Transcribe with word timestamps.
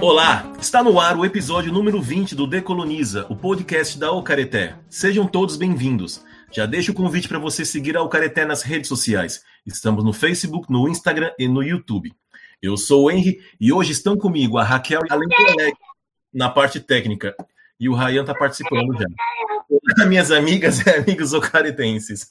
Olá, 0.00 0.52
está 0.60 0.80
no 0.80 1.00
ar 1.00 1.16
o 1.16 1.24
episódio 1.24 1.72
número 1.72 2.00
20 2.00 2.36
do 2.36 2.46
Decoloniza, 2.46 3.26
o 3.28 3.34
podcast 3.34 3.98
da 3.98 4.12
Ocareté. 4.12 4.78
Sejam 4.88 5.26
todos 5.26 5.56
bem-vindos. 5.56 6.24
Já 6.52 6.66
deixo 6.66 6.92
o 6.92 6.94
convite 6.94 7.26
para 7.26 7.40
você 7.40 7.64
seguir 7.64 7.96
a 7.96 8.02
Ocareté 8.02 8.44
nas 8.44 8.62
redes 8.62 8.88
sociais. 8.88 9.42
Estamos 9.66 10.04
no 10.04 10.12
Facebook, 10.12 10.70
no 10.70 10.88
Instagram 10.88 11.32
e 11.36 11.48
no 11.48 11.64
YouTube. 11.64 12.14
Eu 12.62 12.76
sou 12.76 13.06
o 13.06 13.10
Henry 13.10 13.40
e 13.60 13.72
hoje 13.72 13.90
estão 13.90 14.16
comigo 14.16 14.56
a 14.56 14.62
Raquel 14.62 15.00
e 15.04 15.72
na 16.32 16.48
parte 16.48 16.78
técnica. 16.78 17.34
E 17.78 17.88
o 17.88 17.94
Ryan 17.94 18.20
está 18.20 18.34
participando 18.34 18.96
já. 18.96 20.06
Minhas 20.06 20.30
amigas 20.30 20.78
e 20.78 20.90
amigos 20.90 21.32
ocaretenses. 21.32 22.28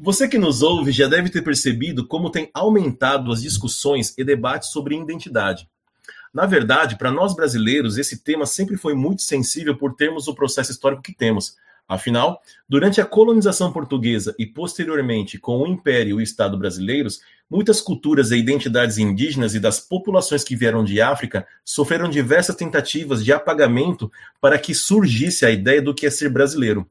Você 0.00 0.26
que 0.26 0.38
nos 0.38 0.62
ouve 0.62 0.90
já 0.90 1.06
deve 1.06 1.28
ter 1.28 1.42
percebido 1.42 2.06
como 2.06 2.30
tem 2.30 2.50
aumentado 2.54 3.30
as 3.30 3.42
discussões 3.42 4.14
e 4.16 4.24
debates 4.24 4.70
sobre 4.70 4.96
identidade. 4.96 5.68
Na 6.36 6.44
verdade, 6.44 6.98
para 6.98 7.10
nós 7.10 7.34
brasileiros, 7.34 7.96
esse 7.96 8.18
tema 8.18 8.44
sempre 8.44 8.76
foi 8.76 8.94
muito 8.94 9.22
sensível 9.22 9.74
por 9.74 9.94
termos 9.94 10.28
o 10.28 10.34
processo 10.34 10.70
histórico 10.70 11.00
que 11.00 11.14
temos. 11.14 11.56
Afinal, 11.88 12.42
durante 12.68 13.00
a 13.00 13.06
colonização 13.06 13.72
portuguesa 13.72 14.34
e 14.38 14.44
posteriormente 14.44 15.38
com 15.38 15.62
o 15.62 15.66
Império 15.66 16.10
e 16.10 16.12
o 16.12 16.20
Estado 16.20 16.58
brasileiros, 16.58 17.22
muitas 17.48 17.80
culturas 17.80 18.32
e 18.32 18.36
identidades 18.36 18.98
indígenas 18.98 19.54
e 19.54 19.60
das 19.60 19.80
populações 19.80 20.44
que 20.44 20.54
vieram 20.54 20.84
de 20.84 21.00
África 21.00 21.46
sofreram 21.64 22.06
diversas 22.06 22.54
tentativas 22.54 23.24
de 23.24 23.32
apagamento 23.32 24.12
para 24.38 24.58
que 24.58 24.74
surgisse 24.74 25.46
a 25.46 25.50
ideia 25.50 25.80
do 25.80 25.94
que 25.94 26.04
é 26.04 26.10
ser 26.10 26.28
brasileiro. 26.28 26.86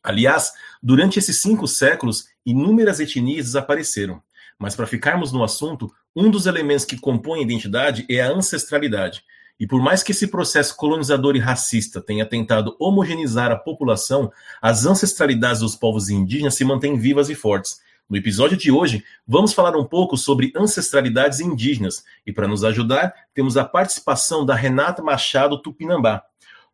Aliás, 0.00 0.52
durante 0.80 1.18
esses 1.18 1.42
cinco 1.42 1.66
séculos, 1.66 2.28
inúmeras 2.46 3.00
etnias 3.00 3.46
desapareceram. 3.46 4.22
Mas 4.56 4.74
para 4.74 4.86
ficarmos 4.86 5.32
no 5.32 5.44
assunto, 5.44 5.92
um 6.20 6.28
dos 6.28 6.46
elementos 6.46 6.84
que 6.84 6.98
compõem 6.98 7.38
a 7.38 7.44
identidade 7.44 8.04
é 8.10 8.20
a 8.20 8.28
ancestralidade. 8.28 9.22
E 9.60 9.68
por 9.68 9.80
mais 9.80 10.02
que 10.02 10.10
esse 10.10 10.26
processo 10.26 10.76
colonizador 10.76 11.36
e 11.36 11.38
racista 11.38 12.00
tenha 12.00 12.26
tentado 12.26 12.74
homogeneizar 12.76 13.52
a 13.52 13.56
população, 13.56 14.32
as 14.60 14.84
ancestralidades 14.84 15.60
dos 15.60 15.76
povos 15.76 16.10
indígenas 16.10 16.56
se 16.56 16.64
mantêm 16.64 16.98
vivas 16.98 17.30
e 17.30 17.36
fortes. 17.36 17.80
No 18.10 18.16
episódio 18.16 18.56
de 18.56 18.68
hoje, 18.68 19.04
vamos 19.26 19.52
falar 19.52 19.76
um 19.76 19.84
pouco 19.84 20.16
sobre 20.16 20.52
ancestralidades 20.56 21.38
indígenas. 21.38 22.02
E 22.26 22.32
para 22.32 22.48
nos 22.48 22.64
ajudar, 22.64 23.14
temos 23.32 23.56
a 23.56 23.64
participação 23.64 24.44
da 24.44 24.56
Renata 24.56 25.00
Machado 25.00 25.56
Tupinambá. 25.62 26.24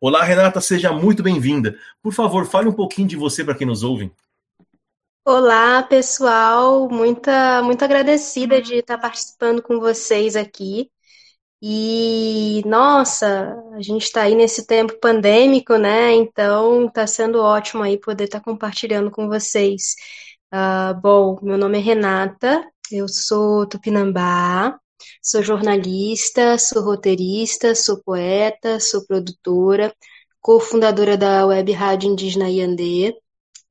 Olá, 0.01 0.23
Renata, 0.23 0.59
seja 0.59 0.91
muito 0.91 1.21
bem-vinda. 1.21 1.77
Por 2.01 2.13
favor, 2.13 2.47
fale 2.47 2.67
um 2.67 2.73
pouquinho 2.73 3.07
de 3.07 3.15
você 3.15 3.43
para 3.43 3.53
quem 3.53 3.67
nos 3.67 3.83
ouve. 3.83 4.11
Olá, 5.27 5.81
pessoal. 5.83 6.87
Muita, 6.89 7.61
muito 7.63 7.83
agradecida 7.83 8.61
de 8.61 8.75
estar 8.75 8.97
participando 8.97 9.61
com 9.61 9.79
vocês 9.79 10.35
aqui. 10.35 10.89
E, 11.61 12.61
nossa, 12.65 13.55
a 13.73 13.81
gente 13.81 14.03
está 14.03 14.23
aí 14.23 14.35
nesse 14.35 14.67
tempo 14.67 14.99
pandêmico, 14.99 15.77
né? 15.77 16.13
Então, 16.13 16.87
está 16.87 17.07
sendo 17.07 17.39
ótimo 17.41 17.83
aí 17.83 17.99
poder 17.99 18.25
estar 18.25 18.41
compartilhando 18.41 19.11
com 19.11 19.27
vocês. 19.27 19.95
Uh, 20.53 20.99
bom, 21.01 21.39
meu 21.41 21.57
nome 21.57 21.79
é 21.79 21.81
Renata, 21.81 22.63
eu 22.91 23.07
sou 23.07 23.67
tupinambá, 23.67 24.79
sou 25.21 25.43
jornalista, 25.43 26.57
sou 26.57 26.83
roteirista, 26.83 27.75
sou 27.75 28.01
poeta, 28.03 28.79
sou 28.79 29.05
produtora, 29.05 29.93
cofundadora 30.41 31.17
da 31.17 31.45
Web 31.47 31.71
Rádio 31.73 32.11
Indígena 32.11 32.49
Iandê. 32.49 33.15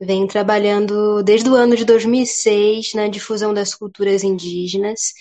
Venho 0.01 0.27
trabalhando 0.27 1.23
desde 1.23 1.49
o 1.49 1.55
ano 1.55 1.77
de 1.77 1.85
2006 1.85 2.95
na 2.95 3.09
difusão 3.09 3.55
das 3.55 3.75
culturas 3.75 4.25
indígenas, 4.25 5.13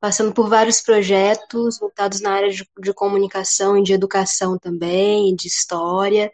passando 0.00 0.32
por 0.32 0.48
vários 0.48 0.80
projetos 0.80 1.78
voltados 1.78 2.20
na 2.20 2.32
área 2.32 2.50
de, 2.50 2.66
de 2.80 2.94
comunicação 2.94 3.76
e 3.76 3.82
de 3.82 3.92
educação 3.92 4.58
também, 4.58 5.34
de 5.34 5.48
história. 5.48 6.32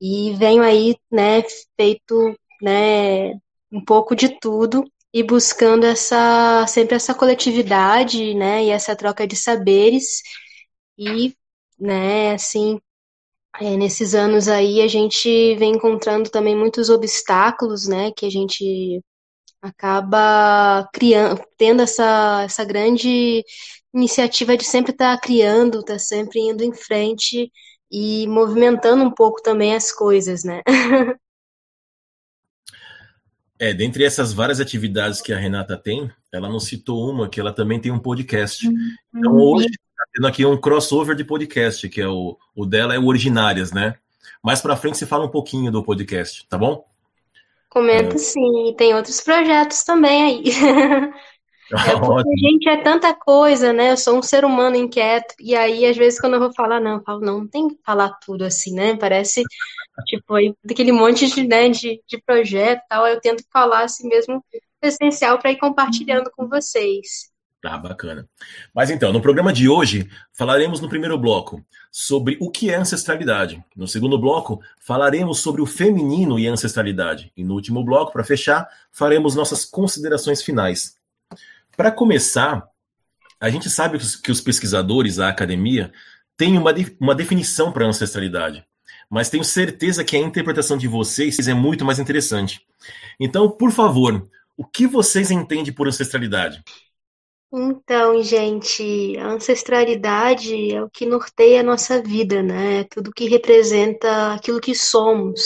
E 0.00 0.34
venho 0.34 0.62
aí, 0.62 0.96
né, 1.10 1.42
feito, 1.76 2.34
né, 2.62 3.32
um 3.72 3.84
pouco 3.84 4.14
de 4.14 4.38
tudo 4.40 4.84
e 5.12 5.22
buscando 5.22 5.86
essa 5.86 6.66
sempre 6.66 6.96
essa 6.96 7.14
coletividade, 7.14 8.34
né, 8.34 8.64
e 8.64 8.70
essa 8.70 8.94
troca 8.94 9.26
de 9.26 9.36
saberes 9.36 10.22
e, 10.98 11.34
né, 11.78 12.32
assim, 12.34 12.80
é, 13.60 13.76
nesses 13.76 14.14
anos 14.14 14.48
aí 14.48 14.80
a 14.80 14.88
gente 14.88 15.54
vem 15.56 15.74
encontrando 15.74 16.30
também 16.30 16.56
muitos 16.56 16.90
obstáculos, 16.90 17.86
né, 17.88 18.10
que 18.16 18.26
a 18.26 18.30
gente 18.30 19.02
acaba 19.60 20.88
criando, 20.92 21.42
tendo 21.56 21.82
essa, 21.82 22.42
essa 22.44 22.64
grande 22.64 23.44
iniciativa 23.94 24.56
de 24.56 24.64
sempre 24.64 24.92
estar 24.92 25.16
tá 25.16 25.20
criando, 25.20 25.80
estar 25.80 25.94
tá 25.94 25.98
sempre 25.98 26.40
indo 26.40 26.62
em 26.62 26.72
frente 26.72 27.50
e 27.90 28.26
movimentando 28.26 29.02
um 29.02 29.10
pouco 29.10 29.42
também 29.42 29.74
as 29.74 29.92
coisas, 29.92 30.44
né? 30.44 30.62
É, 33.58 33.72
dentre 33.72 34.04
essas 34.04 34.34
várias 34.34 34.60
atividades 34.60 35.22
que 35.22 35.32
a 35.32 35.38
Renata 35.38 35.78
tem, 35.78 36.10
ela 36.30 36.46
não 36.46 36.60
citou 36.60 37.10
uma, 37.10 37.26
que 37.26 37.40
ela 37.40 37.54
também 37.54 37.80
tem 37.80 37.90
um 37.90 37.98
podcast. 37.98 38.68
Uhum. 38.68 38.74
Então 39.14 39.34
hoje 39.34 39.68
tendo 40.12 40.26
aqui 40.26 40.44
um 40.44 40.60
crossover 40.60 41.14
de 41.14 41.24
podcast, 41.24 41.88
que 41.88 42.00
é 42.00 42.08
o, 42.08 42.36
o 42.54 42.66
dela 42.66 42.94
é 42.94 42.98
o 42.98 43.06
Originárias, 43.06 43.72
né? 43.72 43.96
Mais 44.42 44.60
para 44.60 44.76
frente 44.76 44.98
você 44.98 45.06
fala 45.06 45.24
um 45.24 45.30
pouquinho 45.30 45.72
do 45.72 45.82
podcast, 45.82 46.46
tá 46.48 46.56
bom? 46.56 46.86
Comenta 47.68 48.16
é... 48.16 48.18
sim, 48.18 48.74
tem 48.76 48.94
outros 48.94 49.20
projetos 49.20 49.82
também 49.84 50.22
aí. 50.22 50.44
É 51.72 51.98
porque, 51.98 52.36
gente, 52.38 52.68
é 52.68 52.76
tanta 52.76 53.12
coisa, 53.12 53.72
né? 53.72 53.90
Eu 53.90 53.96
sou 53.96 54.16
um 54.16 54.22
ser 54.22 54.44
humano 54.44 54.76
inquieto, 54.76 55.34
e 55.40 55.56
aí, 55.56 55.84
às 55.84 55.96
vezes, 55.96 56.20
quando 56.20 56.34
eu 56.34 56.40
vou 56.40 56.52
falar, 56.54 56.78
não, 56.80 57.02
falo, 57.02 57.20
não, 57.20 57.46
tem 57.46 57.68
que 57.68 57.76
falar 57.84 58.10
tudo 58.24 58.44
assim, 58.44 58.72
né? 58.72 58.96
Parece, 58.96 59.42
tipo, 60.06 60.34
aí, 60.34 60.54
daquele 60.64 60.92
monte 60.92 61.26
de, 61.26 61.44
né, 61.44 61.68
de, 61.68 62.00
de 62.06 62.22
projeto 62.24 62.82
e 62.84 62.88
tal, 62.88 63.06
eu 63.08 63.20
tento 63.20 63.42
falar 63.52 63.82
assim 63.82 64.06
mesmo, 64.06 64.44
essencial 64.80 65.38
para 65.40 65.50
ir 65.50 65.58
compartilhando 65.58 66.30
com 66.36 66.48
vocês. 66.48 67.32
Tá, 67.60 67.76
bacana. 67.78 68.28
Mas 68.74 68.90
então, 68.90 69.12
no 69.12 69.20
programa 69.20 69.52
de 69.52 69.68
hoje, 69.68 70.08
falaremos 70.32 70.80
no 70.80 70.88
primeiro 70.88 71.18
bloco 71.18 71.64
sobre 71.90 72.36
o 72.40 72.50
que 72.50 72.70
é 72.70 72.76
ancestralidade. 72.76 73.64
No 73.74 73.88
segundo 73.88 74.18
bloco, 74.18 74.60
falaremos 74.78 75.40
sobre 75.40 75.62
o 75.62 75.66
feminino 75.66 76.38
e 76.38 76.46
ancestralidade. 76.46 77.32
E 77.36 77.42
no 77.42 77.54
último 77.54 77.82
bloco, 77.84 78.12
para 78.12 78.22
fechar, 78.22 78.68
faremos 78.92 79.34
nossas 79.34 79.64
considerações 79.64 80.42
finais. 80.42 80.96
Para 81.76 81.90
começar, 81.90 82.68
a 83.40 83.50
gente 83.50 83.68
sabe 83.68 83.98
que 84.22 84.30
os 84.30 84.40
pesquisadores, 84.40 85.18
a 85.18 85.28
academia, 85.28 85.92
têm 86.36 86.56
uma, 86.58 86.74
uma 87.00 87.14
definição 87.14 87.72
para 87.72 87.86
ancestralidade. 87.86 88.64
Mas 89.08 89.30
tenho 89.30 89.44
certeza 89.44 90.04
que 90.04 90.16
a 90.16 90.20
interpretação 90.20 90.76
de 90.76 90.88
vocês 90.88 91.38
é 91.46 91.54
muito 91.54 91.84
mais 91.84 91.98
interessante. 91.98 92.60
Então, 93.18 93.50
por 93.50 93.70
favor, 93.70 94.28
o 94.56 94.64
que 94.64 94.86
vocês 94.86 95.30
entendem 95.30 95.72
por 95.72 95.86
ancestralidade? 95.86 96.62
Então, 97.52 98.22
gente, 98.22 99.16
a 99.18 99.28
ancestralidade 99.32 100.72
é 100.72 100.82
o 100.82 100.90
que 100.90 101.06
norteia 101.06 101.60
a 101.60 101.62
nossa 101.62 102.02
vida, 102.02 102.42
né? 102.42 102.80
É 102.80 102.84
tudo 102.84 103.12
que 103.12 103.28
representa 103.28 104.34
aquilo 104.34 104.60
que 104.60 104.74
somos, 104.74 105.40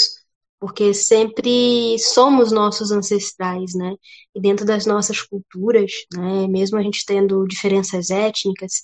porque 0.59 0.93
sempre 0.95 1.99
somos 1.99 2.51
nossos 2.53 2.91
ancestrais, 2.91 3.75
né? 3.75 3.95
E 4.35 4.41
dentro 4.41 4.65
das 4.67 4.87
nossas 4.87 5.21
culturas, 5.23 5.93
né? 6.15 6.47
Mesmo 6.49 6.79
a 6.79 6.83
gente 6.83 7.05
tendo 7.07 7.47
diferenças 7.47 8.11
étnicas, 8.11 8.83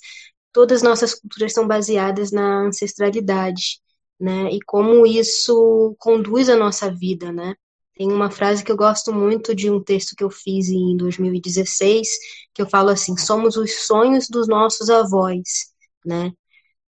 todas 0.53 0.77
as 0.77 0.83
nossas 0.83 1.13
culturas 1.15 1.53
são 1.53 1.67
baseadas 1.67 2.31
na 2.31 2.67
ancestralidade, 2.67 3.79
né? 4.19 4.51
E 4.51 4.59
como 4.65 5.05
isso 5.07 5.95
conduz 5.99 6.49
a 6.49 6.55
nossa 6.55 6.91
vida, 6.93 7.31
né? 7.31 7.55
Tem 7.97 8.11
uma 8.11 8.29
frase 8.29 8.63
que 8.63 8.71
eu 8.71 8.77
gosto 8.77 9.11
muito 9.13 9.55
de 9.55 9.71
um 9.71 9.83
texto 9.83 10.15
que 10.15 10.23
eu 10.23 10.29
fiz 10.29 10.69
em 10.69 10.95
2016, 10.97 12.07
que 12.53 12.61
eu 12.61 12.69
falo 12.69 12.89
assim: 12.89 13.17
somos 13.17 13.57
os 13.57 13.87
sonhos 13.87 14.29
dos 14.29 14.47
nossos 14.47 14.89
avós, 14.89 15.73
né? 16.05 16.31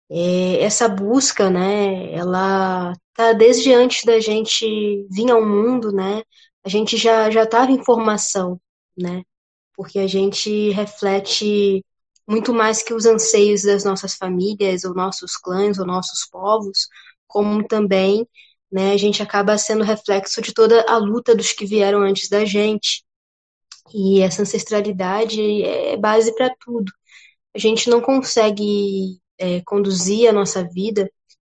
É, 0.10 0.64
essa 0.64 0.88
busca, 0.90 1.50
né? 1.50 2.12
Ela 2.14 2.94
tá 3.14 3.34
desde 3.34 3.74
antes 3.74 4.04
da 4.06 4.20
gente 4.20 5.08
vir 5.12 5.32
ao 5.32 5.46
mundo, 5.46 5.92
né? 5.92 6.24
A 6.64 6.70
gente 6.70 6.98
já 6.98 7.30
já 7.32 7.44
estava 7.44 7.72
em 7.72 7.84
formação, 7.84 8.60
né? 8.98 9.24
Porque 9.76 10.00
a 10.00 10.08
gente 10.08 10.72
reflete 10.72 11.84
muito 12.28 12.54
mais 12.54 12.84
que 12.84 12.94
os 12.94 13.06
anseios 13.06 13.64
das 13.64 13.84
nossas 13.84 14.16
famílias, 14.16 14.84
ou 14.84 14.94
nossos 14.96 15.36
clãs, 15.38 15.80
ou 15.80 15.86
nossos 15.88 16.28
povos, 16.32 16.88
como 17.28 17.68
também 17.68 18.28
né? 18.72 18.94
A 18.94 18.98
gente 18.98 19.22
acaba 19.24 19.58
sendo 19.58 19.84
reflexo 19.84 20.42
de 20.42 20.54
toda 20.54 20.86
a 20.88 20.98
luta 20.98 21.36
dos 21.36 21.52
que 21.52 21.66
vieram 21.66 22.02
antes 22.02 22.30
da 22.30 22.46
gente. 22.46 23.04
E 23.94 24.22
essa 24.22 24.44
ancestralidade 24.44 25.64
é 25.64 25.98
base 25.98 26.34
para 26.36 26.54
tudo. 26.60 26.92
A 27.56 27.60
gente 27.60 27.90
não 27.90 28.00
consegue 28.00 29.20
é, 29.38 29.62
conduzir 29.62 30.30
a 30.30 30.34
nossa 30.34 30.64
vida 30.64 31.10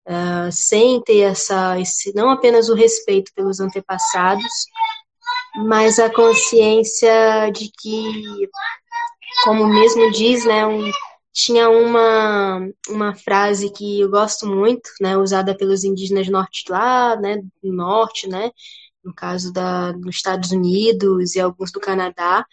uh, 0.06 0.52
sem 0.52 1.02
ter 1.02 1.20
essa, 1.20 1.78
esse, 1.80 2.14
não 2.14 2.30
apenas 2.30 2.68
o 2.68 2.74
respeito 2.74 3.32
pelos 3.34 3.58
antepassados, 3.58 4.52
mas 5.66 5.98
a 5.98 6.12
consciência 6.12 7.50
de 7.50 7.70
que, 7.80 8.48
como 9.44 9.66
mesmo 9.66 10.10
diz, 10.12 10.44
né, 10.44 10.66
um, 10.66 10.90
tinha 11.32 11.68
uma, 11.70 12.60
uma 12.88 13.14
frase 13.14 13.72
que 13.72 14.00
eu 14.00 14.10
gosto 14.10 14.46
muito, 14.46 14.90
né, 15.00 15.16
usada 15.16 15.56
pelos 15.56 15.84
indígenas 15.84 16.28
norte 16.28 16.64
lá, 16.68 17.16
né, 17.16 17.38
do 17.62 17.72
norte, 17.72 18.28
né, 18.28 18.50
no 19.04 19.14
caso 19.14 19.52
da, 19.52 19.92
dos 19.92 20.16
Estados 20.16 20.50
Unidos 20.52 21.34
e 21.36 21.40
alguns 21.40 21.72
do 21.72 21.80
Canadá, 21.80 22.44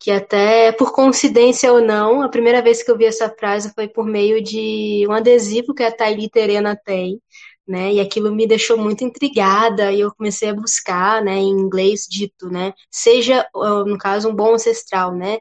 que 0.00 0.10
até 0.10 0.72
por 0.72 0.92
coincidência 0.92 1.72
ou 1.72 1.80
não, 1.80 2.22
a 2.22 2.28
primeira 2.28 2.60
vez 2.62 2.82
que 2.82 2.90
eu 2.90 2.98
vi 2.98 3.04
essa 3.06 3.30
frase 3.30 3.72
foi 3.74 3.88
por 3.88 4.04
meio 4.04 4.42
de 4.42 5.06
um 5.08 5.12
adesivo 5.12 5.74
que 5.74 5.82
a 5.84 5.92
Thaili 5.92 6.28
Terena 6.28 6.76
tem, 6.76 7.20
né? 7.66 7.92
E 7.94 8.00
aquilo 8.00 8.34
me 8.34 8.46
deixou 8.46 8.76
muito 8.76 9.04
intrigada 9.04 9.92
e 9.92 10.00
eu 10.00 10.12
comecei 10.14 10.48
a 10.50 10.54
buscar, 10.54 11.22
né, 11.22 11.36
em 11.36 11.48
inglês 11.50 12.06
dito, 12.10 12.48
né? 12.50 12.72
Seja, 12.90 13.46
no 13.86 13.96
caso, 13.98 14.28
um 14.28 14.34
bom 14.34 14.54
ancestral, 14.54 15.14
né? 15.14 15.38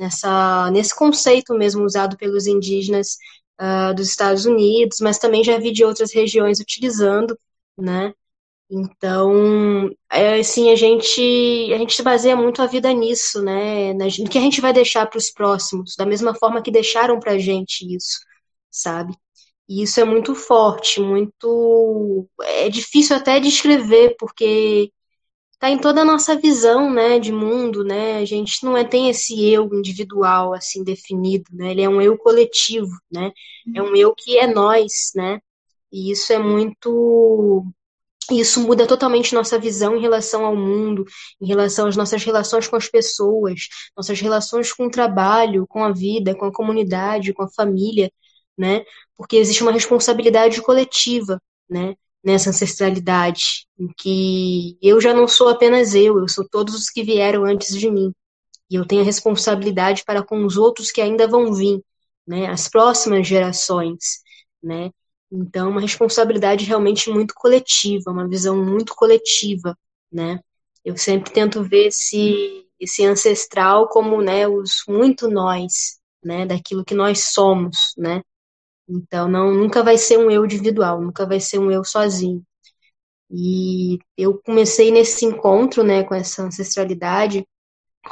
Nessa, 0.00 0.70
nesse 0.70 0.96
conceito 0.96 1.54
mesmo 1.54 1.84
usado 1.84 2.16
pelos 2.16 2.46
indígenas 2.46 3.18
uh, 3.60 3.94
dos 3.94 4.08
Estados 4.08 4.46
Unidos, 4.46 4.98
mas 5.00 5.18
também 5.18 5.44
já 5.44 5.58
vi 5.58 5.72
de 5.72 5.84
outras 5.84 6.12
regiões 6.12 6.58
utilizando, 6.58 7.38
né? 7.78 8.14
Então, 8.70 9.90
é, 10.10 10.38
assim, 10.40 10.70
a 10.70 10.76
gente 10.76 11.20
a 11.74 11.78
gente 11.78 12.02
baseia 12.02 12.36
muito 12.36 12.62
a 12.62 12.66
vida 12.66 12.92
nisso, 12.92 13.42
né? 13.42 13.92
No 13.94 14.28
que 14.28 14.38
a 14.38 14.40
gente 14.40 14.60
vai 14.60 14.72
deixar 14.72 15.06
para 15.06 15.18
os 15.18 15.28
próximos, 15.30 15.96
da 15.96 16.06
mesma 16.06 16.34
forma 16.34 16.62
que 16.62 16.70
deixaram 16.70 17.18
para 17.18 17.32
a 17.32 17.38
gente 17.38 17.84
isso, 17.94 18.20
sabe? 18.70 19.12
E 19.68 19.82
isso 19.82 20.00
é 20.00 20.04
muito 20.04 20.34
forte, 20.34 21.00
muito. 21.00 22.28
É 22.42 22.68
difícil 22.68 23.16
até 23.16 23.40
descrever, 23.40 24.16
porque 24.18 24.92
está 25.60 25.68
em 25.70 25.78
toda 25.78 26.00
a 26.00 26.04
nossa 26.06 26.34
visão, 26.36 26.90
né, 26.90 27.18
de 27.18 27.30
mundo, 27.32 27.84
né? 27.84 28.16
A 28.18 28.24
gente 28.24 28.64
não 28.64 28.74
é, 28.76 28.82
tem 28.82 29.10
esse 29.10 29.44
eu 29.44 29.68
individual 29.74 30.54
assim 30.54 30.82
definido, 30.82 31.44
né? 31.52 31.72
Ele 31.72 31.82
é 31.82 31.88
um 31.88 32.00
eu 32.00 32.16
coletivo, 32.16 32.90
né? 33.12 33.30
É 33.74 33.82
um 33.82 33.94
eu 33.94 34.14
que 34.14 34.38
é 34.38 34.46
nós, 34.46 35.12
né? 35.14 35.38
E 35.92 36.10
isso 36.12 36.32
é 36.32 36.38
muito 36.38 37.66
isso 38.30 38.60
muda 38.60 38.86
totalmente 38.86 39.34
nossa 39.34 39.58
visão 39.58 39.96
em 39.96 40.00
relação 40.00 40.44
ao 40.46 40.56
mundo, 40.56 41.04
em 41.40 41.46
relação 41.46 41.88
às 41.88 41.96
nossas 41.96 42.22
relações 42.24 42.68
com 42.68 42.76
as 42.76 42.88
pessoas, 42.88 43.68
nossas 43.96 44.20
relações 44.20 44.72
com 44.72 44.86
o 44.86 44.90
trabalho, 44.90 45.66
com 45.66 45.84
a 45.84 45.92
vida, 45.92 46.34
com 46.34 46.46
a 46.46 46.52
comunidade, 46.52 47.32
com 47.34 47.42
a 47.42 47.48
família, 47.50 48.10
né? 48.56 48.84
Porque 49.16 49.36
existe 49.36 49.62
uma 49.62 49.72
responsabilidade 49.72 50.62
coletiva, 50.62 51.40
né? 51.68 51.96
Nessa 52.22 52.50
ancestralidade, 52.50 53.66
em 53.78 53.88
que 53.96 54.76
eu 54.82 55.00
já 55.00 55.14
não 55.14 55.26
sou 55.26 55.48
apenas 55.48 55.94
eu, 55.94 56.18
eu 56.18 56.28
sou 56.28 56.46
todos 56.46 56.74
os 56.74 56.90
que 56.90 57.02
vieram 57.02 57.44
antes 57.44 57.74
de 57.78 57.90
mim. 57.90 58.12
E 58.70 58.74
eu 58.76 58.86
tenho 58.86 59.02
a 59.02 59.04
responsabilidade 59.04 60.04
para 60.04 60.22
com 60.22 60.44
os 60.44 60.56
outros 60.56 60.92
que 60.92 61.00
ainda 61.00 61.26
vão 61.26 61.52
vir, 61.52 61.82
né? 62.26 62.46
As 62.46 62.68
próximas 62.68 63.26
gerações, 63.26 64.20
né? 64.62 64.90
Então, 65.32 65.70
uma 65.70 65.80
responsabilidade 65.80 66.64
realmente 66.64 67.08
muito 67.10 67.34
coletiva, 67.34 68.10
uma 68.10 68.28
visão 68.28 68.56
muito 68.62 68.94
coletiva, 68.94 69.76
né? 70.12 70.40
Eu 70.84 70.96
sempre 70.96 71.32
tento 71.32 71.62
ver 71.62 71.88
esse, 71.88 72.66
esse 72.78 73.04
ancestral 73.04 73.88
como, 73.88 74.20
né, 74.22 74.48
os 74.48 74.82
muito 74.88 75.28
nós, 75.28 75.98
né, 76.24 76.46
daquilo 76.46 76.84
que 76.84 76.94
nós 76.94 77.32
somos, 77.32 77.92
né? 77.96 78.22
Então, 78.90 79.28
não, 79.28 79.52
nunca 79.54 79.82
vai 79.84 79.96
ser 79.98 80.18
um 80.18 80.30
eu 80.30 80.44
individual, 80.44 81.00
nunca 81.00 81.26
vai 81.26 81.40
ser 81.40 81.58
um 81.58 81.70
eu 81.70 81.84
sozinho. 81.84 82.44
E 83.30 83.98
eu 84.16 84.40
comecei 84.44 84.90
nesse 84.90 85.24
encontro, 85.26 85.82
né, 85.84 86.04
com 86.04 86.14
essa 86.14 86.42
ancestralidade, 86.44 87.46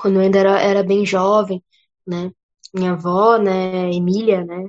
quando 0.01 0.17
eu 0.17 0.23
ainda 0.23 0.39
era, 0.41 0.61
era 0.63 0.83
bem 0.85 1.07
jovem, 1.07 1.63
né? 2.07 2.33
Minha 2.75 2.93
avó, 2.93 3.39
né, 3.39 3.91
Emília, 3.93 4.45
né, 4.45 4.69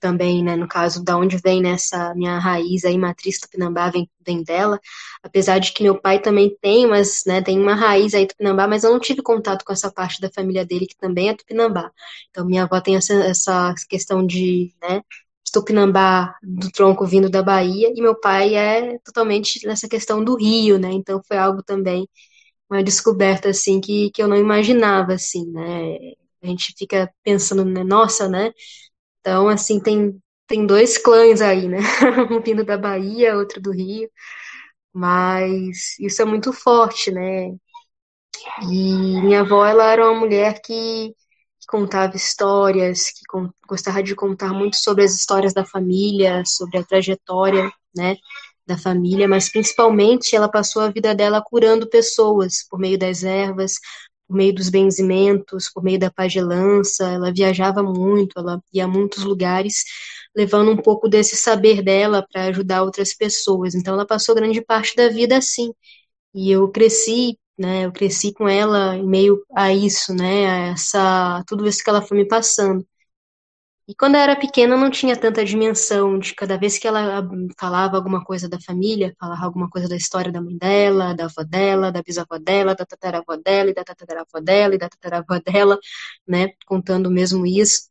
também, 0.00 0.42
né, 0.42 0.56
no 0.56 0.68
caso, 0.68 1.04
da 1.04 1.16
onde 1.16 1.36
vem 1.38 1.60
nessa 1.62 2.14
minha 2.14 2.38
raiz 2.38 2.84
aí, 2.84 2.96
matriz 2.98 3.38
tupinambá, 3.38 3.90
vem, 3.90 4.08
vem 4.26 4.42
dela, 4.42 4.80
apesar 5.22 5.58
de 5.58 5.72
que 5.72 5.82
meu 5.82 6.00
pai 6.00 6.20
também 6.20 6.56
tem, 6.60 6.86
mas, 6.86 7.22
né, 7.26 7.42
tem 7.42 7.58
uma 7.60 7.74
raiz 7.74 8.14
aí 8.14 8.26
tupinambá, 8.26 8.66
mas 8.66 8.84
eu 8.84 8.90
não 8.92 9.00
tive 9.00 9.22
contato 9.22 9.64
com 9.64 9.72
essa 9.72 9.90
parte 9.92 10.20
da 10.20 10.30
família 10.30 10.64
dele, 10.64 10.86
que 10.86 10.96
também 10.96 11.28
é 11.28 11.34
tupinambá. 11.36 11.90
Então, 12.30 12.44
minha 12.46 12.64
avó 12.64 12.80
tem 12.80 12.96
essa, 12.96 13.14
essa 13.14 13.74
questão 13.88 14.26
de, 14.26 14.74
né, 14.82 15.02
tupinambá 15.52 16.36
do 16.42 16.70
tronco 16.70 17.06
vindo 17.06 17.30
da 17.30 17.42
Bahia, 17.42 17.92
e 17.94 18.00
meu 18.02 18.18
pai 18.18 18.54
é 18.54 18.98
totalmente 19.04 19.66
nessa 19.66 19.88
questão 19.88 20.22
do 20.24 20.36
Rio, 20.36 20.78
né, 20.78 20.90
então 20.92 21.20
foi 21.26 21.36
algo 21.38 21.62
também, 21.62 22.08
uma 22.70 22.82
descoberta, 22.82 23.50
assim, 23.50 23.80
que, 23.80 24.10
que 24.10 24.22
eu 24.22 24.28
não 24.28 24.36
imaginava, 24.36 25.12
assim, 25.14 25.46
né, 25.52 25.96
a 26.42 26.46
gente 26.46 26.74
fica 26.78 27.12
pensando, 27.22 27.64
né, 27.64 27.84
nossa, 27.84 28.28
né, 28.28 28.52
então, 29.24 29.48
assim, 29.48 29.80
tem, 29.80 30.20
tem 30.46 30.66
dois 30.66 30.98
clãs 30.98 31.40
aí, 31.40 31.66
né? 31.66 31.78
Um 32.30 32.42
vindo 32.42 32.62
da 32.62 32.76
Bahia, 32.76 33.36
outro 33.36 33.58
do 33.60 33.72
Rio. 33.72 34.10
Mas 34.92 35.98
isso 36.00 36.22
é 36.22 36.26
muito 36.26 36.52
forte, 36.52 37.10
né? 37.10 37.54
E 38.62 39.20
minha 39.22 39.40
avó, 39.40 39.64
ela 39.64 39.90
era 39.90 40.10
uma 40.10 40.20
mulher 40.20 40.60
que, 40.62 41.14
contava 41.68 42.14
histórias, 42.16 43.06
que 43.06 43.22
gostava 43.66 44.02
de 44.02 44.14
contar 44.14 44.52
muito 44.52 44.76
sobre 44.76 45.04
as 45.04 45.14
histórias 45.14 45.54
da 45.54 45.64
família, 45.64 46.42
sobre 46.44 46.78
a 46.78 46.84
trajetória, 46.84 47.72
né? 47.96 48.16
Da 48.66 48.76
família, 48.78 49.26
mas 49.26 49.50
principalmente 49.50 50.36
ela 50.36 50.50
passou 50.50 50.82
a 50.82 50.90
vida 50.90 51.14
dela 51.14 51.42
curando 51.42 51.88
pessoas 51.88 52.66
por 52.68 52.78
meio 52.78 52.98
das 52.98 53.24
ervas, 53.24 53.74
por 54.26 54.36
meio 54.36 54.54
dos 54.54 54.68
benzimentos, 54.70 55.70
por 55.72 55.82
meio 55.82 55.98
da 55.98 56.10
pagelança, 56.10 57.04
ela 57.06 57.32
viajava 57.32 57.82
muito, 57.82 58.38
ela 58.38 58.60
ia 58.72 58.84
a 58.84 58.88
muitos 58.88 59.24
lugares, 59.24 59.84
levando 60.36 60.70
um 60.70 60.76
pouco 60.76 61.08
desse 61.08 61.36
saber 61.36 61.82
dela 61.82 62.26
para 62.32 62.44
ajudar 62.46 62.82
outras 62.82 63.14
pessoas. 63.14 63.74
Então 63.74 63.94
ela 63.94 64.06
passou 64.06 64.34
grande 64.34 64.60
parte 64.62 64.96
da 64.96 65.08
vida 65.08 65.36
assim. 65.38 65.72
E 66.34 66.50
eu 66.50 66.68
cresci, 66.70 67.38
né, 67.58 67.86
eu 67.86 67.92
cresci 67.92 68.32
com 68.32 68.48
ela 68.48 68.96
em 68.96 69.06
meio 69.06 69.42
a 69.54 69.72
isso, 69.72 70.14
né, 70.14 70.46
a 70.48 70.56
essa 70.72 71.44
tudo 71.46 71.66
isso 71.68 71.82
que 71.84 71.90
ela 71.90 72.02
foi 72.02 72.18
me 72.18 72.26
passando. 72.28 72.86
E 73.86 73.94
quando 73.94 74.14
eu 74.14 74.20
era 74.22 74.34
pequena, 74.34 74.76
não 74.78 74.90
tinha 74.90 75.14
tanta 75.14 75.44
dimensão 75.44 76.18
de 76.18 76.34
cada 76.34 76.56
vez 76.56 76.78
que 76.78 76.88
ela 76.88 77.22
falava 77.60 77.96
alguma 77.96 78.24
coisa 78.24 78.48
da 78.48 78.58
família, 78.58 79.14
falava 79.20 79.44
alguma 79.44 79.68
coisa 79.68 79.86
da 79.86 79.94
história 79.96 80.32
da 80.32 80.40
mãe 80.40 80.56
dela, 80.56 81.12
da 81.14 81.26
avó 81.26 81.42
dela, 81.46 81.92
da 81.92 82.02
bisavó 82.02 82.38
dela, 82.38 82.74
da 82.74 82.86
tataravó 82.86 83.36
dela, 83.36 83.70
e 83.70 83.74
da 83.74 83.84
tataravó 83.84 84.40
dela, 84.42 84.74
e 84.74 84.78
da 84.78 84.88
tataravó 84.88 85.38
dela, 85.44 85.78
né, 86.26 86.54
contando 86.66 87.10
mesmo 87.10 87.44
isso. 87.46 87.82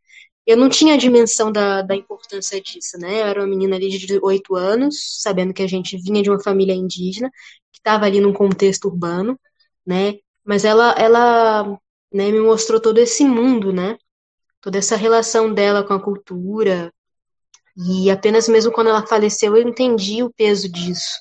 Eu 0.47 0.57
não 0.57 0.67
tinha 0.67 0.95
a 0.95 0.97
dimensão 0.97 1.51
da, 1.51 1.81
da 1.83 1.95
importância 1.95 2.59
disso, 2.59 2.97
né, 2.97 3.21
eu 3.21 3.25
era 3.27 3.39
uma 3.41 3.47
menina 3.47 3.75
ali 3.75 3.89
de 3.89 4.19
oito 4.23 4.55
anos, 4.55 4.95
sabendo 5.21 5.53
que 5.53 5.61
a 5.61 5.67
gente 5.67 5.95
vinha 5.97 6.23
de 6.23 6.29
uma 6.31 6.41
família 6.41 6.73
indígena, 6.73 7.29
que 7.71 7.77
estava 7.79 8.05
ali 8.07 8.19
num 8.19 8.33
contexto 8.33 8.85
urbano, 8.87 9.39
né, 9.85 10.15
mas 10.43 10.65
ela, 10.65 10.91
ela 10.97 11.63
né, 12.11 12.31
me 12.31 12.41
mostrou 12.41 12.79
todo 12.81 12.97
esse 12.97 13.23
mundo, 13.25 13.71
né, 13.71 13.95
toda 14.63 14.77
essa 14.79 14.95
relação 14.95 15.53
dela 15.53 15.83
com 15.85 15.93
a 15.93 16.01
cultura. 16.01 16.91
E 17.77 18.09
apenas 18.09 18.47
mesmo 18.47 18.71
quando 18.71 18.87
ela 18.89 19.05
faleceu 19.05 19.55
eu 19.57 19.67
entendi 19.67 20.23
o 20.23 20.31
peso 20.31 20.71
disso. 20.71 21.19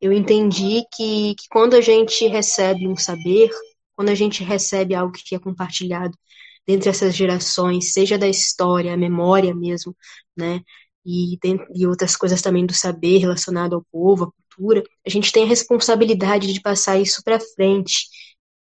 Eu 0.00 0.12
entendi 0.12 0.82
que, 0.92 1.34
que 1.36 1.48
quando 1.48 1.74
a 1.74 1.80
gente 1.80 2.26
recebe 2.26 2.88
um 2.88 2.96
saber, 2.96 3.50
quando 3.94 4.08
a 4.08 4.14
gente 4.14 4.42
recebe 4.42 4.94
algo 4.96 5.12
que 5.12 5.34
é 5.36 5.38
compartilhado 5.38 6.18
dentre 6.66 6.90
essas 6.90 7.14
gerações, 7.14 7.92
seja 7.92 8.18
da 8.18 8.28
história, 8.28 8.92
a 8.92 8.96
memória 8.96 9.54
mesmo, 9.54 9.96
né? 10.36 10.60
E, 11.04 11.38
e 11.74 11.86
outras 11.86 12.16
coisas 12.16 12.42
também 12.42 12.66
do 12.66 12.74
saber 12.74 13.18
relacionado 13.18 13.74
ao 13.74 13.84
povo, 13.92 14.24
à 14.24 14.56
cultura, 14.56 14.82
a 15.06 15.10
gente 15.10 15.32
tem 15.32 15.44
a 15.44 15.48
responsabilidade 15.48 16.52
de 16.52 16.60
passar 16.60 16.98
isso 16.98 17.22
para 17.24 17.40
frente. 17.40 18.08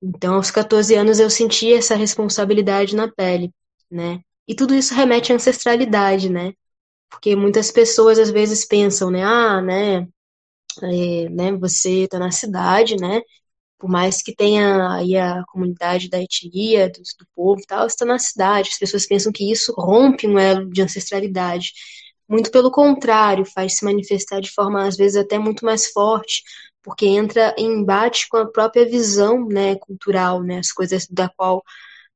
Então, 0.03 0.35
aos 0.35 0.50
14 0.50 0.95
anos, 0.95 1.21
eu 1.21 1.31
senti 1.31 1.73
essa 1.73 1.95
responsabilidade 1.95 2.97
na 2.97 3.09
pele 3.09 3.53
né? 3.90 4.20
E 4.49 4.54
tudo 4.54 4.75
isso 4.75 4.94
remete 4.94 5.32
à 5.32 5.37
ancestralidade, 5.37 6.30
né? 6.30 6.52
Porque 7.11 7.37
muitas 7.37 7.70
pessoas 7.73 8.18
às 8.18 8.30
vezes 8.30 8.64
pensam, 8.66 9.11
né? 9.11 9.25
Ah, 9.25 9.61
né? 9.62 10.09
É, 10.82 11.28
né 11.30 11.52
você 11.52 12.04
está 12.04 12.18
na 12.18 12.30
cidade, 12.30 12.97
né? 12.97 13.23
Por 13.78 13.90
mais 13.90 14.23
que 14.23 14.35
tenha 14.35 14.92
aí 14.94 15.16
a 15.16 15.44
comunidade 15.49 16.11
da 16.11 16.20
etnia, 16.23 16.90
do, 16.90 17.00
do 17.00 17.26
povo 17.35 17.61
e 17.62 17.66
tal, 17.66 17.87
está 17.87 18.04
na 18.04 18.18
cidade. 18.18 18.70
As 18.73 18.78
pessoas 18.78 19.06
pensam 19.06 19.32
que 19.32 19.50
isso 19.50 19.75
rompe 19.76 20.26
um 20.28 20.38
elo 20.38 20.70
de 20.70 20.82
ancestralidade. 20.82 21.73
Muito 22.28 22.50
pelo 22.50 22.70
contrário, 22.70 23.44
faz 23.44 23.78
se 23.78 23.85
manifestar 23.85 24.40
de 24.40 24.50
forma 24.52 24.87
às 24.87 24.97
vezes 24.97 25.16
até 25.16 25.38
muito 25.38 25.64
mais 25.64 25.88
forte, 25.92 26.42
porque 26.82 27.06
entra 27.06 27.54
em 27.59 27.80
embate 27.80 28.28
com 28.28 28.37
a 28.38 28.47
própria 28.50 28.87
visão, 28.88 29.47
né, 29.47 29.76
cultural, 29.76 30.42
né, 30.42 30.59
as 30.59 30.73
coisas 30.73 31.06
da 31.09 31.28
qual 31.28 31.62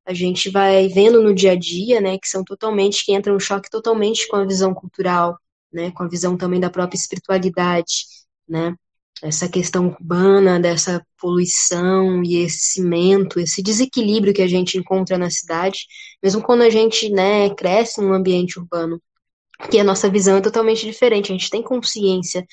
a 0.07 0.13
gente 0.15 0.51
vai 0.51 0.89
vendo 0.89 1.23
no 1.23 1.35
dia 1.35 1.53
a 1.53 1.57
dia, 1.57 2.01
né, 2.01 2.19
que 2.19 2.29
são 2.29 2.45
totalmente, 2.45 3.05
que 3.05 3.15
entram 3.15 3.37
em 3.37 3.41
choque 3.41 3.71
totalmente 3.71 4.29
com 4.29 4.37
a 4.37 4.45
visão 4.45 4.75
cultural, 4.75 5.39
né, 5.73 5.91
com 5.93 6.03
a 6.03 6.09
visão 6.09 6.37
também 6.37 6.61
da 6.61 6.71
própria 6.71 6.99
espiritualidade, 6.99 8.07
né. 8.49 8.75
essa 9.23 9.49
questão 9.49 9.89
urbana, 9.89 10.61
dessa 10.61 11.05
poluição 11.19 12.23
e 12.23 12.37
esse 12.37 12.73
cimento, 12.73 13.41
esse 13.41 13.63
desequilíbrio 13.63 14.35
que 14.35 14.43
a 14.43 14.49
gente 14.49 14.79
encontra 14.79 15.17
na 15.19 15.31
cidade, 15.31 15.87
mesmo 16.23 16.43
quando 16.43 16.63
a 16.63 16.71
gente 16.71 17.11
né, 17.11 17.51
cresce 17.55 18.01
num 18.01 18.13
ambiente 18.13 18.59
urbano, 18.59 19.01
que 19.71 19.79
a 19.79 19.85
nossa 19.85 20.11
visão 20.11 20.37
é 20.37 20.41
totalmente 20.41 20.85
diferente, 20.85 21.33
a 21.33 21.37
gente 21.37 21.51
tem 21.51 21.63
consciência 21.63 22.45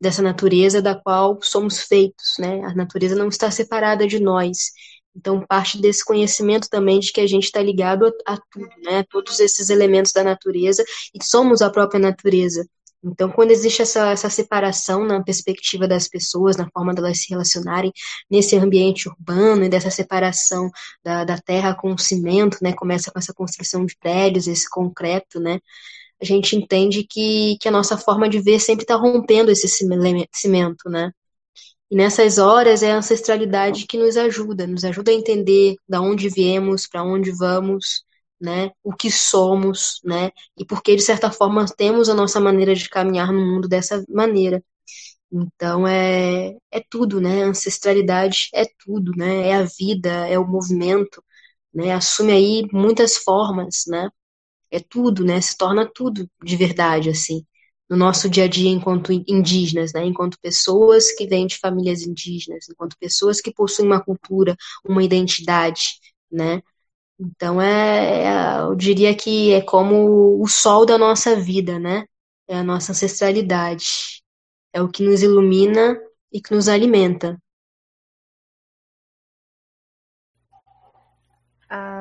dessa 0.00 0.22
natureza 0.22 0.82
da 0.82 0.94
qual 0.94 1.38
somos 1.42 1.82
feitos, 1.82 2.34
né? 2.38 2.60
A 2.64 2.74
natureza 2.74 3.14
não 3.14 3.28
está 3.28 3.50
separada 3.50 4.06
de 4.06 4.18
nós. 4.18 4.72
Então, 5.14 5.44
parte 5.46 5.78
desse 5.78 6.04
conhecimento 6.04 6.68
também 6.68 6.98
de 6.98 7.12
que 7.12 7.20
a 7.20 7.26
gente 7.26 7.44
está 7.44 7.60
ligado 7.60 8.06
a, 8.06 8.34
a, 8.34 8.38
tudo, 8.50 8.68
né? 8.82 9.04
Todos 9.10 9.40
esses 9.40 9.68
elementos 9.70 10.12
da 10.12 10.24
natureza 10.24 10.84
e 11.14 11.22
somos 11.22 11.60
a 11.62 11.70
própria 11.70 12.00
natureza. 12.00 12.66
Então, 13.04 13.30
quando 13.30 13.50
existe 13.50 13.82
essa, 13.82 14.10
essa 14.12 14.30
separação 14.30 15.04
na 15.04 15.22
perspectiva 15.22 15.88
das 15.88 16.06
pessoas, 16.06 16.56
na 16.56 16.70
forma 16.70 16.94
delas 16.94 17.18
se 17.20 17.30
relacionarem 17.30 17.92
nesse 18.30 18.56
ambiente 18.56 19.08
urbano 19.08 19.64
e 19.64 19.68
dessa 19.68 19.90
separação 19.90 20.70
da, 21.04 21.24
da 21.24 21.36
terra 21.36 21.74
com 21.74 21.92
o 21.92 21.98
cimento, 21.98 22.58
né? 22.62 22.72
Começa 22.72 23.10
com 23.10 23.18
essa 23.18 23.34
construção 23.34 23.84
de 23.84 23.96
prédios, 23.98 24.46
esse 24.46 24.70
concreto, 24.70 25.40
né? 25.40 25.58
A 26.20 26.24
gente 26.24 26.54
entende 26.56 27.04
que, 27.04 27.56
que 27.60 27.68
a 27.68 27.72
nossa 27.72 27.98
forma 27.98 28.28
de 28.28 28.40
ver 28.40 28.60
sempre 28.60 28.84
está 28.84 28.94
rompendo 28.94 29.50
esse 29.50 29.66
cimento, 29.68 30.88
né? 30.88 31.12
E 31.92 31.96
nessas 31.96 32.38
horas 32.38 32.82
é 32.82 32.92
a 32.92 32.96
ancestralidade 32.98 33.86
que 33.86 33.98
nos 33.98 34.16
ajuda, 34.16 34.66
nos 34.66 34.84
ajuda 34.84 35.10
a 35.12 35.14
entender 35.14 35.76
da 35.88 36.00
onde 36.00 36.28
viemos, 36.30 36.86
para 36.88 37.04
onde 37.04 37.30
vamos, 37.32 38.04
né, 38.40 38.70
o 38.82 38.94
que 38.94 39.10
somos, 39.10 40.00
né, 40.04 40.30
e 40.58 40.64
porque 40.64 40.96
de 40.96 41.02
certa 41.02 41.30
forma 41.30 41.66
temos 41.76 42.08
a 42.08 42.14
nossa 42.14 42.40
maneira 42.40 42.74
de 42.74 42.88
caminhar 42.88 43.30
no 43.32 43.40
mundo 43.46 43.68
dessa 43.68 44.02
maneira. 44.08 44.64
Então 45.32 45.86
é 45.88 46.56
é 46.70 46.80
tudo, 46.90 47.20
né? 47.20 47.42
Ancestralidade 47.44 48.48
é 48.54 48.64
tudo, 48.84 49.12
né? 49.16 49.48
É 49.50 49.54
a 49.56 49.64
vida, 49.64 50.10
é 50.28 50.38
o 50.38 50.46
movimento, 50.48 51.22
né? 51.74 51.92
Assume 51.94 52.32
aí 52.32 52.68
muitas 52.72 53.16
formas, 53.18 53.84
né? 53.88 54.10
É 54.70 54.80
tudo, 54.80 55.24
né? 55.24 55.40
Se 55.42 55.56
torna 55.58 55.86
tudo 55.92 56.28
de 56.44 56.56
verdade 56.56 57.10
assim 57.10 57.44
no 57.92 57.98
nosso 57.98 58.26
dia 58.30 58.44
a 58.44 58.48
dia 58.48 58.70
enquanto 58.70 59.12
indígenas, 59.12 59.92
né? 59.92 60.02
Enquanto 60.06 60.40
pessoas 60.40 61.12
que 61.12 61.26
vêm 61.26 61.46
de 61.46 61.58
famílias 61.58 62.00
indígenas, 62.00 62.66
enquanto 62.70 62.96
pessoas 62.98 63.38
que 63.38 63.52
possuem 63.52 63.86
uma 63.86 64.02
cultura, 64.02 64.56
uma 64.82 65.04
identidade, 65.04 66.00
né? 66.30 66.62
Então, 67.20 67.60
é, 67.60 68.24
é, 68.24 68.60
eu 68.62 68.74
diria 68.74 69.14
que 69.14 69.52
é 69.52 69.60
como 69.60 70.42
o 70.42 70.48
sol 70.48 70.86
da 70.86 70.96
nossa 70.96 71.36
vida, 71.36 71.78
né? 71.78 72.06
É 72.48 72.56
a 72.56 72.64
nossa 72.64 72.92
ancestralidade. 72.92 74.22
É 74.72 74.80
o 74.80 74.88
que 74.88 75.02
nos 75.02 75.22
ilumina 75.22 76.00
e 76.32 76.40
que 76.40 76.54
nos 76.54 76.68
alimenta. 76.68 77.38
Ah, 81.68 82.00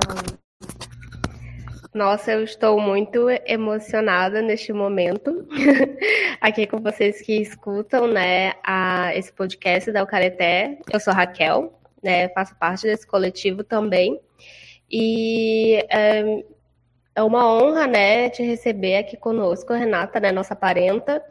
nossa, 1.94 2.32
eu 2.32 2.44
estou 2.44 2.80
muito 2.80 3.28
emocionada 3.46 4.42
neste 4.42 4.72
momento, 4.72 5.46
aqui 6.40 6.66
com 6.66 6.80
vocês 6.80 7.22
que 7.22 7.34
escutam, 7.42 8.08
né, 8.08 8.54
a, 8.64 9.14
esse 9.16 9.32
podcast 9.34 9.92
da 9.92 10.02
Ucareté. 10.02 10.78
Eu 10.92 11.00
sou 11.02 11.14
Raquel, 11.14 11.78
né, 12.02 12.30
faço 12.30 12.56
parte 12.56 12.84
desse 12.84 13.06
coletivo 13.06 13.62
também. 13.64 14.22
E 14.90 15.86
é, 15.90 16.44
é 17.14 17.24
uma 17.24 17.46
honra, 17.54 17.88
né, 17.88 18.30
te 18.30 18.42
receber 18.42 18.96
aqui 18.96 19.18
conosco, 19.18 19.74
Renata, 19.74 20.20
né, 20.20 20.32
nossa 20.32 20.56
parenta. 20.56 21.22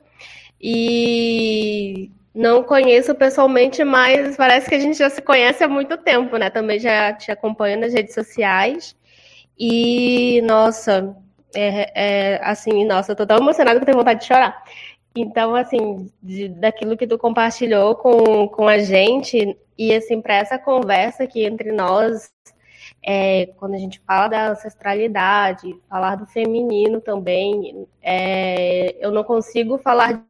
E 0.60 2.10
não 2.34 2.62
conheço 2.62 3.14
pessoalmente, 3.14 3.82
mas 3.82 4.36
parece 4.36 4.68
que 4.68 4.74
a 4.74 4.78
gente 4.78 4.98
já 4.98 5.08
se 5.08 5.22
conhece 5.22 5.64
há 5.64 5.68
muito 5.68 5.96
tempo, 5.96 6.36
né? 6.36 6.50
Também 6.50 6.78
já 6.78 7.14
te 7.14 7.30
acompanho 7.32 7.80
nas 7.80 7.94
redes 7.94 8.14
sociais. 8.14 8.94
E, 9.60 10.40
nossa, 10.42 11.14
é, 11.54 12.36
é 12.36 12.40
assim, 12.42 12.82
nossa, 12.86 13.12
eu 13.12 13.16
tô 13.16 13.26
tão 13.26 13.36
emocionada 13.36 13.78
que 13.78 13.82
eu 13.82 13.86
tenho 13.86 13.98
vontade 13.98 14.20
de 14.20 14.26
chorar. 14.26 14.64
Então, 15.14 15.54
assim, 15.54 16.10
de, 16.22 16.48
daquilo 16.48 16.96
que 16.96 17.06
tu 17.06 17.18
compartilhou 17.18 17.94
com, 17.96 18.48
com 18.48 18.66
a 18.66 18.78
gente, 18.78 19.54
e 19.76 19.94
assim, 19.94 20.22
para 20.22 20.36
essa 20.36 20.58
conversa 20.58 21.24
aqui 21.24 21.44
entre 21.44 21.72
nós, 21.72 22.32
é, 23.04 23.46
quando 23.58 23.74
a 23.74 23.78
gente 23.78 24.00
fala 24.00 24.28
da 24.28 24.50
ancestralidade, 24.50 25.78
falar 25.90 26.16
do 26.16 26.26
feminino 26.26 27.00
também, 27.00 27.86
é, 28.02 28.96
eu 28.98 29.10
não 29.10 29.24
consigo 29.24 29.76
falar 29.78 30.24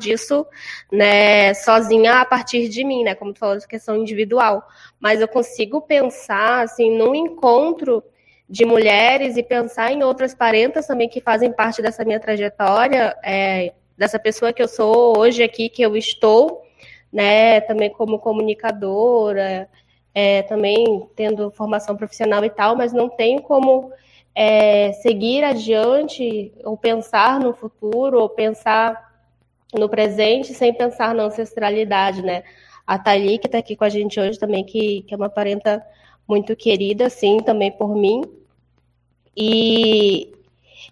disso 0.00 0.46
né, 0.92 1.54
sozinha 1.54 2.20
a 2.20 2.24
partir 2.24 2.68
de 2.68 2.84
mim, 2.84 3.02
né? 3.02 3.14
Como 3.14 3.32
tu 3.32 3.40
falou 3.40 3.56
de 3.56 3.66
questão 3.66 3.96
individual. 3.96 4.62
Mas 5.00 5.20
eu 5.20 5.28
consigo 5.28 5.80
pensar 5.80 6.62
assim 6.64 6.96
num 6.96 7.14
encontro 7.14 8.04
de 8.48 8.64
mulheres 8.64 9.36
e 9.36 9.42
pensar 9.42 9.92
em 9.92 10.02
outras 10.02 10.34
parentas 10.34 10.86
também 10.86 11.08
que 11.08 11.20
fazem 11.20 11.52
parte 11.52 11.82
dessa 11.82 12.04
minha 12.04 12.20
trajetória, 12.20 13.16
é, 13.24 13.72
dessa 13.96 14.18
pessoa 14.18 14.52
que 14.52 14.62
eu 14.62 14.68
sou 14.68 15.18
hoje 15.18 15.42
aqui, 15.42 15.68
que 15.68 15.82
eu 15.82 15.96
estou, 15.96 16.62
né? 17.12 17.60
Também 17.62 17.90
como 17.90 18.18
comunicadora, 18.18 19.68
é, 20.14 20.42
também 20.42 21.08
tendo 21.16 21.50
formação 21.50 21.96
profissional 21.96 22.44
e 22.44 22.50
tal, 22.50 22.76
mas 22.76 22.92
não 22.92 23.08
tenho 23.08 23.42
como 23.42 23.90
é, 24.34 24.92
seguir 24.92 25.42
adiante 25.42 26.52
ou 26.64 26.76
pensar 26.76 27.40
no 27.40 27.52
futuro 27.52 28.20
ou 28.20 28.28
pensar 28.28 29.06
no 29.74 29.88
presente 29.88 30.54
sem 30.54 30.72
pensar 30.72 31.14
na 31.14 31.24
ancestralidade, 31.24 32.22
né? 32.22 32.44
A 32.86 32.98
Thalie, 32.98 33.38
que 33.38 33.46
está 33.46 33.58
aqui 33.58 33.74
com 33.74 33.84
a 33.84 33.88
gente 33.88 34.20
hoje 34.20 34.38
também, 34.38 34.64
que, 34.64 35.02
que 35.02 35.12
é 35.12 35.16
uma 35.16 35.28
parenta 35.28 35.84
muito 36.28 36.56
querida, 36.56 37.08
sim, 37.08 37.38
também 37.38 37.70
por 37.70 37.94
mim. 37.94 38.22
E 39.36 40.32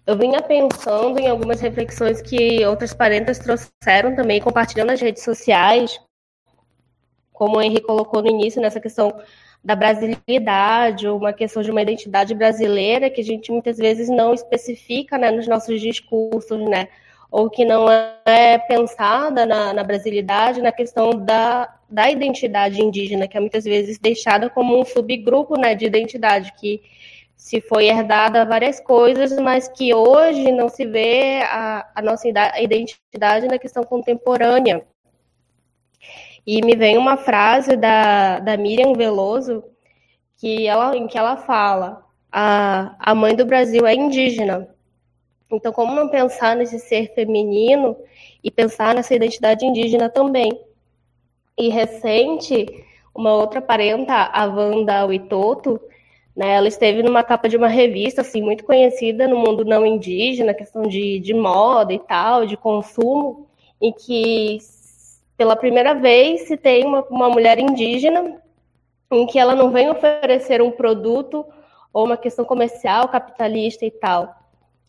eu 0.05 0.17
vinha 0.17 0.41
pensando 0.41 1.19
em 1.19 1.27
algumas 1.27 1.59
reflexões 1.59 2.21
que 2.21 2.65
outras 2.65 2.93
parentas 2.93 3.39
trouxeram 3.39 4.15
também, 4.15 4.39
compartilhando 4.39 4.89
nas 4.89 5.01
redes 5.01 5.23
sociais, 5.23 5.99
como 7.33 7.57
o 7.57 7.61
Henrique 7.61 7.85
colocou 7.85 8.21
no 8.21 8.29
início, 8.29 8.61
nessa 8.61 8.79
questão 8.79 9.13
da 9.63 9.75
brasilidade, 9.75 11.07
uma 11.07 11.33
questão 11.33 11.63
de 11.63 11.71
uma 11.71 11.81
identidade 11.81 12.35
brasileira 12.35 13.09
que 13.09 13.21
a 13.21 13.23
gente 13.23 13.51
muitas 13.51 13.77
vezes 13.77 14.07
não 14.09 14.33
especifica 14.33 15.17
né, 15.17 15.31
nos 15.31 15.47
nossos 15.47 15.81
discursos, 15.81 16.59
né? 16.69 16.87
Ou 17.37 17.49
que 17.49 17.65
não 17.65 17.85
é 18.25 18.57
pensada 18.59 19.45
na, 19.45 19.73
na 19.73 19.83
brasilidade, 19.83 20.61
na 20.61 20.71
questão 20.71 21.09
da, 21.09 21.67
da 21.89 22.09
identidade 22.09 22.81
indígena, 22.81 23.27
que 23.27 23.35
é 23.35 23.41
muitas 23.41 23.65
vezes 23.65 23.99
deixada 23.99 24.49
como 24.49 24.79
um 24.79 24.85
subgrupo 24.85 25.59
né, 25.59 25.75
de 25.75 25.85
identidade, 25.85 26.53
que 26.53 26.81
se 27.35 27.59
foi 27.59 27.87
herdada 27.87 28.45
várias 28.45 28.79
coisas, 28.79 29.37
mas 29.37 29.67
que 29.67 29.93
hoje 29.93 30.49
não 30.49 30.69
se 30.69 30.85
vê 30.85 31.41
a, 31.41 31.85
a 31.95 32.01
nossa 32.01 32.25
identidade 32.57 33.49
na 33.49 33.59
questão 33.59 33.83
contemporânea. 33.83 34.87
E 36.47 36.61
me 36.61 36.73
vem 36.73 36.97
uma 36.97 37.17
frase 37.17 37.75
da, 37.75 38.39
da 38.39 38.55
Miriam 38.55 38.93
Veloso 38.93 39.61
que 40.37 40.65
ela, 40.65 40.95
em 40.95 41.05
que 41.05 41.17
ela 41.17 41.35
fala: 41.35 42.01
a, 42.31 42.95
a 42.97 43.13
mãe 43.13 43.35
do 43.35 43.45
Brasil 43.45 43.85
é 43.85 43.93
indígena. 43.93 44.73
Então, 45.51 45.71
como 45.71 45.93
não 45.93 46.09
pensar 46.09 46.55
nesse 46.55 46.79
ser 46.79 47.13
feminino 47.13 47.95
e 48.43 48.49
pensar 48.49 48.95
nessa 48.95 49.13
identidade 49.13 49.65
indígena 49.65 50.09
também? 50.09 50.51
E 51.57 51.69
recente, 51.69 52.65
uma 53.13 53.33
outra 53.33 53.61
parenta, 53.61 54.13
a 54.13 54.45
Wanda 54.45 55.05
Witoto, 55.05 55.79
né, 56.35 56.55
ela 56.55 56.67
esteve 56.67 57.01
numa 57.01 57.23
capa 57.23 57.47
de 57.47 57.55
uma 57.55 57.67
revista 57.67 58.21
assim 58.21 58.41
muito 58.41 58.65
conhecida 58.65 59.27
no 59.27 59.37
mundo 59.37 59.63
não 59.63 59.85
indígena, 59.85 60.53
questão 60.53 60.83
de, 60.83 61.19
de 61.19 61.33
moda 61.33 61.93
e 61.93 61.99
tal, 61.99 62.45
de 62.45 62.57
consumo, 62.57 63.47
em 63.81 63.93
que 63.93 64.57
pela 65.37 65.55
primeira 65.55 65.93
vez 65.93 66.41
se 66.47 66.57
tem 66.57 66.85
uma, 66.85 67.01
uma 67.09 67.29
mulher 67.29 67.57
indígena 67.57 68.41
em 69.11 69.25
que 69.25 69.39
ela 69.39 69.55
não 69.55 69.71
vem 69.71 69.89
oferecer 69.89 70.61
um 70.61 70.71
produto 70.71 71.45
ou 71.93 72.05
uma 72.05 72.17
questão 72.17 72.43
comercial, 72.43 73.07
capitalista 73.07 73.85
e 73.85 73.91
tal. 73.91 74.35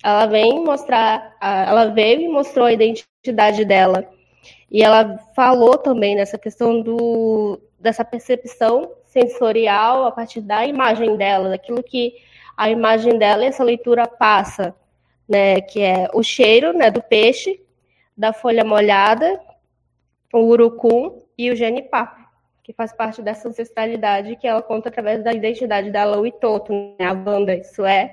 Ela 0.02 0.26
vem 0.26 0.64
mostrar, 0.64 1.36
ela 1.40 1.86
veio 1.86 2.20
e 2.20 2.28
mostrou 2.28 2.66
a 2.66 2.72
identidade 2.72 3.64
dela. 3.64 4.08
E 4.70 4.82
ela 4.82 5.18
falou 5.34 5.78
também 5.78 6.14
nessa 6.14 6.38
questão 6.38 6.80
do, 6.80 7.60
dessa 7.78 8.04
percepção 8.04 8.92
sensorial 9.04 10.04
a 10.04 10.12
partir 10.12 10.40
da 10.40 10.66
imagem 10.66 11.16
dela, 11.16 11.48
daquilo 11.48 11.82
que 11.82 12.14
a 12.56 12.70
imagem 12.70 13.18
dela 13.18 13.44
e 13.44 13.48
essa 13.48 13.64
leitura 13.64 14.06
passa, 14.06 14.74
né, 15.28 15.60
que 15.60 15.80
é 15.80 16.08
o 16.12 16.22
cheiro, 16.22 16.72
né, 16.72 16.90
do 16.90 17.02
peixe, 17.02 17.60
da 18.16 18.32
folha 18.32 18.64
molhada, 18.64 19.40
o 20.32 20.38
urucum 20.38 21.22
e 21.36 21.50
o 21.50 21.56
genipá, 21.56 22.30
que 22.62 22.72
faz 22.72 22.92
parte 22.92 23.22
dessa 23.22 23.48
ancestralidade 23.48 24.36
que 24.36 24.46
ela 24.46 24.62
conta 24.62 24.88
através 24.88 25.22
da 25.22 25.32
identidade 25.32 25.90
dela, 25.90 26.18
o 26.18 26.26
Itoto, 26.26 26.72
né, 26.72 27.06
a 27.06 27.14
banda, 27.14 27.54
isso 27.54 27.84
é, 27.84 28.10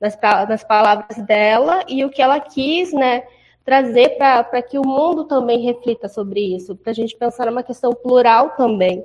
das, 0.00 0.16
das 0.16 0.64
palavras 0.64 1.18
dela 1.18 1.84
e 1.88 2.04
o 2.04 2.10
que 2.10 2.22
ela 2.22 2.38
quis, 2.40 2.92
né, 2.92 3.24
trazer 3.64 4.10
para 4.16 4.62
que 4.62 4.78
o 4.78 4.86
mundo 4.86 5.24
também 5.24 5.60
reflita 5.62 6.08
sobre 6.08 6.54
isso, 6.54 6.76
para 6.76 6.92
a 6.92 6.94
gente 6.94 7.16
pensar 7.16 7.46
numa 7.46 7.62
questão 7.62 7.92
plural 7.92 8.50
também. 8.50 9.04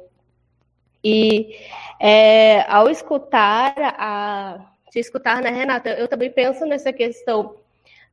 E 1.03 1.55
é, 1.99 2.61
ao 2.71 2.89
escutar 2.89 3.73
a 3.77 4.71
se 4.91 4.99
escutar, 4.99 5.41
né, 5.41 5.49
Renata, 5.49 5.89
eu 5.91 6.07
também 6.07 6.29
penso 6.29 6.65
nessa 6.65 6.91
questão, 6.91 7.55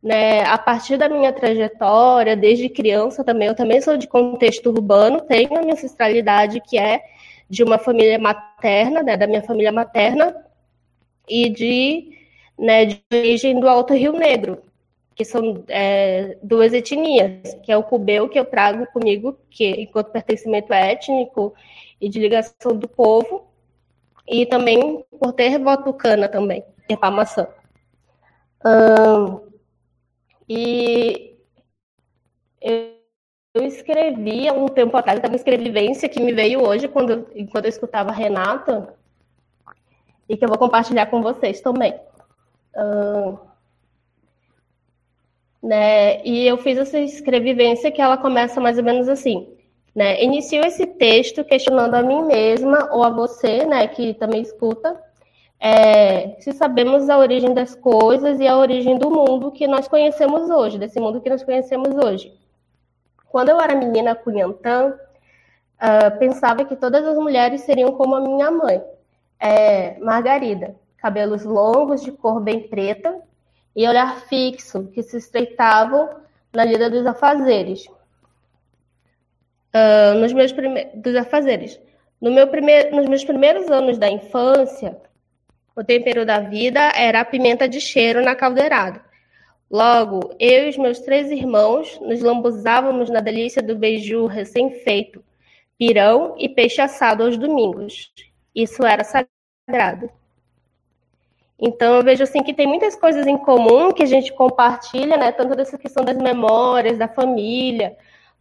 né, 0.00 0.44
a 0.44 0.56
partir 0.56 0.97
da 0.97 1.08
minha 1.08 1.32
trajetória, 1.32 2.37
desde 2.37 2.68
criança 2.68 3.25
também, 3.25 3.49
eu 3.49 3.54
também 3.54 3.80
sou 3.80 3.97
de 3.97 4.06
contexto 4.06 4.70
urbano, 4.70 5.20
tenho 5.23 5.56
a 5.56 5.61
minha 5.61 5.75
ancestralidade 5.75 6.61
que 6.61 6.78
é 6.78 7.02
de 7.50 7.64
uma 7.64 7.78
família 7.78 8.16
materna, 8.16 9.02
né, 9.02 9.16
da 9.16 9.26
minha 9.26 9.42
família 9.42 9.73
materna, 9.73 10.37
e 11.28 11.50
de, 11.50 12.17
né, 12.58 12.84
de 12.84 13.02
origem 13.12 13.60
do 13.60 13.68
Alto 13.68 13.94
Rio 13.94 14.12
Negro, 14.12 14.62
que 15.14 15.24
são 15.24 15.64
é, 15.68 16.36
duas 16.42 16.72
etnias, 16.72 17.54
que 17.62 17.72
é 17.72 17.76
o 17.76 17.82
cubeu 17.82 18.28
que 18.28 18.38
eu 18.38 18.44
trago 18.44 18.86
comigo, 18.92 19.38
que 19.50 19.68
enquanto 19.82 20.10
pertencimento 20.10 20.72
étnico 20.72 21.54
e 22.00 22.08
de 22.08 22.18
ligação 22.18 22.76
do 22.76 22.88
povo, 22.88 23.46
e 24.26 24.44
também 24.46 25.04
por 25.18 25.32
ter 25.32 25.58
votucana 25.58 26.28
também, 26.28 26.62
ter 26.86 26.98
maçã. 27.10 27.48
e 30.48 31.36
eu, 32.60 32.98
eu 33.54 33.64
escrevi 33.64 34.48
há 34.48 34.52
um 34.52 34.68
tempo 34.68 34.96
atrás, 34.96 35.20
uma 35.20 35.36
escrevivência 35.36 36.08
que 36.08 36.20
me 36.20 36.32
veio 36.32 36.62
hoje 36.62 36.86
quando, 36.88 37.26
enquanto 37.34 37.64
eu 37.64 37.70
escutava 37.70 38.10
a 38.10 38.14
Renata, 38.14 38.94
e 40.28 40.36
que 40.36 40.44
eu 40.44 40.48
vou 40.48 40.58
compartilhar 40.58 41.06
com 41.06 41.22
vocês 41.22 41.60
também. 41.60 41.98
Né, 45.62 46.23
e 46.25 46.47
eu 46.47 46.56
fiz 46.58 46.78
essa 46.78 46.99
escrevivência 46.99 47.90
que 47.90 48.00
ela 48.00 48.16
começa 48.16 48.61
mais 48.61 48.78
ou 48.78 48.85
menos 48.85 49.08
assim. 49.08 49.54
Né? 49.94 50.23
Inicio 50.23 50.64
esse 50.64 50.87
texto 50.87 51.44
questionando 51.44 51.94
a 51.94 52.02
mim 52.02 52.23
mesma 52.23 52.88
ou 52.92 53.02
a 53.02 53.11
você, 53.11 53.64
né, 53.64 53.87
que 53.88 54.14
também 54.14 54.42
escuta, 54.42 54.97
é, 55.61 56.37
se 56.40 56.52
sabemos 56.52 57.11
a 57.11 57.18
origem 57.18 57.52
das 57.52 57.75
coisas 57.75 58.38
e 58.38 58.47
a 58.47 58.56
origem 58.56 58.97
do 58.97 59.11
mundo 59.11 59.50
que 59.50 59.66
nós 59.66 59.88
conhecemos 59.88 60.49
hoje, 60.49 60.78
desse 60.78 61.00
mundo 61.00 61.20
que 61.20 61.28
nós 61.28 61.42
conhecemos 61.42 61.97
hoje. 61.97 62.32
Quando 63.28 63.49
eu 63.49 63.61
era 63.61 63.75
menina 63.75 64.14
cunhantã, 64.14 64.94
uh, 64.94 66.18
pensava 66.18 66.64
que 66.64 66.76
todas 66.76 67.04
as 67.04 67.16
mulheres 67.16 67.62
seriam 67.62 67.92
como 67.92 68.14
a 68.14 68.20
minha 68.20 68.50
mãe, 68.50 68.82
é, 69.40 69.99
Margarida, 69.99 70.76
cabelos 70.99 71.45
longos, 71.45 72.02
de 72.02 72.12
cor 72.12 72.40
bem 72.40 72.69
preta 72.69 73.21
e 73.75 73.87
olhar 73.87 74.21
fixo, 74.23 74.88
que 74.88 75.02
se 75.02 75.17
estreitavam 75.17 76.11
na 76.52 76.64
lida 76.64 76.90
dos 76.90 77.07
afazeres, 77.07 77.87
uh, 79.75 80.14
nos 80.19 80.33
meus 80.33 80.52
primeiros 80.52 80.93
dos 81.00 81.14
afazeres. 81.14 81.81
No 82.21 82.33
meu 82.33 82.47
nos 82.93 83.09
meus 83.09 83.25
primeiros 83.25 83.71
anos 83.71 83.97
da 83.97 84.11
infância, 84.11 85.00
o 85.76 85.85
tempero 85.85 86.26
da 86.26 86.40
vida 86.40 86.81
era 86.97 87.21
a 87.21 87.25
pimenta 87.25 87.69
de 87.69 87.81
cheiro 87.81 88.21
na 88.21 88.35
caldeirada. 88.35 89.00
Logo, 89.71 90.35
eu 90.40 90.67
e 90.67 90.71
os 90.71 90.76
meus 90.76 90.99
três 90.99 91.31
irmãos 91.31 92.00
nos 92.00 92.21
lambuzávamos 92.21 93.11
na 93.11 93.21
delícia 93.21 93.62
do 93.62 93.76
beiju 93.76 94.26
recém-feito, 94.26 95.23
pirão 95.78 96.35
e 96.38 96.49
peixe 96.49 96.81
assado 96.81 97.23
aos 97.23 97.37
domingos. 97.37 98.12
Isso 98.52 98.85
era 98.85 99.05
sagrado. 99.05 100.11
Então 101.60 101.96
eu 101.96 102.04
vejo 102.04 102.22
assim 102.22 102.42
que 102.42 102.54
tem 102.54 102.66
muitas 102.66 102.94
coisas 102.94 103.26
em 103.26 103.36
comum 103.36 103.92
que 103.92 104.02
a 104.02 104.06
gente 104.06 104.32
compartilha, 104.32 105.16
né? 105.16 105.32
Tanto 105.32 105.56
dessa 105.56 105.76
questão 105.76 106.04
das 106.04 106.16
memórias, 106.16 106.96
da 106.96 107.08
família, 107.08 107.96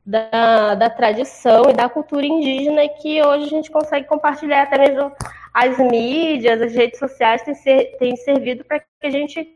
da, 0.05 0.75
da 0.75 0.89
tradição 0.89 1.69
e 1.69 1.73
da 1.73 1.89
cultura 1.89 2.25
indígena 2.25 2.87
que 2.87 3.21
hoje 3.21 3.45
a 3.45 3.49
gente 3.49 3.71
consegue 3.71 4.07
compartilhar 4.07 4.63
até 4.63 4.77
mesmo 4.77 5.11
as 5.53 5.77
mídias, 5.79 6.61
as 6.61 6.73
redes 6.73 6.99
sociais 6.99 7.41
têm, 7.41 7.55
ser, 7.55 7.97
têm 7.97 8.15
servido 8.15 8.63
para 8.63 8.79
que 8.79 8.85
a 9.01 9.09
gente 9.09 9.47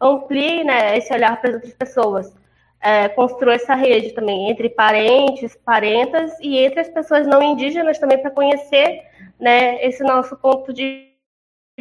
amplie 0.00 0.62
né, 0.62 0.96
esse 0.96 1.12
olhar 1.12 1.40
para 1.40 1.50
as 1.50 1.56
outras 1.56 1.74
pessoas. 1.74 2.36
É, 2.80 3.08
construa 3.08 3.54
essa 3.54 3.74
rede 3.74 4.12
também 4.12 4.50
entre 4.50 4.68
parentes, 4.68 5.56
parentas 5.64 6.32
e 6.40 6.58
entre 6.58 6.78
as 6.78 6.88
pessoas 6.88 7.26
não 7.26 7.42
indígenas 7.42 7.98
também 7.98 8.18
para 8.18 8.30
conhecer 8.30 9.02
né, 9.40 9.84
esse 9.84 10.04
nosso 10.04 10.36
ponto 10.36 10.72
de 10.72 11.07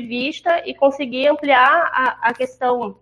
vista 0.05 0.67
e 0.67 0.73
conseguir 0.75 1.27
ampliar 1.27 1.89
a, 1.93 2.29
a 2.29 2.33
questão 2.33 2.97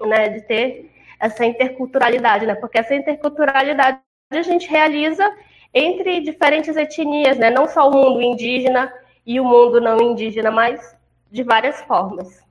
né, 0.00 0.28
de 0.28 0.42
ter 0.42 0.90
essa 1.18 1.44
interculturalidade, 1.44 2.46
né? 2.46 2.54
Porque 2.54 2.78
essa 2.78 2.94
interculturalidade 2.94 4.00
a 4.30 4.42
gente 4.42 4.68
realiza 4.68 5.28
entre 5.72 6.20
diferentes 6.20 6.76
etnias, 6.76 7.38
né? 7.38 7.50
não 7.50 7.68
só 7.68 7.88
o 7.88 7.92
mundo 7.92 8.22
indígena 8.22 8.92
e 9.26 9.40
o 9.40 9.44
mundo 9.44 9.80
não 9.80 10.00
indígena, 10.00 10.50
mas 10.50 10.96
de 11.30 11.42
várias 11.42 11.80
formas. 11.82 12.42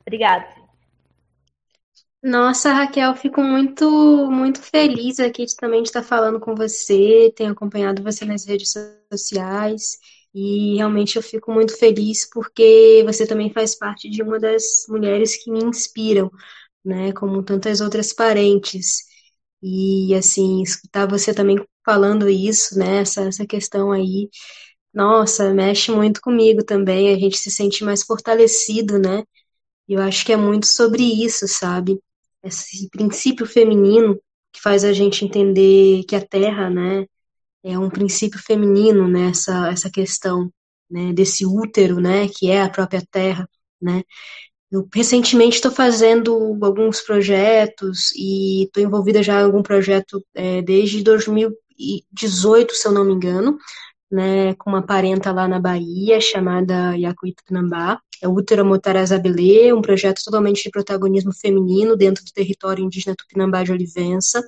Obrigada. 0.00 0.46
Nossa, 2.22 2.72
Raquel, 2.72 3.14
fico 3.14 3.40
muito, 3.42 3.86
muito 4.30 4.60
feliz 4.60 5.20
aqui 5.20 5.46
de, 5.46 5.54
também 5.54 5.82
de 5.82 5.88
estar 5.88 6.02
falando 6.02 6.40
com 6.40 6.54
você, 6.54 7.32
tenho 7.36 7.52
acompanhado 7.52 8.02
você 8.02 8.24
nas 8.24 8.44
redes 8.44 8.74
sociais 9.12 9.98
e 10.40 10.76
realmente 10.76 11.16
eu 11.16 11.22
fico 11.22 11.52
muito 11.52 11.76
feliz 11.76 12.28
porque 12.32 13.02
você 13.04 13.26
também 13.26 13.52
faz 13.52 13.74
parte 13.74 14.08
de 14.08 14.22
uma 14.22 14.38
das 14.38 14.84
mulheres 14.88 15.36
que 15.42 15.50
me 15.50 15.64
inspiram, 15.64 16.30
né, 16.84 17.12
como 17.12 17.42
tantas 17.42 17.80
outras 17.80 18.12
parentes. 18.12 18.98
E, 19.62 20.14
assim, 20.14 20.62
escutar 20.62 21.08
você 21.08 21.34
também 21.34 21.58
falando 21.84 22.28
isso, 22.28 22.78
né, 22.78 22.98
essa, 23.00 23.22
essa 23.22 23.46
questão 23.46 23.90
aí, 23.92 24.30
nossa, 24.94 25.52
mexe 25.54 25.90
muito 25.92 26.20
comigo 26.20 26.64
também, 26.64 27.12
a 27.14 27.18
gente 27.18 27.38
se 27.38 27.50
sente 27.50 27.84
mais 27.84 28.04
fortalecido, 28.04 28.98
né? 28.98 29.24
E 29.88 29.94
eu 29.94 30.02
acho 30.02 30.24
que 30.24 30.32
é 30.32 30.36
muito 30.36 30.66
sobre 30.66 31.02
isso, 31.02 31.48
sabe? 31.48 32.00
Esse 32.42 32.88
princípio 32.90 33.46
feminino 33.46 34.20
que 34.52 34.60
faz 34.60 34.84
a 34.84 34.92
gente 34.92 35.24
entender 35.24 36.04
que 36.04 36.16
a 36.16 36.24
Terra, 36.24 36.70
né, 36.70 37.06
é 37.68 37.78
um 37.78 37.90
princípio 37.90 38.38
feminino, 38.40 39.06
né, 39.08 39.28
essa, 39.30 39.90
questão, 39.90 40.50
né, 40.90 41.12
desse 41.12 41.44
útero, 41.44 42.00
né, 42.00 42.28
que 42.28 42.50
é 42.50 42.62
a 42.62 42.70
própria 42.70 43.02
Terra, 43.10 43.48
né? 43.80 44.02
Eu 44.70 44.86
recentemente 44.94 45.56
estou 45.56 45.70
fazendo 45.70 46.58
alguns 46.62 47.00
projetos 47.00 48.12
e 48.14 48.64
estou 48.64 48.82
envolvida 48.82 49.22
já 49.22 49.40
em 49.40 49.44
algum 49.44 49.62
projeto 49.62 50.22
é, 50.34 50.60
desde 50.62 51.02
2018, 51.02 52.74
se 52.74 52.86
eu 52.86 52.92
não 52.92 53.04
me 53.04 53.14
engano, 53.14 53.58
né, 54.10 54.54
com 54.54 54.70
uma 54.70 54.82
parenta 54.84 55.32
lá 55.32 55.48
na 55.48 55.60
Bahia 55.60 56.20
chamada 56.20 56.94
Yacuí 56.96 57.34
Tupinambá. 57.34 58.00
É 58.22 58.28
o 58.28 58.32
Útero 58.32 58.64
Motarazabelê, 58.64 59.72
um 59.72 59.80
projeto 59.82 60.22
totalmente 60.24 60.64
de 60.64 60.70
protagonismo 60.70 61.32
feminino 61.32 61.96
dentro 61.96 62.24
do 62.24 62.32
território 62.32 62.84
indígena 62.84 63.16
Tupinambá 63.16 63.62
de 63.62 63.72
Olivença. 63.72 64.42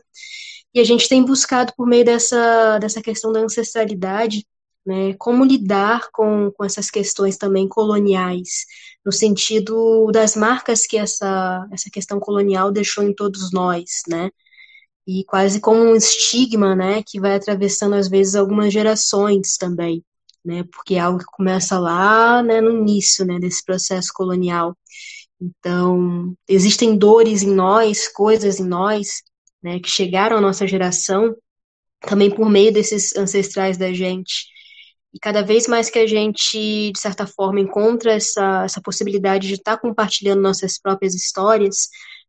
E 0.74 0.80
a 0.80 0.84
gente 0.84 1.08
tem 1.08 1.24
buscado, 1.24 1.72
por 1.76 1.86
meio 1.86 2.04
dessa, 2.04 2.78
dessa 2.78 3.02
questão 3.02 3.32
da 3.32 3.40
ancestralidade, 3.40 4.46
né, 4.86 5.14
como 5.14 5.44
lidar 5.44 6.08
com, 6.12 6.50
com 6.52 6.64
essas 6.64 6.90
questões 6.90 7.36
também 7.36 7.68
coloniais, 7.68 8.66
no 9.04 9.12
sentido 9.12 10.10
das 10.12 10.36
marcas 10.36 10.86
que 10.86 10.96
essa, 10.96 11.66
essa 11.72 11.90
questão 11.90 12.18
colonial 12.20 12.70
deixou 12.72 13.04
em 13.04 13.14
todos 13.14 13.52
nós, 13.52 14.02
né? 14.08 14.30
E 15.06 15.24
quase 15.24 15.60
como 15.60 15.80
um 15.80 15.96
estigma, 15.96 16.74
né, 16.76 17.02
que 17.04 17.20
vai 17.20 17.34
atravessando 17.34 17.94
às 17.94 18.08
vezes 18.08 18.34
algumas 18.36 18.72
gerações 18.72 19.56
também, 19.56 20.04
né? 20.44 20.64
Porque 20.72 20.94
é 20.94 21.00
algo 21.00 21.18
que 21.18 21.24
começa 21.26 21.78
lá, 21.78 22.42
né, 22.42 22.60
no 22.60 22.70
início, 22.70 23.24
né, 23.26 23.38
desse 23.38 23.64
processo 23.64 24.10
colonial. 24.14 24.76
Então, 25.40 26.34
existem 26.48 26.96
dores 26.96 27.42
em 27.42 27.52
nós, 27.54 28.08
coisas 28.08 28.60
em 28.60 28.66
nós, 28.66 29.22
né, 29.62 29.80
que 29.80 29.88
chegaram 29.88 30.36
à 30.36 30.40
nossa 30.40 30.66
geração 30.66 31.36
também 32.00 32.30
por 32.30 32.48
meio 32.48 32.72
desses 32.72 33.14
ancestrais 33.16 33.76
da 33.76 33.92
gente 33.92 34.46
e 35.12 35.18
cada 35.18 35.42
vez 35.42 35.66
mais 35.66 35.90
que 35.90 35.98
a 35.98 36.06
gente, 36.06 36.92
de 36.92 36.98
certa 36.98 37.26
forma, 37.26 37.60
encontra 37.60 38.12
essa, 38.12 38.64
essa 38.64 38.80
possibilidade 38.80 39.48
de 39.48 39.54
estar 39.54 39.76
tá 39.76 39.82
compartilhando 39.82 40.40
nossas 40.40 40.78
próprias 40.78 41.14
histórias, 41.14 41.88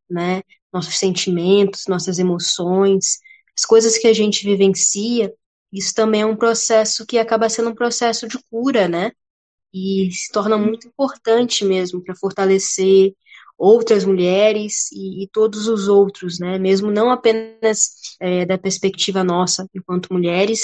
né, 0.09 0.41
nossos 0.73 0.97
sentimentos, 0.97 1.85
nossas 1.87 2.17
emoções, 2.17 3.19
as 3.57 3.65
coisas 3.65 3.97
que 3.97 4.07
a 4.07 4.13
gente 4.13 4.43
vivencia, 4.45 5.31
isso 5.71 5.93
também 5.93 6.21
é 6.21 6.25
um 6.25 6.35
processo 6.35 7.05
que 7.05 7.19
acaba 7.19 7.49
sendo 7.49 7.69
um 7.69 7.75
processo 7.75 8.27
de 8.27 8.37
cura, 8.49 8.87
né? 8.87 9.11
E 9.73 10.09
se 10.11 10.31
torna 10.31 10.57
muito 10.57 10.87
importante 10.87 11.63
mesmo 11.63 12.03
para 12.03 12.15
fortalecer 12.15 13.13
outras 13.61 14.03
mulheres 14.05 14.91
e, 14.91 15.23
e, 15.23 15.27
todos 15.27 15.67
os 15.67 15.87
outros, 15.87 16.39
né? 16.39 16.57
Mesmo 16.57 16.89
não 16.89 17.11
apenas 17.11 17.91
é, 18.19 18.45
da 18.45 18.57
perspectiva 18.57 19.23
nossa 19.23 19.67
enquanto 19.75 20.11
mulheres, 20.11 20.61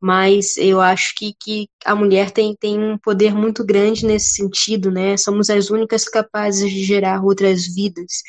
mas 0.00 0.56
eu 0.56 0.80
acho 0.80 1.14
que, 1.16 1.32
que 1.38 1.68
a 1.84 1.94
mulher 1.94 2.32
tem, 2.32 2.56
tem 2.56 2.76
um 2.78 2.98
poder 2.98 3.34
muito 3.34 3.64
grande 3.64 4.04
nesse 4.04 4.34
sentido, 4.34 4.90
né? 4.90 5.16
Somos 5.16 5.48
as 5.48 5.70
únicas 5.70 6.04
capazes 6.06 6.68
de 6.70 6.82
gerar 6.82 7.22
outras 7.24 7.66
vidas, 7.66 8.22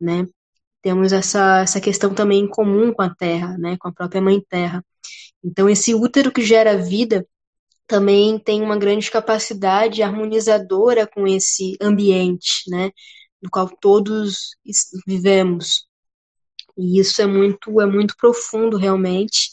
né? 0.00 0.26
temos 0.86 1.12
essa, 1.12 1.62
essa 1.62 1.80
questão 1.80 2.14
também 2.14 2.42
em 2.42 2.48
comum 2.48 2.92
com 2.92 3.02
a 3.02 3.12
Terra, 3.12 3.58
né, 3.58 3.76
com 3.76 3.88
a 3.88 3.92
própria 3.92 4.20
Mãe 4.20 4.40
Terra. 4.48 4.84
Então, 5.42 5.68
esse 5.68 5.92
útero 5.92 6.30
que 6.30 6.42
gera 6.42 6.76
vida 6.78 7.26
também 7.88 8.38
tem 8.38 8.62
uma 8.62 8.78
grande 8.78 9.10
capacidade 9.10 10.00
harmonizadora 10.00 11.04
com 11.04 11.26
esse 11.26 11.76
ambiente, 11.82 12.70
né, 12.70 12.92
no 13.42 13.50
qual 13.50 13.68
todos 13.68 14.56
vivemos. 15.06 15.86
E 16.76 17.00
isso 17.00 17.20
é 17.22 17.26
muito 17.26 17.80
é 17.80 17.86
muito 17.86 18.16
profundo 18.16 18.76
realmente, 18.76 19.50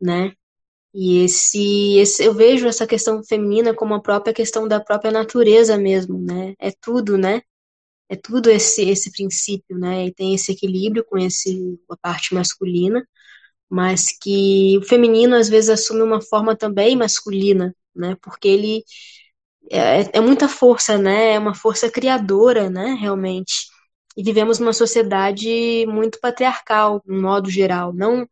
né? 0.00 0.32
E 0.94 1.18
esse, 1.24 1.98
esse 1.98 2.24
eu 2.24 2.34
vejo 2.34 2.66
essa 2.68 2.86
questão 2.86 3.22
feminina 3.24 3.74
como 3.74 3.94
a 3.94 4.02
própria 4.02 4.34
questão 4.34 4.68
da 4.68 4.80
própria 4.80 5.12
natureza 5.12 5.78
mesmo, 5.78 6.18
né? 6.20 6.54
É 6.60 6.70
tudo, 6.80 7.18
né? 7.18 7.42
É 8.08 8.16
tudo 8.16 8.50
esse 8.50 8.82
esse 8.88 9.10
princípio, 9.12 9.78
né? 9.78 10.06
E 10.06 10.14
tem 10.14 10.34
esse 10.34 10.52
equilíbrio 10.52 11.04
com 11.04 11.18
esse 11.18 11.78
a 11.90 11.96
parte 11.96 12.34
masculina, 12.34 13.06
mas 13.70 14.08
que 14.20 14.78
o 14.78 14.82
feminino 14.82 15.36
às 15.36 15.48
vezes 15.48 15.70
assume 15.70 16.02
uma 16.02 16.20
forma 16.22 16.56
também 16.56 16.96
masculina, 16.96 17.74
né? 17.94 18.16
Porque 18.22 18.48
ele 18.48 18.84
é, 19.70 20.18
é 20.18 20.20
muita 20.20 20.48
força, 20.48 20.98
né? 20.98 21.34
É 21.34 21.38
uma 21.38 21.54
força 21.54 21.90
criadora, 21.90 22.70
né? 22.70 22.96
Realmente. 23.00 23.68
E 24.16 24.22
vivemos 24.22 24.58
numa 24.58 24.72
sociedade 24.72 25.84
muito 25.86 26.18
patriarcal, 26.20 27.02
no 27.06 27.20
modo 27.20 27.50
geral, 27.50 27.92
não 27.92 28.26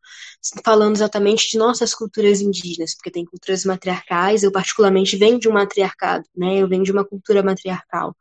falando 0.64 0.96
exatamente 0.96 1.50
de 1.50 1.58
nossas 1.58 1.94
culturas 1.94 2.40
indígenas, 2.40 2.94
porque 2.94 3.10
tem 3.10 3.24
culturas 3.24 3.64
matriarcais, 3.64 4.42
eu 4.42 4.52
particularmente 4.52 5.16
venho 5.16 5.38
de 5.38 5.48
um 5.48 5.52
matriarcado, 5.52 6.24
né? 6.36 6.58
Eu 6.58 6.68
venho 6.68 6.84
de 6.84 6.92
uma 6.92 7.04
cultura 7.04 7.42
matriarcal. 7.42 8.16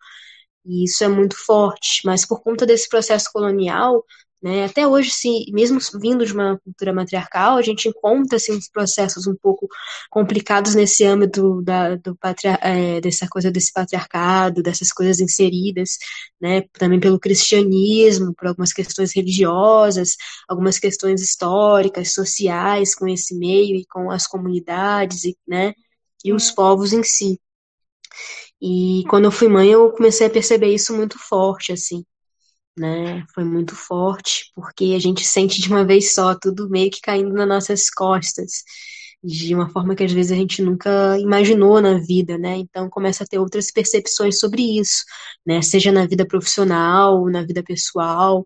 E 0.65 0.86
isso 0.86 1.04
é 1.04 1.08
muito 1.08 1.36
forte, 1.38 2.02
mas 2.06 2.26
por 2.26 2.41
conta 2.41 2.65
desse 2.65 2.89
processo 2.89 3.30
colonial, 3.32 4.04
né? 4.43 4.65
Até 4.65 4.86
hoje, 4.86 5.10
sim, 5.10 5.45
mesmo 5.53 5.79
vindo 6.01 6.25
de 6.25 6.34
uma 6.34 6.60
cultura 6.60 6.91
matriarcal, 6.91 7.58
a 7.58 7.62
gente 7.62 7.88
encontra 7.88 8.36
assim, 8.36 8.51
uns 8.53 8.69
processos 8.69 9.25
um 9.25 9.36
pouco 9.36 9.69
complicados 10.10 10.75
nesse 10.75 11.06
âmbito 11.06 11.62
da, 11.62 11.95
do 11.95 12.13
patria, 12.17 12.60
é, 12.62 12.99
dessa 12.99 13.25
coisa 13.29 13.49
desse 13.49 13.71
patriarcado, 13.71 14.62
dessas 14.62 14.91
coisas 14.91 15.21
inseridas, 15.21 15.97
né? 16.41 16.63
também 16.73 16.99
pelo 16.99 17.17
cristianismo, 17.19 18.34
por 18.36 18.49
algumas 18.49 18.73
questões 18.73 19.15
religiosas, 19.15 20.17
algumas 20.49 20.77
questões 20.77 21.21
históricas, 21.21 22.13
sociais 22.13 22.93
com 22.93 23.08
esse 23.08 23.34
meio 23.38 23.77
e 23.77 23.86
com 23.86 24.12
as 24.12 24.27
comunidades, 24.27 25.23
e, 25.23 25.38
né? 25.47 25.73
e 26.25 26.34
os 26.34 26.51
povos 26.51 26.91
em 26.91 27.03
si. 27.03 27.39
E 28.62 29.03
quando 29.10 29.25
eu 29.25 29.32
fui 29.32 29.47
mãe, 29.47 29.69
eu 29.69 29.91
comecei 29.91 30.27
a 30.27 30.29
perceber 30.29 30.73
isso 30.73 30.93
muito 30.93 31.17
forte, 31.17 31.71
assim 31.71 32.03
né? 32.77 33.23
Foi 33.33 33.43
muito 33.43 33.75
forte, 33.75 34.51
porque 34.55 34.93
a 34.95 34.99
gente 34.99 35.23
sente 35.25 35.62
de 35.62 35.69
uma 35.69 35.86
vez 35.86 36.13
só 36.13 36.36
tudo 36.36 36.69
meio 36.69 36.89
que 36.91 37.01
caindo 37.01 37.33
nas 37.33 37.47
nossas 37.47 37.89
costas, 37.89 38.63
de 39.23 39.55
uma 39.55 39.69
forma 39.69 39.95
que 39.95 40.03
às 40.03 40.12
vezes 40.12 40.31
a 40.31 40.36
gente 40.36 40.62
nunca 40.62 41.17
imaginou 41.19 41.81
na 41.81 41.97
vida, 41.99 42.38
né? 42.38 42.57
Então 42.57 42.89
começa 42.89 43.23
a 43.23 43.27
ter 43.27 43.39
outras 43.39 43.71
percepções 43.71 44.39
sobre 44.39 44.62
isso, 44.79 45.03
né? 45.45 45.62
Seja 45.62 45.91
na 45.91 46.05
vida 46.05 46.25
profissional, 46.27 47.25
na 47.29 47.43
vida 47.43 47.63
pessoal, 47.63 48.45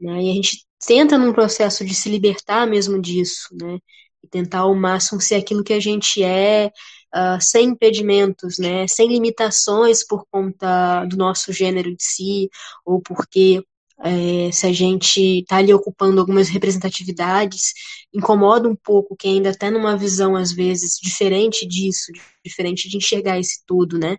né? 0.00 0.22
E 0.22 0.30
a 0.30 0.34
gente 0.34 0.66
tenta 0.86 1.16
num 1.18 1.32
processo 1.32 1.84
de 1.84 1.94
se 1.94 2.08
libertar 2.10 2.66
mesmo 2.66 3.00
disso, 3.00 3.48
né? 3.60 3.78
E 4.22 4.28
tentar 4.28 4.60
ao 4.60 4.74
máximo 4.74 5.20
ser 5.20 5.36
aquilo 5.36 5.64
que 5.64 5.72
a 5.72 5.80
gente 5.80 6.22
é, 6.22 6.70
Uh, 7.14 7.40
sem 7.40 7.70
impedimentos, 7.70 8.58
né, 8.58 8.86
sem 8.86 9.08
limitações 9.08 10.06
por 10.06 10.26
conta 10.30 11.06
do 11.06 11.16
nosso 11.16 11.52
gênero 11.54 11.96
de 11.96 12.04
si, 12.04 12.50
ou 12.84 13.00
porque 13.00 13.64
é, 14.00 14.52
se 14.52 14.66
a 14.66 14.72
gente 14.72 15.40
está 15.40 15.56
ali 15.56 15.72
ocupando 15.74 16.20
algumas 16.20 16.48
representatividades, 16.48 17.72
incomoda 18.12 18.68
um 18.68 18.76
pouco 18.76 19.16
quem 19.16 19.34
ainda 19.36 19.50
está 19.50 19.70
numa 19.70 19.96
visão, 19.96 20.36
às 20.36 20.52
vezes, 20.52 20.98
diferente 21.02 21.66
disso, 21.66 22.12
diferente 22.44 22.88
de 22.88 22.96
enxergar 22.96 23.38
esse 23.38 23.62
tudo, 23.66 23.98
né? 23.98 24.16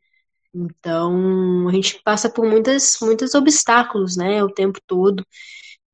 Então, 0.53 1.67
a 1.69 1.71
gente 1.71 2.01
passa 2.03 2.29
por 2.29 2.45
muitas, 2.45 2.97
muitos 3.01 3.35
obstáculos, 3.35 4.17
né, 4.17 4.43
o 4.43 4.49
tempo 4.49 4.79
todo. 4.87 5.25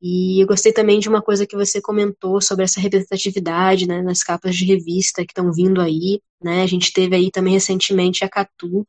E 0.02 0.42
eu 0.42 0.48
gostei 0.48 0.74
também 0.74 1.00
de 1.00 1.10
uma 1.10 1.22
coisa 1.22 1.48
que 1.48 1.56
você 1.56 1.82
comentou 1.82 2.42
sobre 2.42 2.66
essa 2.66 2.80
representatividade, 2.80 3.88
né, 3.88 4.02
nas 4.02 4.22
capas 4.24 4.56
de 4.56 4.66
revista 4.66 5.26
que 5.26 5.32
estão 5.32 5.52
vindo 5.52 5.82
aí, 5.82 6.22
né? 6.42 6.62
A 6.64 6.68
gente 6.68 6.94
teve 6.94 7.16
aí 7.16 7.32
também 7.32 7.54
recentemente 7.54 8.24
a 8.24 8.30
Catu, 8.30 8.86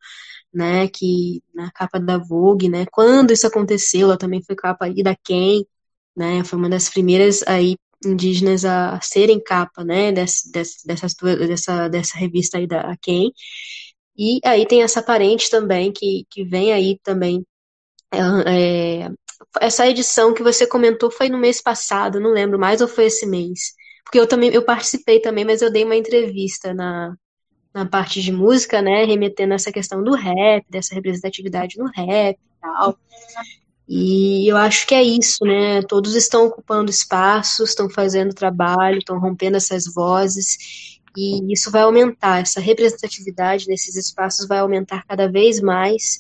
né, 0.53 0.89
que 0.89 1.43
na 1.55 1.71
capa 1.73 1.99
da 2.01 2.19
Vogue, 2.19 2.69
né, 2.69 2.87
quando 2.93 3.33
isso 3.33 3.47
aconteceu, 3.47 4.09
ela 4.09 4.19
também 4.19 4.43
foi 4.43 4.57
capa 4.57 4.87
aí 4.87 5.03
da 5.03 5.15
Ken, 5.17 5.63
né, 6.17 6.45
foi 6.45 6.59
uma 6.59 6.69
das 6.69 6.89
primeiras 6.89 7.43
aí 7.47 7.77
indígenas 8.05 8.65
a 8.65 9.01
serem 9.03 9.43
capa, 9.43 9.85
né, 9.85 10.13
dessa, 10.13 10.51
dessa, 10.87 11.89
dessa 11.89 12.19
revista 12.19 12.59
aí 12.59 12.67
da 12.67 12.97
Ken, 13.03 13.31
e 14.17 14.41
aí 14.45 14.67
tem 14.67 14.83
essa 14.83 15.03
parente 15.03 15.51
também, 15.51 15.93
que, 15.93 16.27
que 16.31 16.45
vem 16.45 16.73
aí 16.73 16.99
também 17.03 17.45
é 18.13 19.11
essa 19.61 19.87
edição 19.89 20.33
que 20.35 20.43
você 20.43 20.67
comentou 20.67 21.11
foi 21.11 21.29
no 21.29 21.39
mês 21.39 21.61
passado, 21.61 22.21
não 22.21 22.31
lembro 22.31 22.59
mais, 22.59 22.81
ou 22.81 22.89
foi 22.89 23.07
esse 23.07 23.27
mês? 23.27 23.75
Porque 24.05 24.19
eu 24.19 24.27
também 24.27 24.51
eu 24.51 24.63
participei 24.63 25.21
também, 25.21 25.45
mas 25.45 25.63
eu 25.63 25.71
dei 25.71 25.85
uma 25.85 25.97
entrevista 25.97 26.73
na, 26.73 27.17
na 27.75 27.87
parte 27.87 28.23
de 28.23 28.33
música, 28.33 28.81
né, 28.81 29.05
remetendo 29.05 29.55
essa 29.55 29.73
questão 29.73 30.03
do 30.03 30.15
rap, 30.15 30.65
dessa 30.71 30.95
representatividade 30.95 31.77
no 31.79 31.87
rap 31.87 32.37
e 32.37 32.61
tal. 32.61 32.99
E 33.89 34.51
eu 34.51 34.57
acho 34.57 34.87
que 34.87 34.95
é 34.95 35.03
isso, 35.03 35.45
né? 35.45 35.81
Todos 35.83 36.17
estão 36.17 36.47
ocupando 36.47 36.91
espaços, 36.91 37.71
estão 37.71 37.89
fazendo 37.89 38.35
trabalho, 38.35 38.99
estão 38.99 39.19
rompendo 39.19 39.57
essas 39.57 39.85
vozes, 39.87 40.99
e 41.17 41.53
isso 41.53 41.71
vai 41.71 41.83
aumentar, 41.83 42.43
essa 42.43 42.61
representatividade 42.61 43.67
nesses 43.69 43.97
espaços 43.97 44.47
vai 44.47 44.59
aumentar 44.59 45.05
cada 45.07 45.31
vez 45.31 45.61
mais. 45.61 46.19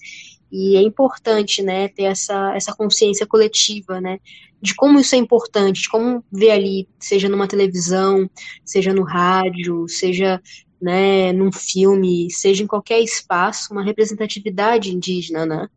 E 0.50 0.76
é 0.76 0.80
importante, 0.82 1.62
né, 1.62 1.88
ter 1.88 2.04
essa, 2.04 2.54
essa 2.54 2.74
consciência 2.74 3.26
coletiva, 3.26 4.00
né, 4.00 4.18
de 4.60 4.74
como 4.74 4.98
isso 4.98 5.14
é 5.14 5.18
importante, 5.18 5.82
de 5.82 5.88
como 5.88 6.24
ver 6.32 6.50
ali, 6.50 6.88
seja 6.98 7.28
numa 7.28 7.48
televisão, 7.48 8.28
seja 8.64 8.92
no 8.92 9.02
rádio, 9.02 9.88
seja 9.88 10.40
né, 10.80 11.32
num 11.32 11.50
filme, 11.52 12.30
seja 12.30 12.62
em 12.62 12.66
qualquer 12.66 13.00
espaço, 13.00 13.72
uma 13.72 13.84
representatividade 13.84 14.94
indígena, 14.94 15.46
né? 15.46 15.68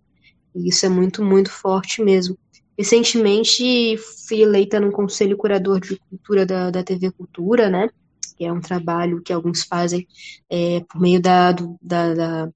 E 0.55 0.69
isso 0.69 0.86
é 0.86 0.89
muito, 0.89 1.23
muito 1.23 1.51
forte 1.51 2.01
mesmo. 2.01 2.38
Recentemente 2.77 3.97
fui 4.27 4.41
eleita 4.41 4.79
no 4.79 4.91
Conselho 4.91 5.38
Curador 5.38 5.79
de 5.79 5.97
Cultura 6.10 6.45
da, 6.45 6.71
da 6.71 6.84
TV 6.84 7.12
Cultura, 7.12 7.69
né? 7.69 7.89
Que 8.38 8.45
é 8.45 8.53
um 8.53 8.62
trabalho 8.62 9.21
que 9.21 9.34
alguns 9.34 9.63
fazem 9.63 10.08
é, 10.49 10.82
por 10.82 10.99
meio 10.99 11.21
da, 11.21 11.51
do, 11.51 11.77
da, 11.82 12.13
da 12.13 12.49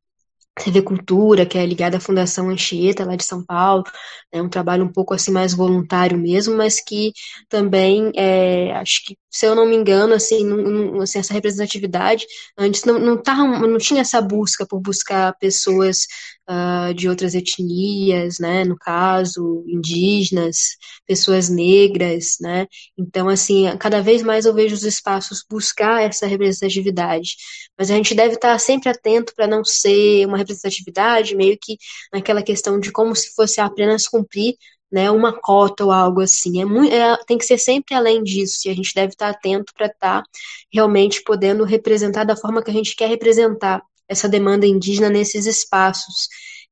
TV 0.55 0.81
Cultura, 0.83 1.45
que 1.45 1.57
é 1.57 1.65
ligada 1.65 1.97
à 1.97 1.99
Fundação 1.99 2.49
Anchieta, 2.49 3.05
lá 3.05 3.15
de 3.15 3.23
São 3.23 3.43
Paulo, 3.43 3.83
é 4.31 4.41
um 4.41 4.49
trabalho 4.49 4.83
um 4.83 4.91
pouco 4.91 5.13
assim 5.13 5.31
mais 5.31 5.53
voluntário 5.53 6.17
mesmo, 6.17 6.55
mas 6.55 6.79
que 6.79 7.11
também, 7.49 8.11
é, 8.15 8.71
acho 8.73 9.03
que, 9.05 9.17
se 9.31 9.45
eu 9.47 9.55
não 9.55 9.65
me 9.65 9.75
engano, 9.75 10.13
assim, 10.13 10.45
não, 10.45 11.01
assim 11.01 11.19
essa 11.19 11.33
representatividade, 11.33 12.25
antes 12.57 12.83
não, 12.85 12.99
não, 12.99 13.21
tava, 13.21 13.43
não 13.67 13.77
tinha 13.77 14.01
essa 14.01 14.21
busca 14.21 14.65
por 14.67 14.79
buscar 14.79 15.33
pessoas 15.39 16.05
uh, 16.49 16.93
de 16.93 17.09
outras 17.09 17.33
etnias, 17.35 18.39
né, 18.39 18.63
no 18.63 18.77
caso, 18.77 19.63
indígenas, 19.67 20.77
pessoas 21.05 21.49
negras, 21.49 22.37
né, 22.41 22.67
então, 22.97 23.29
assim, 23.29 23.65
cada 23.77 24.01
vez 24.01 24.21
mais 24.23 24.45
eu 24.45 24.53
vejo 24.53 24.75
os 24.75 24.83
espaços 24.83 25.43
buscar 25.49 26.03
essa 26.03 26.27
representatividade, 26.27 27.35
mas 27.77 27.89
a 27.89 27.95
gente 27.95 28.15
deve 28.15 28.35
estar 28.35 28.57
sempre 28.59 28.89
atento 28.89 29.33
para 29.35 29.47
não 29.47 29.63
ser 29.63 30.25
uma 30.27 30.37
representatividade 30.37 31.35
meio 31.35 31.57
que 31.61 31.77
naquela 32.11 32.43
questão 32.43 32.79
de 32.79 32.91
como 32.91 33.15
se 33.15 33.33
fosse 33.33 33.59
apenas 33.61 34.07
cumprir 34.07 34.55
né, 34.91 35.09
uma 35.09 35.33
cota 35.33 35.83
ou 35.83 35.91
algo 35.91 36.21
assim. 36.21 36.61
É 36.61 36.65
muito, 36.65 36.93
é, 36.93 37.17
tem 37.25 37.35
que 37.37 37.45
ser 37.45 37.57
sempre 37.57 37.95
além 37.95 38.21
disso, 38.23 38.67
e 38.67 38.69
a 38.69 38.75
gente 38.75 38.93
deve 38.93 39.13
estar 39.13 39.29
atento 39.29 39.73
para 39.75 39.87
estar 39.87 40.23
realmente 40.71 41.23
podendo 41.23 41.63
representar 41.63 42.23
da 42.23 42.37
forma 42.37 42.61
que 42.63 42.69
a 42.69 42.73
gente 42.73 42.95
quer 42.95 43.09
representar 43.09 43.81
essa 44.07 44.27
demanda 44.29 44.65
indígena 44.65 45.09
nesses 45.09 45.45
espaços. 45.45 46.27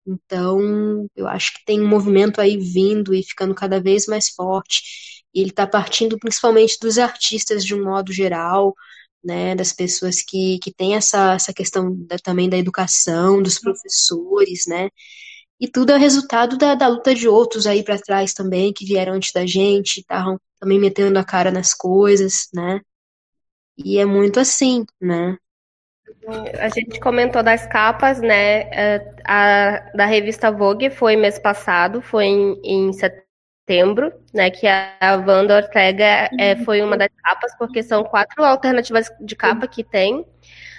Então, 0.05 1.07
eu 1.15 1.27
acho 1.27 1.53
que 1.53 1.65
tem 1.65 1.81
um 1.81 1.87
movimento 1.87 2.41
aí 2.41 2.57
vindo 2.57 3.13
e 3.13 3.23
ficando 3.23 3.53
cada 3.55 3.79
vez 3.79 4.07
mais 4.07 4.29
forte. 4.29 4.81
E 5.33 5.39
ele 5.41 5.51
está 5.51 5.67
partindo 5.67 6.17
principalmente 6.19 6.77
dos 6.81 6.97
artistas 6.97 7.63
de 7.65 7.75
um 7.75 7.83
modo 7.83 8.11
geral, 8.11 8.73
né, 9.23 9.55
das 9.55 9.71
pessoas 9.73 10.21
que, 10.21 10.59
que 10.59 10.73
têm 10.73 10.95
essa, 10.95 11.33
essa 11.35 11.53
questão 11.53 11.95
da, 12.07 12.17
também 12.17 12.49
da 12.49 12.57
educação, 12.57 13.41
dos 13.41 13.59
professores, 13.59 14.65
né, 14.67 14.89
e 15.59 15.67
tudo 15.67 15.91
é 15.91 15.97
resultado 15.97 16.57
da, 16.57 16.75
da 16.75 16.87
luta 16.87 17.13
de 17.15 17.27
outros 17.27 17.67
aí 17.67 17.83
para 17.83 17.99
trás 18.01 18.33
também, 18.33 18.73
que 18.73 18.85
vieram 18.85 19.13
antes 19.13 19.31
da 19.33 19.45
gente, 19.45 19.99
estavam 20.01 20.39
também 20.59 20.79
metendo 20.79 21.19
a 21.19 21.23
cara 21.23 21.51
nas 21.51 21.73
coisas, 21.73 22.47
né, 22.53 22.81
e 23.77 23.97
é 23.97 24.05
muito 24.05 24.39
assim, 24.39 24.85
né. 25.01 25.37
A 26.59 26.69
gente 26.69 26.99
comentou 26.99 27.43
das 27.43 27.65
capas, 27.67 28.21
né, 28.21 28.61
é, 28.71 29.13
a, 29.25 29.91
da 29.95 30.05
revista 30.05 30.51
Vogue 30.51 30.89
foi 30.89 31.15
mês 31.15 31.39
passado, 31.39 32.01
foi 32.01 32.25
em, 32.25 32.61
em 32.63 32.93
setembro, 32.93 34.11
né? 34.33 34.49
Que 34.49 34.67
a 34.67 35.23
Wanda 35.25 35.57
Ortega 35.57 36.29
é, 36.39 36.55
foi 36.63 36.81
uma 36.81 36.97
das 36.97 37.09
capas, 37.23 37.55
porque 37.57 37.81
são 37.81 38.03
quatro 38.03 38.43
alternativas 38.43 39.09
de 39.19 39.35
capa 39.35 39.67
que 39.67 39.83
tem. 39.83 40.25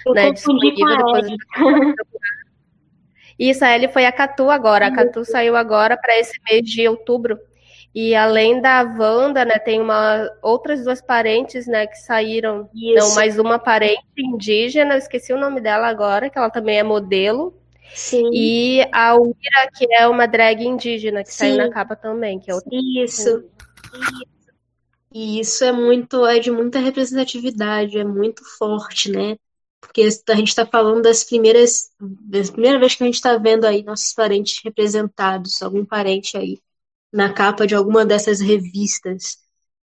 Eu 0.05 0.13
né, 0.13 0.31
disponível 0.31 0.85
depois. 0.97 1.27
Isso, 3.39 3.65
a 3.65 3.75
Ellie 3.75 3.91
foi 3.91 4.05
a 4.05 4.11
Catu 4.11 4.49
agora. 4.49 4.87
A 4.87 4.91
Catu 4.93 5.25
saiu 5.25 5.55
agora 5.55 5.97
para 5.97 6.17
esse 6.19 6.39
mês 6.47 6.63
de 6.63 6.87
outubro. 6.87 7.39
E 7.93 8.15
além 8.15 8.59
da 8.59 8.81
Wanda, 8.81 9.45
né, 9.45 9.59
tem 9.59 9.79
uma, 9.79 10.27
outras 10.41 10.83
duas 10.83 10.99
parentes, 10.99 11.67
né, 11.67 11.85
que 11.85 11.97
saíram. 11.97 12.67
Isso. 12.73 13.07
Não, 13.07 13.15
mais 13.15 13.37
uma 13.37 13.59
parente 13.59 14.01
indígena, 14.17 14.97
esqueci 14.97 15.31
o 15.31 15.39
nome 15.39 15.61
dela 15.61 15.87
agora, 15.87 16.29
que 16.29 16.37
ela 16.37 16.49
também 16.49 16.79
é 16.79 16.83
modelo. 16.83 17.53
Sim. 17.93 18.27
E 18.33 18.81
a 18.91 19.15
Uira, 19.15 19.69
que 19.77 19.87
é 19.93 20.07
uma 20.07 20.25
drag 20.25 20.65
indígena, 20.65 21.23
que 21.23 21.31
Sim. 21.31 21.37
saiu 21.37 21.57
na 21.57 21.69
capa 21.69 21.95
também, 21.95 22.39
que 22.39 22.49
é 22.49 22.55
outra. 22.55 22.69
Isso. 22.73 23.43
E 25.13 25.39
isso 25.39 25.63
é 25.63 25.71
muito, 25.71 26.25
é 26.25 26.39
de 26.39 26.49
muita 26.49 26.79
representatividade, 26.79 27.99
é 27.99 28.03
muito 28.03 28.43
forte, 28.57 29.11
né? 29.11 29.37
Porque 29.79 30.01
a 30.01 30.35
gente 30.35 30.47
está 30.47 30.65
falando 30.65 31.03
das 31.03 31.23
primeiras, 31.23 31.91
da 31.99 32.41
primeira 32.51 32.79
vez 32.79 32.95
que 32.95 33.03
a 33.03 33.05
gente 33.05 33.15
está 33.15 33.37
vendo 33.37 33.65
aí 33.65 33.83
nossos 33.83 34.11
parentes 34.13 34.59
representados, 34.63 35.61
algum 35.61 35.85
parente 35.85 36.35
aí 36.35 36.57
na 37.13 37.31
capa 37.31 37.67
de 37.67 37.75
alguma 37.75 38.05
dessas 38.05 38.41
revistas. 38.41 39.37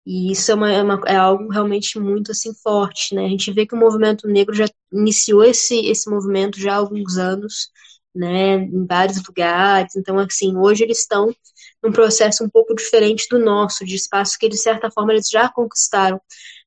E 0.06 0.32
isso 0.32 0.52
é, 0.52 0.56
uma, 0.56 0.72
é, 0.72 0.84
uma, 0.84 1.02
é, 1.08 1.16
algo 1.16 1.50
realmente 1.50 1.98
muito 2.00 2.32
assim 2.32 2.54
forte, 2.54 3.16
né? 3.16 3.26
A 3.26 3.30
gente 3.30 3.52
vê 3.54 3.66
que 3.66 3.74
o 3.74 3.78
movimento 3.80 4.28
negro 4.28 4.54
já 4.54 4.66
iniciou 4.92 5.44
esse, 5.44 5.78
esse 5.88 6.10
movimento 6.10 6.60
já 6.60 6.74
há 6.74 6.78
alguns 6.78 7.18
anos, 7.18 7.70
né? 8.14 8.56
Em 8.56 8.86
vários 8.86 9.24
lugares. 9.26 9.96
Então, 9.96 10.20
assim, 10.20 10.58
hoje 10.58 10.84
eles 10.84 11.00
estão 11.00 11.34
num 11.82 11.92
processo 11.92 12.44
um 12.44 12.50
pouco 12.50 12.76
diferente 12.76 13.28
do 13.30 13.40
nosso, 13.40 13.86
de 13.86 13.96
espaço 13.96 14.38
que, 14.38 14.50
de 14.50 14.58
certa 14.58 14.92
forma, 14.92 15.14
eles 15.14 15.30
já 15.30 15.50
conquistaram. 15.50 16.20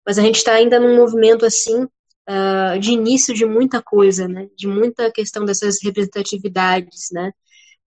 Mas 0.07 0.19
a 0.19 0.23
gente 0.23 0.37
está 0.37 0.53
ainda 0.53 0.81
num 0.81 0.97
movimento 0.97 1.45
assim 1.45 1.85
uh, 1.85 2.79
de 2.81 2.93
início 2.93 3.35
de 3.35 3.45
muita 3.45 3.83
coisa, 3.83 4.27
né? 4.27 4.49
De 4.57 4.67
muita 4.67 5.11
questão 5.13 5.45
dessas 5.45 5.77
representatividades, 5.83 7.09
né? 7.13 7.33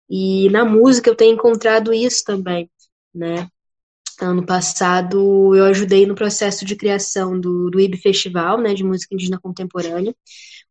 E 0.10 0.50
na 0.50 0.66
música 0.66 1.10
eu 1.10 1.16
tenho 1.16 1.34
encontrado 1.36 1.94
isso 1.94 2.24
também, 2.26 2.70
né? 3.14 3.48
Ano 4.22 4.46
passado 4.46 5.56
eu 5.56 5.66
ajudei 5.66 6.06
no 6.06 6.16
processo 6.16 6.66
de 6.66 6.76
criação 6.76 7.40
do, 7.40 7.70
do 7.70 7.80
IB 7.80 7.98
Festival, 7.98 8.60
né, 8.62 8.74
de 8.74 8.84
música 8.84 9.14
indígena 9.16 9.40
contemporânea. 9.40 10.16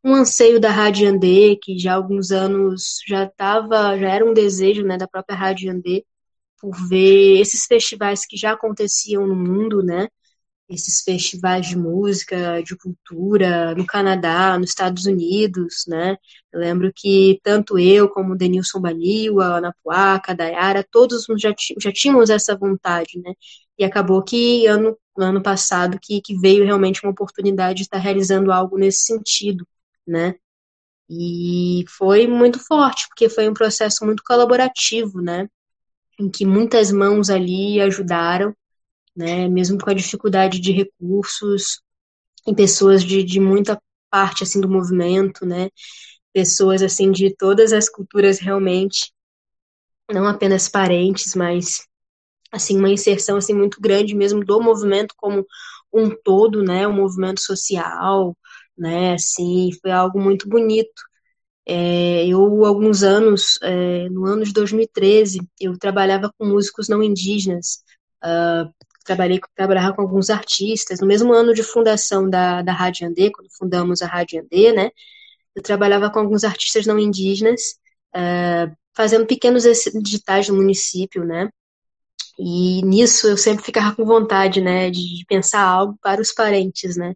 Um 0.05 0.15
anseio 0.15 0.61
da 0.61 0.71
Rádio 0.71 1.09
Andê, 1.09 1.57
que 1.63 1.79
já 1.79 1.93
há 1.93 1.97
alguns 1.97 2.31
anos 2.31 2.99
já 3.09 3.25
estava, 3.25 3.99
já 3.99 4.09
era 4.11 4.25
um 4.25 4.35
desejo, 4.35 4.85
né, 4.85 4.99
da 4.99 5.09
própria 5.09 5.37
Rádio 5.37 5.71
Andê, 5.73 6.05
por 6.61 6.73
ver 6.89 7.41
esses 7.41 7.67
festivais 7.67 8.27
que 8.27 8.37
já 8.37 8.53
aconteciam 8.53 9.27
no 9.27 9.37
mundo, 9.37 9.83
né, 9.83 10.09
esses 10.69 11.01
festivais 11.03 11.67
de 11.67 11.77
música, 11.77 12.63
de 12.63 12.77
cultura, 12.77 13.75
no 13.75 13.87
Canadá, 13.87 14.59
nos 14.59 14.71
Estados 14.71 15.07
Unidos, 15.07 15.85
né? 15.89 16.17
Eu 16.53 16.61
lembro 16.61 16.93
que 16.95 17.41
tanto 17.43 17.79
eu 17.79 18.09
como 18.09 18.33
o 18.35 18.37
Denilson 18.37 18.81
Baniwa, 18.81 19.59
Ana 19.59 19.75
Puaca, 19.83 20.35
Dayara, 20.35 20.85
todos 20.91 21.25
já, 21.39 21.55
já 21.79 21.93
tínhamos 21.93 22.31
essa 22.31 22.57
vontade, 22.57 23.19
né? 23.21 23.33
E 23.79 23.85
acabou 23.85 24.23
que 24.23 24.67
ano, 24.67 24.97
ano 25.17 25.43
passado 25.43 25.99
que, 26.01 26.21
que 26.21 26.37
veio 26.39 26.65
realmente 26.65 27.03
uma 27.05 27.13
oportunidade 27.13 27.77
de 27.79 27.83
estar 27.83 27.99
realizando 27.99 28.53
algo 28.53 28.77
nesse 28.79 29.01
sentido, 29.07 29.67
né? 30.07 30.35
E 31.11 31.85
foi 31.89 32.27
muito 32.27 32.59
forte, 32.59 33.09
porque 33.09 33.29
foi 33.29 33.49
um 33.49 33.55
processo 33.55 34.05
muito 34.05 34.23
colaborativo, 34.23 35.23
né? 35.23 35.49
Em 36.19 36.31
que 36.31 36.45
muitas 36.45 36.93
mãos 36.93 37.31
ali 37.31 37.81
ajudaram, 37.81 38.55
né, 39.19 39.49
mesmo 39.49 39.79
com 39.79 39.91
a 39.91 39.95
dificuldade 39.95 40.61
de 40.61 40.73
recursos, 40.73 41.83
em 42.47 42.55
pessoas 42.55 43.05
de, 43.05 43.25
de 43.25 43.41
muita 43.41 43.81
parte 44.11 44.45
assim 44.45 44.61
do 44.61 44.69
movimento, 44.69 45.47
né, 45.47 45.71
pessoas 46.33 46.83
assim 46.83 47.13
de 47.13 47.35
todas 47.37 47.73
as 47.73 47.89
culturas 47.89 48.39
realmente, 48.41 49.13
não 50.13 50.27
apenas 50.27 50.69
parentes, 50.69 51.35
mas 51.35 51.87
assim 52.53 52.79
uma 52.79 52.91
inserção 52.91 53.37
assim 53.39 53.55
muito 53.55 53.81
grande 53.81 54.15
mesmo 54.15 54.45
do 54.45 54.61
movimento 54.63 55.15
como 55.17 55.47
um 55.93 56.11
todo, 56.11 56.63
né, 56.63 56.87
um 56.89 56.95
movimento 56.95 57.41
social, 57.41 58.37
né, 58.77 59.15
assim 59.15 59.71
foi 59.83 59.91
algo 59.93 60.21
muito 60.21 60.49
bonito. 60.49 61.03
É, 61.67 62.27
eu 62.27 62.65
alguns 62.65 63.03
anos, 63.03 63.59
é, 63.63 64.09
no 64.09 64.27
ano 64.27 64.45
de 64.45 64.53
2013, 64.53 65.41
eu 65.61 65.79
trabalhava 65.79 66.33
com 66.39 66.47
músicos 66.47 66.89
não 66.89 67.03
indígenas, 67.03 67.83
uh, 68.25 68.73
trabalhei 69.09 69.41
trabalhava 69.57 69.95
com 69.95 70.03
alguns 70.03 70.29
artistas. 70.31 71.01
No 71.01 71.07
mesmo 71.07 71.33
ano 71.33 71.55
de 71.55 71.63
fundação 71.63 72.29
da, 72.29 72.63
da 72.63 72.73
Rádio 72.73 73.09
Andê, 73.09 73.31
quando 73.31 73.49
fundamos 73.51 74.03
a 74.03 74.07
Rádio 74.07 74.41
Andê, 74.41 74.73
né, 74.73 74.91
eu 75.55 75.63
trabalhava 75.63 76.11
com 76.11 76.21
alguns 76.21 76.45
artistas 76.45 76.87
não 76.87 76.99
indígenas, 76.99 77.61
uh, 78.15 78.75
fazendo 78.95 79.27
pequenos 79.27 79.65
digitais 80.03 80.49
no 80.49 80.57
município, 80.57 81.25
né, 81.25 81.49
e 82.39 82.83
nisso 82.83 83.27
eu 83.27 83.37
sempre 83.37 83.65
ficava 83.65 83.95
com 83.97 84.05
vontade, 84.05 84.61
né, 84.61 84.91
de 84.91 85.25
pensar 85.27 85.63
algo 85.63 85.99
para 86.03 86.21
os 86.21 86.33
parentes, 86.33 86.97
né, 86.97 87.15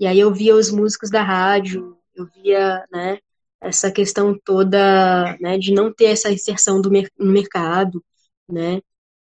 e 0.00 0.06
aí 0.06 0.18
eu 0.18 0.32
via 0.32 0.56
os 0.56 0.70
músicos 0.70 1.10
da 1.10 1.22
rádio, 1.22 1.96
eu 2.14 2.26
via, 2.34 2.84
né, 2.90 3.18
essa 3.60 3.90
questão 3.92 4.36
toda, 4.44 5.36
né, 5.40 5.58
de 5.58 5.72
não 5.72 5.92
ter 5.92 6.06
essa 6.06 6.30
inserção 6.32 6.80
do 6.80 6.90
mer 6.90 7.10
no 7.18 7.30
mercado, 7.32 8.02
né, 8.48 8.80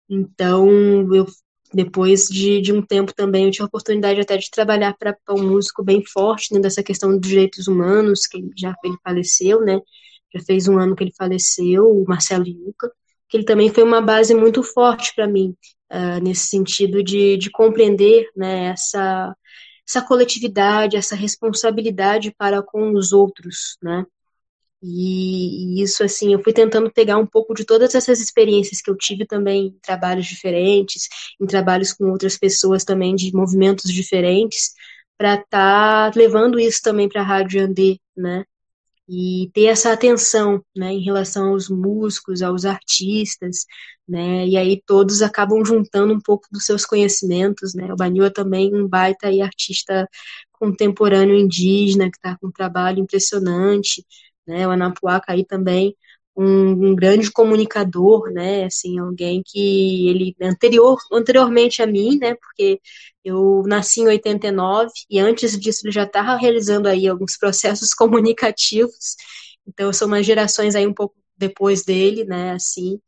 então 0.09 0.67
eu 1.13 1.27
depois 1.73 2.27
de, 2.27 2.61
de 2.61 2.73
um 2.73 2.81
tempo 2.81 3.13
também 3.13 3.45
eu 3.45 3.51
tive 3.51 3.63
a 3.63 3.67
oportunidade 3.67 4.19
até 4.19 4.37
de 4.37 4.49
trabalhar 4.49 4.95
para 4.97 5.15
um 5.31 5.47
músico 5.47 5.83
bem 5.83 6.03
forte 6.03 6.53
né, 6.53 6.59
dessa 6.59 6.81
questão 6.81 7.17
dos 7.17 7.29
direitos 7.29 7.67
humanos, 7.67 8.25
que 8.25 8.43
já 8.57 8.73
ele 8.83 8.97
faleceu, 9.03 9.61
né? 9.61 9.79
Já 10.33 10.41
fez 10.41 10.67
um 10.67 10.77
ano 10.77 10.95
que 10.95 11.03
ele 11.03 11.13
faleceu, 11.17 11.89
o 11.89 12.05
Marcelo 12.07 12.47
Yuca, 12.47 12.91
que 13.27 13.37
ele 13.37 13.43
também 13.43 13.69
foi 13.69 13.83
uma 13.83 14.01
base 14.01 14.33
muito 14.33 14.63
forte 14.63 15.13
para 15.15 15.27
mim, 15.27 15.55
uh, 15.91 16.23
nesse 16.23 16.47
sentido 16.47 17.03
de, 17.03 17.37
de 17.37 17.49
compreender 17.49 18.27
né, 18.35 18.67
essa, 18.67 19.35
essa 19.87 20.01
coletividade, 20.01 20.97
essa 20.97 21.15
responsabilidade 21.15 22.33
para 22.37 22.61
com 22.61 22.93
os 22.93 23.11
outros, 23.11 23.77
né? 23.81 24.05
E, 24.81 25.79
e, 25.79 25.83
isso, 25.83 26.03
assim, 26.03 26.33
eu 26.33 26.41
fui 26.41 26.53
tentando 26.53 26.91
pegar 26.91 27.17
um 27.17 27.25
pouco 27.25 27.53
de 27.53 27.65
todas 27.65 27.93
essas 27.95 28.19
experiências 28.21 28.81
que 28.81 28.89
eu 28.89 28.95
tive 28.95 29.25
também 29.25 29.67
em 29.67 29.79
trabalhos 29.81 30.25
diferentes, 30.25 31.07
em 31.39 31.45
trabalhos 31.45 31.91
com 31.93 32.09
outras 32.09 32.37
pessoas 32.37 32.85
também 32.85 33.15
de 33.15 33.33
movimentos 33.33 33.91
diferentes, 33.91 34.71
para 35.17 35.35
estar 35.35 36.11
tá 36.11 36.17
levando 36.17 36.59
isso 36.59 36.81
também 36.81 37.09
para 37.09 37.21
a 37.21 37.25
Rádio 37.25 37.61
Andê, 37.61 37.99
né? 38.15 38.45
E 39.07 39.49
ter 39.53 39.65
essa 39.65 39.91
atenção, 39.91 40.63
né, 40.75 40.93
em 40.93 41.01
relação 41.03 41.49
aos 41.49 41.67
músicos, 41.67 42.41
aos 42.43 42.63
artistas, 42.63 43.65
né? 44.07 44.47
E 44.47 44.55
aí 44.57 44.81
todos 44.85 45.21
acabam 45.21 45.63
juntando 45.65 46.13
um 46.13 46.21
pouco 46.21 46.47
dos 46.51 46.65
seus 46.65 46.85
conhecimentos, 46.85 47.73
né? 47.73 47.91
O 47.91 47.95
Banil 47.97 48.23
é 48.25 48.29
também 48.29 48.73
um 48.73 48.87
baita 48.87 49.31
e 49.31 49.41
artista 49.41 50.07
contemporâneo 50.53 51.35
indígena 51.35 52.09
que 52.09 52.17
está 52.17 52.37
com 52.37 52.47
um 52.47 52.51
trabalho 52.51 52.99
impressionante 52.99 54.05
né? 54.49 54.67
O 54.67 54.71
Anapuaca 54.71 55.33
aí 55.33 55.45
também 55.45 55.95
um, 56.35 56.91
um, 56.91 56.95
grande 56.95 57.31
comunicador, 57.31 58.31
né? 58.31 58.65
Assim, 58.65 58.99
alguém 58.99 59.43
que 59.45 60.09
ele 60.09 60.35
anterior, 60.41 60.97
anteriormente 61.11 61.81
a 61.81 61.87
mim, 61.87 62.17
né? 62.17 62.35
Porque 62.35 62.79
eu 63.23 63.63
nasci 63.67 64.01
em 64.01 64.07
89 64.07 64.91
e 65.09 65.19
antes 65.19 65.59
disso 65.59 65.81
ele 65.85 65.91
já 65.93 66.03
estava 66.03 66.35
realizando 66.37 66.87
aí 66.87 67.07
alguns 67.07 67.37
processos 67.37 67.93
comunicativos. 67.95 69.15
Então, 69.67 69.93
são 69.93 70.07
umas 70.07 70.25
gerações 70.25 70.75
aí 70.75 70.87
um 70.87 70.93
pouco 70.93 71.15
depois 71.37 71.83
dele, 71.83 72.25
né? 72.25 72.51
Assim, 72.53 72.99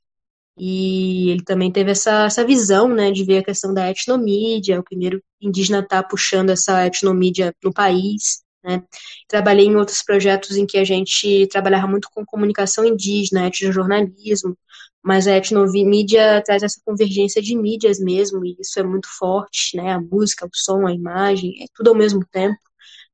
e 0.57 1.29
ele 1.31 1.43
também 1.43 1.71
teve 1.71 1.91
essa, 1.91 2.25
essa 2.25 2.45
visão, 2.45 2.87
né, 2.89 3.11
de 3.11 3.23
ver 3.23 3.39
a 3.39 3.43
questão 3.43 3.73
da 3.73 3.89
etnomídia, 3.89 4.79
o 4.79 4.83
primeiro 4.83 5.23
indígena 5.41 5.79
está 5.79 6.03
puxando 6.03 6.51
essa 6.51 6.85
etnomídia 6.85 7.55
no 7.63 7.73
país, 7.73 8.43
né? 8.63 8.83
Trabalhei 9.27 9.65
em 9.65 9.75
outros 9.75 10.03
projetos 10.03 10.57
em 10.57 10.65
que 10.65 10.77
a 10.77 10.83
gente 10.83 11.47
trabalhava 11.47 11.87
muito 11.87 12.09
com 12.13 12.25
comunicação 12.25 12.85
indígena, 12.85 13.47
etnojornalismo, 13.47 14.57
mas 15.03 15.27
a 15.27 15.35
etnomídia 15.37 16.41
traz 16.45 16.63
essa 16.63 16.79
convergência 16.85 17.41
de 17.41 17.55
mídias 17.57 17.99
mesmo, 17.99 18.45
e 18.45 18.55
isso 18.59 18.79
é 18.79 18.83
muito 18.83 19.07
forte, 19.17 19.75
né? 19.77 19.93
A 19.93 19.99
música, 20.01 20.45
o 20.45 20.49
som, 20.53 20.85
a 20.85 20.93
imagem, 20.93 21.63
é 21.63 21.65
tudo 21.73 21.89
ao 21.89 21.95
mesmo 21.95 22.25
tempo, 22.31 22.59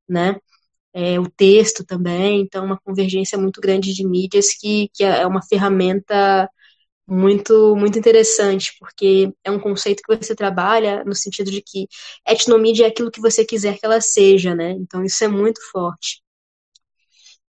né? 0.08 0.38
É, 0.94 1.20
o 1.20 1.30
texto 1.30 1.86
também, 1.86 2.42
então 2.42 2.66
uma 2.66 2.80
convergência 2.80 3.38
muito 3.38 3.62
grande 3.62 3.94
de 3.94 4.06
mídias 4.08 4.48
que, 4.54 4.90
que 4.94 5.04
é 5.04 5.28
uma 5.28 5.44
ferramenta 5.44 6.50
muito 7.08 7.76
muito 7.76 7.98
interessante, 7.98 8.74
porque 8.80 9.34
é 9.44 9.52
um 9.52 9.60
conceito 9.60 10.02
que 10.04 10.16
você 10.16 10.36
trabalha 10.36 11.04
no 11.06 11.16
sentido 11.16 11.50
de 11.50 11.62
que 11.62 11.88
etnomídia 12.28 12.86
é 12.86 12.90
aquilo 12.90 13.12
que 13.12 13.22
você 13.22 13.46
quiser 13.46 13.78
que 13.80 13.86
ela 13.86 14.02
seja, 14.02 14.54
né? 14.56 14.72
Então 14.72 15.04
isso 15.04 15.24
é 15.24 15.28
muito 15.28 15.62
forte. 15.72 16.22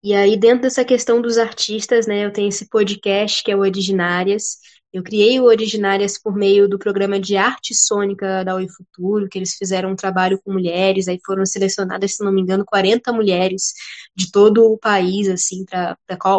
E 0.03 0.13
aí 0.13 0.37
dentro 0.37 0.63
dessa 0.63 0.85
questão 0.85 1.21
dos 1.21 1.37
artistas, 1.37 2.05
né, 2.05 2.25
eu 2.25 2.31
tenho 2.31 2.49
esse 2.49 2.69
podcast 2.69 3.43
que 3.43 3.51
é 3.51 3.55
o 3.55 3.59
Originárias. 3.59 4.57
Eu 4.93 5.03
criei 5.03 5.39
o 5.39 5.45
Originárias 5.45 6.17
por 6.17 6.35
meio 6.35 6.69
do 6.69 6.79
programa 6.79 7.19
de 7.19 7.35
arte 7.35 7.73
sônica 7.73 8.43
da 8.45 8.55
Oi 8.55 8.67
Futuro, 8.69 9.27
que 9.27 9.37
eles 9.37 9.55
fizeram 9.55 9.91
um 9.91 9.95
trabalho 9.95 10.39
com 10.43 10.53
mulheres, 10.53 11.07
aí 11.07 11.19
foram 11.25 11.45
selecionadas, 11.45 12.15
se 12.15 12.23
não 12.23 12.31
me 12.31 12.41
engano, 12.41 12.63
40 12.65 13.11
mulheres 13.11 13.73
de 14.15 14.31
todo 14.31 14.63
o 14.71 14.77
país, 14.77 15.27
assim, 15.27 15.65
para 15.65 15.97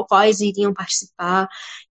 quais 0.09 0.41
iriam 0.41 0.73
participar. 0.73 1.49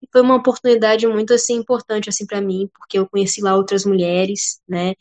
E 0.02 0.06
foi 0.12 0.20
uma 0.22 0.36
oportunidade 0.36 1.06
muito 1.06 1.34
assim 1.34 1.54
importante 1.56 2.08
assim 2.08 2.26
para 2.26 2.40
mim, 2.40 2.68
porque 2.76 2.98
eu 2.98 3.08
conheci 3.08 3.40
lá 3.42 3.56
outras 3.56 3.84
mulheres, 3.84 4.60
né? 4.68 4.94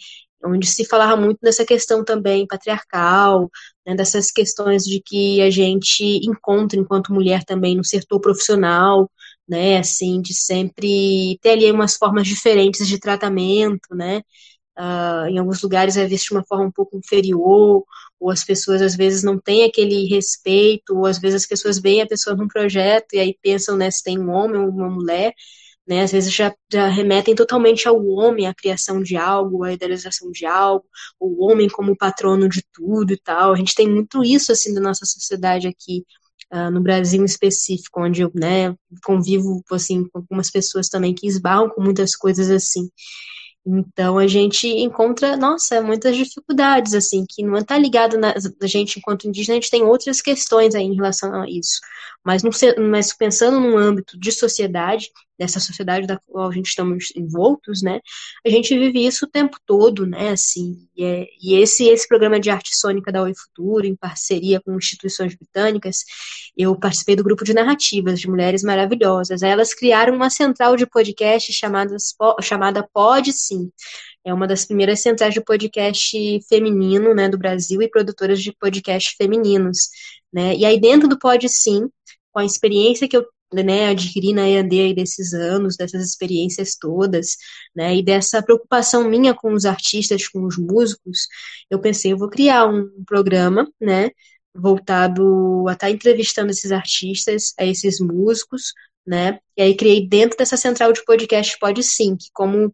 Onde 0.44 0.68
se 0.68 0.86
falava 0.86 1.16
muito 1.20 1.40
dessa 1.42 1.66
questão 1.66 2.04
também 2.06 2.46
patriarcal, 2.48 3.50
né, 3.86 3.96
dessas 3.96 4.32
questões 4.32 4.84
de 4.84 5.02
que 5.04 5.42
a 5.42 5.50
gente 5.50 6.04
encontra 6.28 6.80
enquanto 6.80 7.12
mulher 7.14 7.44
também 7.44 7.76
no 7.76 7.84
setor 7.84 8.20
profissional, 8.22 9.10
né, 9.48 9.78
assim, 9.80 10.22
de 10.22 10.34
sempre 10.36 11.38
ter 11.42 11.52
ali 11.52 11.72
umas 11.72 11.96
formas 11.98 12.28
diferentes 12.28 12.88
de 12.88 13.00
tratamento, 13.00 13.96
né, 13.96 14.22
uh, 14.78 15.28
em 15.28 15.38
alguns 15.38 15.62
lugares 15.62 15.98
é 15.98 16.06
visto 16.06 16.30
de 16.30 16.34
uma 16.36 16.46
forma 16.46 16.66
um 16.66 16.72
pouco 16.72 16.98
inferior, 16.98 17.84
ou 18.20 18.32
as 18.32 18.44
pessoas 18.44 18.82
às 18.82 18.96
vezes 18.96 19.24
não 19.24 19.40
têm 19.40 19.66
aquele 19.66 20.08
respeito, 20.08 20.98
ou 20.98 21.06
às 21.06 21.20
vezes 21.20 21.44
as 21.44 21.48
pessoas 21.48 21.80
veem 21.80 22.02
a 22.02 22.08
pessoa 22.08 22.36
num 22.36 22.48
projeto 22.48 23.14
e 23.14 23.20
aí 23.20 23.36
pensam, 23.42 23.78
né, 23.78 23.90
se 23.92 24.04
tem 24.04 24.20
um 24.20 24.30
homem 24.30 24.62
ou 24.62 24.70
uma 24.70 24.90
mulher, 24.90 25.34
né, 25.88 26.02
às 26.04 26.12
vezes 26.12 26.34
já, 26.34 26.54
já 26.72 26.88
remetem 26.90 27.34
totalmente 27.34 27.88
ao 27.88 28.06
homem, 28.06 28.46
a 28.48 28.54
criação 28.54 29.02
de 29.02 29.16
algo, 29.16 29.64
a 29.64 29.74
idealização 29.74 30.30
de 30.32 30.46
algo, 30.46 30.86
o 31.20 31.46
homem 31.46 31.70
como 31.70 31.96
patrono 31.96 32.50
de 32.50 32.62
tudo 32.74 33.14
e 33.14 33.18
tal. 33.18 33.54
A 33.54 33.56
gente 33.56 33.74
tem 33.74 33.90
muito 33.90 34.24
isso, 34.24 34.52
assim, 34.52 34.74
da 34.74 34.82
nossa 34.82 35.06
sociedade 35.06 35.66
aqui, 35.68 36.04
uh, 36.54 36.70
no 36.72 36.82
Brasil 36.82 37.22
em 37.22 37.26
específico, 37.26 38.02
onde 38.02 38.22
eu, 38.22 38.32
né, 38.36 38.76
convivo, 39.06 39.64
assim, 39.72 40.04
com 40.10 40.20
algumas 40.20 40.52
pessoas 40.52 40.90
também 40.90 41.14
que 41.14 41.26
esbarram 41.26 41.70
com 41.70 41.82
muitas 41.82 42.16
coisas 42.16 42.50
assim. 42.50 42.90
Então 43.70 44.18
a 44.18 44.28
gente 44.28 44.66
encontra, 44.66 45.36
nossa, 45.36 45.82
muitas 45.82 46.16
dificuldades, 46.16 46.94
assim, 46.94 47.26
que 47.28 47.44
não 47.44 47.58
está 47.58 47.78
ligado 47.78 48.18
na 48.18 48.34
a 48.62 48.68
gente 48.68 48.98
enquanto 48.98 49.28
indígena, 49.28 49.58
a 49.58 49.60
gente 49.60 49.70
tem 49.70 49.84
outras 49.84 50.22
questões 50.22 50.74
aí 50.74 50.86
em 50.86 50.96
relação 50.96 51.42
a 51.42 51.50
isso. 51.50 51.82
Mas, 52.24 52.42
mas 52.80 53.14
pensando 53.14 53.60
num 53.60 53.78
âmbito 53.78 54.18
de 54.18 54.32
sociedade, 54.32 55.12
dessa 55.38 55.60
sociedade 55.60 56.08
da 56.08 56.20
qual 56.26 56.50
a 56.50 56.54
gente 56.54 56.68
estamos 56.68 57.12
envoltos, 57.16 57.82
né, 57.82 58.00
a 58.46 58.50
gente 58.50 58.78
vive 58.78 59.06
isso 59.06 59.26
o 59.26 59.30
tempo 59.30 59.58
todo, 59.66 60.06
né, 60.06 60.30
assim, 60.30 60.88
e, 60.96 61.04
é, 61.04 61.28
e 61.42 61.56
esse, 61.56 61.88
esse 61.88 62.08
programa 62.08 62.40
de 62.40 62.50
arte 62.50 62.76
sônica 62.76 63.12
da 63.12 63.22
Oi 63.24 63.34
Futuro, 63.36 63.86
em 63.86 63.96
parceria 63.96 64.60
com 64.60 64.76
instituições 64.76 65.36
britânicas, 65.36 66.04
eu 66.56 66.76
participei 66.76 67.16
do 67.16 67.24
grupo 67.24 67.44
de 67.44 67.54
narrativas 67.54 68.20
de 68.20 68.30
mulheres 68.30 68.64
maravilhosas, 68.64 69.42
elas 69.42 69.74
criaram 69.74 70.16
uma 70.16 70.30
central 70.30 70.76
de 70.76 70.86
podcast 70.86 71.52
chamada, 71.54 71.96
chamada 72.42 72.88
Pod 72.94 73.32
Sim, 73.32 73.72
é 74.26 74.34
uma 74.34 74.48
das 74.48 74.66
primeiras 74.66 75.00
centrais 75.00 75.34
de 75.34 75.42
podcast 75.42 76.18
feminino, 76.50 77.14
né, 77.14 77.30
do 77.30 77.38
Brasil 77.38 77.82
e 77.82 77.90
produtoras 77.90 78.42
de 78.42 78.52
podcast 78.52 79.16
femininos, 79.16 79.90
né, 80.34 80.56
e 80.56 80.66
aí 80.66 80.80
dentro 80.80 81.08
do 81.08 81.18
Pod 81.18 81.48
Sim, 81.48 81.88
com 82.32 82.40
a 82.40 82.46
experiência 82.46 83.08
que 83.08 83.16
eu 83.16 83.26
né, 83.54 83.88
adquiri 83.90 84.34
na 84.34 84.48
EAD 84.48 84.94
desses 84.96 85.34
anos, 85.34 85.78
dessas 85.78 86.04
experiências 86.08 86.76
todas, 86.76 87.38
né, 87.76 87.96
e 87.96 88.04
dessa 88.04 88.42
preocupação 88.42 89.10
minha 89.10 89.34
com 89.34 89.54
os 89.54 89.66
artistas, 89.66 90.28
com 90.28 90.46
os 90.46 90.58
músicos, 90.58 91.28
eu 91.70 91.80
pensei, 91.80 92.12
eu 92.14 92.18
vou 92.18 92.30
criar 92.30 92.66
um 92.68 92.90
programa, 93.06 93.68
né, 93.80 94.10
voltado 94.56 95.66
a 95.68 95.74
estar 95.74 95.88
tá 95.88 95.92
entrevistando 95.92 96.52
esses 96.52 96.72
artistas, 96.72 97.54
a 97.60 97.66
esses 97.66 98.00
músicos, 98.00 98.74
né, 99.06 99.40
e 99.56 99.62
aí 99.62 99.76
criei 99.76 100.08
dentro 100.08 100.38
dessa 100.38 100.58
central 100.58 100.92
de 100.94 101.04
podcast 101.06 101.58
que 102.18 102.30
como 102.34 102.74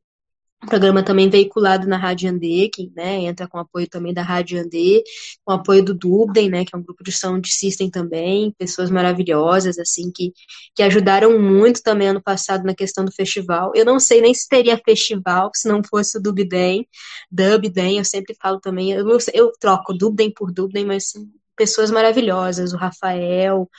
programa 0.66 1.04
também 1.04 1.30
veiculado 1.30 1.88
na 1.88 1.98
Rádio 1.98 2.30
Andê, 2.30 2.70
que 2.74 2.92
né, 2.96 3.22
entra 3.22 3.48
com 3.48 3.58
apoio 3.58 3.88
também 3.88 4.14
da 4.14 4.22
Rádio 4.22 4.60
Andê, 4.60 5.04
com 5.44 5.54
apoio 5.54 5.84
do 5.84 5.94
Dubden, 5.94 6.50
né, 6.50 6.66
que 6.66 6.76
é 6.76 6.78
um 6.78 6.84
grupo 6.84 7.04
de 7.04 7.12
sound 7.12 7.48
system 7.50 7.90
também, 7.90 8.54
pessoas 8.58 8.90
maravilhosas, 8.90 9.78
assim, 9.78 10.12
que, 10.12 10.34
que 10.76 10.84
ajudaram 10.84 11.40
muito 11.40 11.82
também 11.82 12.10
ano 12.10 12.22
passado 12.22 12.64
na 12.64 12.76
questão 12.76 13.06
do 13.06 13.12
festival. 13.12 13.72
Eu 13.76 13.86
não 13.86 14.00
sei 14.00 14.22
nem 14.22 14.34
se 14.34 14.48
teria 14.48 14.82
festival 14.84 15.52
se 15.54 15.68
não 15.68 15.82
fosse 15.84 16.18
o 16.18 16.22
Dubden, 16.22 16.88
Dubden, 17.32 17.98
eu 17.98 18.06
sempre 18.06 18.36
falo 18.42 18.60
também, 18.60 18.92
eu, 18.92 19.06
eu 19.34 19.52
troco 19.60 19.94
Dubden 19.94 20.32
por 20.34 20.52
Dubden, 20.52 20.86
mas 20.86 21.14
pessoas 21.56 21.92
maravilhosas, 21.92 22.74
o 22.74 22.78
Rafael, 22.78 23.70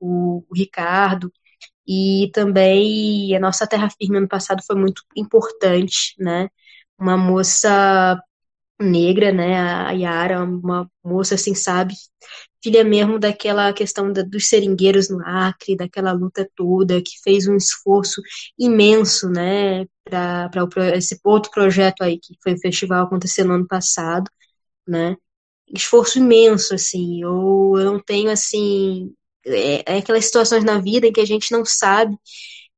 o, 0.00 0.44
o 0.48 0.54
Ricardo, 0.54 1.32
e 1.88 2.30
também 2.34 3.34
a 3.36 3.40
nossa 3.40 3.66
terra 3.68 3.90
firme 3.90 4.18
ano 4.18 4.28
passado 4.28 4.62
foi 4.66 4.76
muito 4.76 5.02
importante, 5.16 6.14
né? 6.20 6.50
Uma 6.98 7.16
moça 7.16 8.22
negra, 8.80 9.32
né, 9.32 9.58
a 9.58 9.90
Yara, 9.92 10.44
uma 10.44 10.90
moça 11.04 11.34
assim, 11.34 11.54
sabe, 11.54 11.94
filha 12.62 12.84
mesmo 12.84 13.18
daquela 13.18 13.72
questão 13.72 14.12
da, 14.12 14.22
dos 14.22 14.48
seringueiros 14.48 15.08
no 15.10 15.20
Acre, 15.26 15.76
daquela 15.76 16.12
luta 16.12 16.48
toda, 16.56 17.02
que 17.02 17.20
fez 17.22 17.46
um 17.48 17.56
esforço 17.56 18.20
imenso, 18.58 19.28
né, 19.30 19.84
para 20.04 20.96
esse 20.96 21.18
outro 21.24 21.50
projeto 21.50 22.02
aí, 22.02 22.18
que 22.18 22.34
foi 22.42 22.54
o 22.54 22.60
festival 22.60 23.04
acontecendo 23.04 23.48
no 23.48 23.54
ano 23.54 23.66
passado, 23.68 24.30
né, 24.86 25.16
esforço 25.74 26.18
imenso, 26.18 26.74
assim, 26.74 27.22
eu, 27.22 27.74
eu 27.78 27.84
não 27.94 28.00
tenho, 28.02 28.30
assim, 28.30 29.12
é, 29.46 29.94
é 29.94 29.98
aquelas 29.98 30.26
situações 30.26 30.64
na 30.64 30.78
vida 30.80 31.06
em 31.06 31.12
que 31.12 31.20
a 31.20 31.24
gente 31.26 31.52
não 31.52 31.64
sabe, 31.64 32.16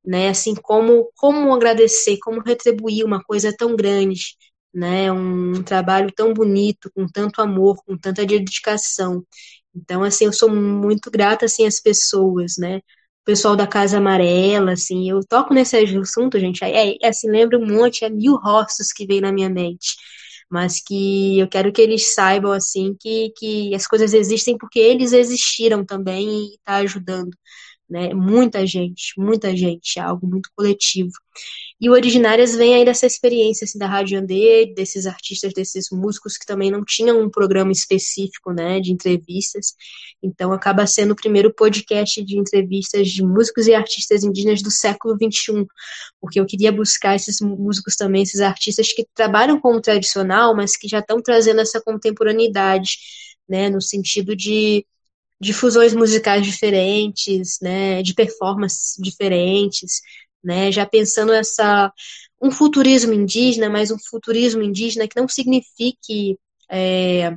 né, 0.04 0.28
assim, 0.30 0.54
como, 0.54 1.10
como 1.16 1.54
agradecer, 1.54 2.18
como 2.20 2.40
retribuir 2.42 3.04
uma 3.04 3.22
coisa 3.22 3.54
tão 3.56 3.76
grande, 3.76 4.36
né, 4.74 5.10
um 5.12 5.62
trabalho 5.62 6.12
tão 6.14 6.32
bonito, 6.32 6.90
com 6.94 7.06
tanto 7.06 7.40
amor, 7.42 7.82
com 7.84 7.96
tanta 7.98 8.24
dedicação. 8.26 9.24
Então, 9.74 10.02
assim, 10.02 10.24
eu 10.26 10.32
sou 10.32 10.50
muito 10.50 11.10
grata, 11.10 11.44
assim, 11.46 11.66
às 11.66 11.80
pessoas, 11.80 12.54
né, 12.58 12.78
o 12.78 13.24
pessoal 13.24 13.56
da 13.56 13.66
Casa 13.66 13.98
Amarela, 13.98 14.72
assim, 14.72 15.08
eu 15.10 15.20
toco 15.28 15.54
nesse 15.54 15.76
assunto, 15.76 16.38
gente, 16.40 16.64
é, 16.64 16.96
é 17.02 17.08
assim, 17.08 17.30
lembro 17.30 17.58
um 17.60 17.66
monte, 17.66 18.04
é 18.04 18.10
mil 18.10 18.36
rostos 18.36 18.92
que 18.92 19.06
vem 19.06 19.20
na 19.20 19.32
minha 19.32 19.48
mente, 19.50 19.96
mas 20.50 20.80
que 20.82 21.38
eu 21.38 21.48
quero 21.48 21.72
que 21.72 21.80
eles 21.82 22.14
saibam 22.14 22.52
assim 22.52 22.94
que, 22.98 23.30
que 23.36 23.74
as 23.74 23.86
coisas 23.86 24.12
existem 24.14 24.56
porque 24.58 24.78
eles 24.78 25.12
existiram 25.12 25.84
também 25.84 26.28
e 26.28 26.54
está 26.56 26.76
ajudando, 26.78 27.30
né? 27.90 28.14
Muita 28.14 28.64
gente, 28.64 29.12
muita 29.18 29.54
gente, 29.56 29.98
é 29.98 30.02
algo 30.02 30.26
muito 30.26 30.48
coletivo. 30.54 31.10
E 31.80 31.88
o 31.88 31.92
Originárias 31.92 32.54
vem 32.54 32.74
aí 32.74 32.84
dessa 32.84 33.06
experiência 33.06 33.64
assim, 33.64 33.78
da 33.78 33.86
Rádio 33.86 34.18
Andê, 34.18 34.72
desses 34.76 35.06
artistas, 35.06 35.52
desses 35.54 35.88
músicos 35.90 36.36
que 36.36 36.46
também 36.46 36.70
não 36.70 36.84
tinham 36.84 37.20
um 37.20 37.30
programa 37.30 37.72
específico 37.72 38.52
né, 38.52 38.80
de 38.80 38.92
entrevistas. 38.92 39.74
Então 40.22 40.52
acaba 40.52 40.86
sendo 40.86 41.12
o 41.12 41.16
primeiro 41.16 41.52
podcast 41.52 42.22
de 42.22 42.38
entrevistas 42.38 43.08
de 43.08 43.24
músicos 43.24 43.66
e 43.66 43.74
artistas 43.74 44.22
indígenas 44.22 44.62
do 44.62 44.70
século 44.70 45.16
XXI, 45.16 45.66
porque 46.20 46.38
eu 46.38 46.46
queria 46.46 46.70
buscar 46.70 47.16
esses 47.16 47.40
músicos 47.40 47.96
também, 47.96 48.22
esses 48.22 48.40
artistas 48.40 48.92
que 48.92 49.06
trabalham 49.14 49.58
com 49.58 49.74
o 49.74 49.80
tradicional, 49.80 50.54
mas 50.54 50.76
que 50.76 50.86
já 50.86 50.98
estão 50.98 51.20
trazendo 51.22 51.60
essa 51.60 51.80
contemporaneidade, 51.80 52.98
né, 53.48 53.70
no 53.70 53.80
sentido 53.80 54.36
de 54.36 54.84
de 55.40 55.52
fusões 55.52 55.94
musicais 55.94 56.44
diferentes, 56.44 57.58
né, 57.62 58.02
de 58.02 58.14
performances 58.14 58.96
diferentes, 58.98 60.00
né? 60.42 60.70
Já 60.72 60.86
pensando 60.86 61.32
essa 61.32 61.92
um 62.42 62.50
futurismo 62.50 63.12
indígena, 63.12 63.68
mas 63.68 63.90
um 63.90 63.98
futurismo 63.98 64.62
indígena 64.62 65.06
que 65.06 65.18
não 65.20 65.28
signifique 65.28 66.38
é, 66.70 67.36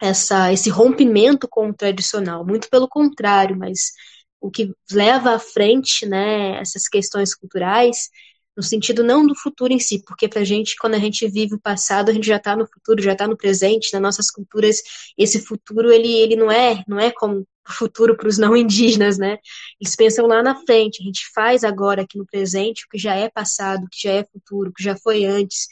essa, 0.00 0.52
esse 0.52 0.70
rompimento 0.70 1.46
com 1.48 1.68
o 1.70 1.74
tradicional, 1.74 2.44
muito 2.46 2.68
pelo 2.70 2.88
contrário, 2.88 3.56
mas 3.56 3.92
o 4.40 4.50
que 4.50 4.72
leva 4.90 5.34
à 5.34 5.38
frente, 5.38 6.06
né, 6.06 6.58
essas 6.60 6.88
questões 6.88 7.34
culturais, 7.34 8.08
no 8.56 8.62
sentido 8.62 9.02
não 9.02 9.26
do 9.26 9.34
futuro 9.34 9.72
em 9.72 9.78
si, 9.78 10.02
porque 10.06 10.28
para 10.28 10.40
a 10.40 10.44
gente, 10.44 10.76
quando 10.76 10.94
a 10.94 10.98
gente 10.98 11.26
vive 11.28 11.54
o 11.54 11.60
passado, 11.60 12.10
a 12.10 12.12
gente 12.12 12.26
já 12.26 12.36
está 12.36 12.56
no 12.56 12.66
futuro, 12.66 13.02
já 13.02 13.12
está 13.12 13.26
no 13.26 13.36
presente, 13.36 13.92
nas 13.92 14.02
nossas 14.02 14.30
culturas, 14.30 14.82
esse 15.16 15.40
futuro, 15.40 15.92
ele, 15.92 16.12
ele 16.12 16.36
não 16.36 16.50
é, 16.50 16.82
não 16.86 16.98
é 16.98 17.10
como 17.10 17.46
futuro 17.66 18.16
para 18.16 18.28
os 18.28 18.38
não 18.38 18.56
indígenas, 18.56 19.18
né? 19.18 19.38
Eles 19.80 19.94
pensam 19.96 20.26
lá 20.26 20.42
na 20.42 20.54
frente, 20.64 21.00
a 21.02 21.04
gente 21.04 21.30
faz 21.34 21.64
agora 21.64 22.02
aqui 22.02 22.18
no 22.18 22.26
presente 22.26 22.84
o 22.84 22.88
que 22.90 22.98
já 22.98 23.14
é 23.14 23.28
passado, 23.28 23.84
o 23.84 23.88
que 23.88 24.00
já 24.02 24.12
é 24.12 24.24
futuro, 24.24 24.70
o 24.70 24.72
que 24.72 24.82
já 24.82 24.96
foi 24.96 25.24
antes, 25.24 25.68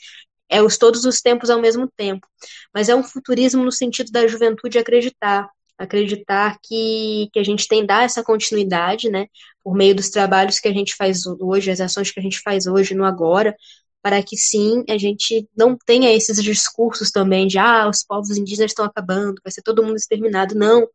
é 0.48 0.62
os 0.62 0.78
todos 0.78 1.04
os 1.04 1.20
tempos 1.20 1.50
ao 1.50 1.60
mesmo 1.60 1.90
tempo. 1.96 2.26
Mas 2.74 2.88
é 2.88 2.94
um 2.94 3.02
futurismo 3.02 3.64
no 3.64 3.72
sentido 3.72 4.10
da 4.10 4.26
juventude 4.26 4.78
acreditar, 4.78 5.48
acreditar 5.76 6.58
que, 6.62 7.28
que 7.32 7.38
a 7.38 7.44
gente 7.44 7.68
tem 7.68 7.84
dar 7.84 8.04
essa 8.04 8.22
continuidade, 8.22 9.10
né, 9.10 9.26
por 9.68 9.76
meio 9.76 9.94
dos 9.94 10.08
trabalhos 10.08 10.58
que 10.58 10.66
a 10.66 10.72
gente 10.72 10.96
faz 10.96 11.26
hoje, 11.26 11.70
as 11.70 11.78
ações 11.78 12.10
que 12.10 12.18
a 12.18 12.22
gente 12.22 12.40
faz 12.40 12.66
hoje 12.66 12.94
no 12.94 13.04
agora, 13.04 13.54
para 14.02 14.22
que 14.22 14.34
sim 14.34 14.82
a 14.88 14.96
gente 14.96 15.46
não 15.54 15.76
tenha 15.76 16.10
esses 16.10 16.42
discursos 16.42 17.10
também 17.10 17.46
de 17.46 17.58
ah, 17.58 17.86
os 17.86 18.02
povos 18.02 18.38
indígenas 18.38 18.70
estão 18.70 18.86
acabando, 18.86 19.42
vai 19.44 19.52
ser 19.52 19.60
todo 19.60 19.82
mundo 19.82 19.96
exterminado. 19.96 20.54
Não, 20.54 20.88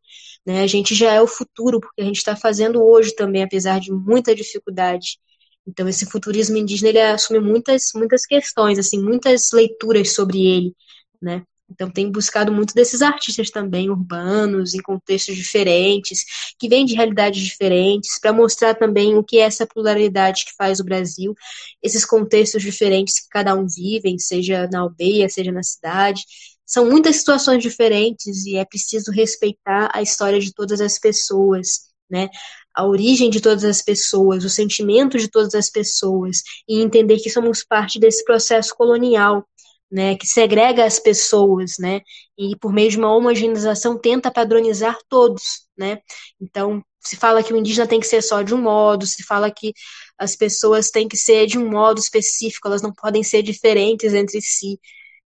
né? 0.44 0.62
A 0.62 0.66
gente 0.66 0.92
já 0.92 1.12
é 1.12 1.20
o 1.20 1.26
futuro, 1.28 1.78
porque 1.78 2.02
a 2.02 2.04
gente 2.04 2.16
está 2.16 2.34
fazendo 2.34 2.82
hoje 2.84 3.14
também, 3.14 3.44
apesar 3.44 3.78
de 3.78 3.92
muita 3.92 4.34
dificuldade. 4.34 5.20
Então 5.64 5.88
esse 5.88 6.04
futurismo 6.06 6.56
indígena 6.56 6.88
ele 6.88 7.00
assume 7.00 7.38
muitas 7.38 7.92
muitas 7.94 8.26
questões, 8.26 8.76
assim, 8.76 9.00
muitas 9.00 9.52
leituras 9.52 10.12
sobre 10.14 10.44
ele, 10.44 10.74
né? 11.22 11.44
Então 11.70 11.90
tem 11.90 12.10
buscado 12.10 12.52
muito 12.52 12.74
desses 12.74 13.02
artistas 13.02 13.50
também 13.50 13.90
urbanos, 13.90 14.74
em 14.74 14.82
contextos 14.82 15.34
diferentes, 15.34 16.24
que 16.58 16.68
vêm 16.68 16.84
de 16.84 16.94
realidades 16.94 17.42
diferentes, 17.42 18.18
para 18.20 18.32
mostrar 18.32 18.74
também 18.74 19.16
o 19.16 19.24
que 19.24 19.38
é 19.38 19.42
essa 19.42 19.66
pluralidade 19.66 20.44
que 20.44 20.52
faz 20.56 20.78
o 20.78 20.84
Brasil, 20.84 21.34
esses 21.82 22.04
contextos 22.04 22.62
diferentes 22.62 23.20
que 23.20 23.28
cada 23.30 23.54
um 23.54 23.66
vive, 23.66 24.18
seja 24.18 24.68
na 24.70 24.80
aldeia, 24.80 25.28
seja 25.28 25.50
na 25.50 25.62
cidade. 25.62 26.22
São 26.66 26.88
muitas 26.88 27.16
situações 27.16 27.62
diferentes 27.62 28.46
e 28.46 28.56
é 28.56 28.64
preciso 28.64 29.10
respeitar 29.10 29.90
a 29.92 30.02
história 30.02 30.40
de 30.40 30.52
todas 30.52 30.80
as 30.80 30.98
pessoas, 30.98 31.88
né? 32.10 32.28
A 32.74 32.86
origem 32.86 33.30
de 33.30 33.40
todas 33.40 33.64
as 33.64 33.82
pessoas, 33.82 34.44
o 34.44 34.50
sentimento 34.50 35.18
de 35.18 35.28
todas 35.28 35.54
as 35.54 35.70
pessoas 35.70 36.42
e 36.68 36.80
entender 36.80 37.18
que 37.18 37.30
somos 37.30 37.64
parte 37.64 38.00
desse 38.00 38.24
processo 38.24 38.74
colonial, 38.74 39.46
né, 39.94 40.16
que 40.16 40.26
segrega 40.26 40.84
as 40.84 40.98
pessoas, 40.98 41.76
né, 41.78 42.00
e 42.36 42.56
por 42.56 42.72
meio 42.72 42.90
de 42.90 42.98
uma 42.98 43.14
homogeneização 43.14 43.96
tenta 43.98 44.30
padronizar 44.30 44.98
todos, 45.08 45.68
né. 45.78 46.00
Então, 46.40 46.82
se 47.00 47.16
fala 47.16 47.42
que 47.44 47.52
o 47.52 47.56
indígena 47.56 47.86
tem 47.86 48.00
que 48.00 48.06
ser 48.06 48.22
só 48.22 48.42
de 48.42 48.54
um 48.54 48.60
modo, 48.60 49.06
se 49.06 49.22
fala 49.22 49.50
que 49.52 49.72
as 50.18 50.34
pessoas 50.36 50.90
têm 50.90 51.06
que 51.08 51.16
ser 51.16 51.46
de 51.46 51.58
um 51.58 51.70
modo 51.70 52.00
específico, 52.00 52.66
elas 52.68 52.82
não 52.82 52.92
podem 52.92 53.22
ser 53.22 53.42
diferentes 53.42 54.14
entre 54.14 54.40
si. 54.42 54.80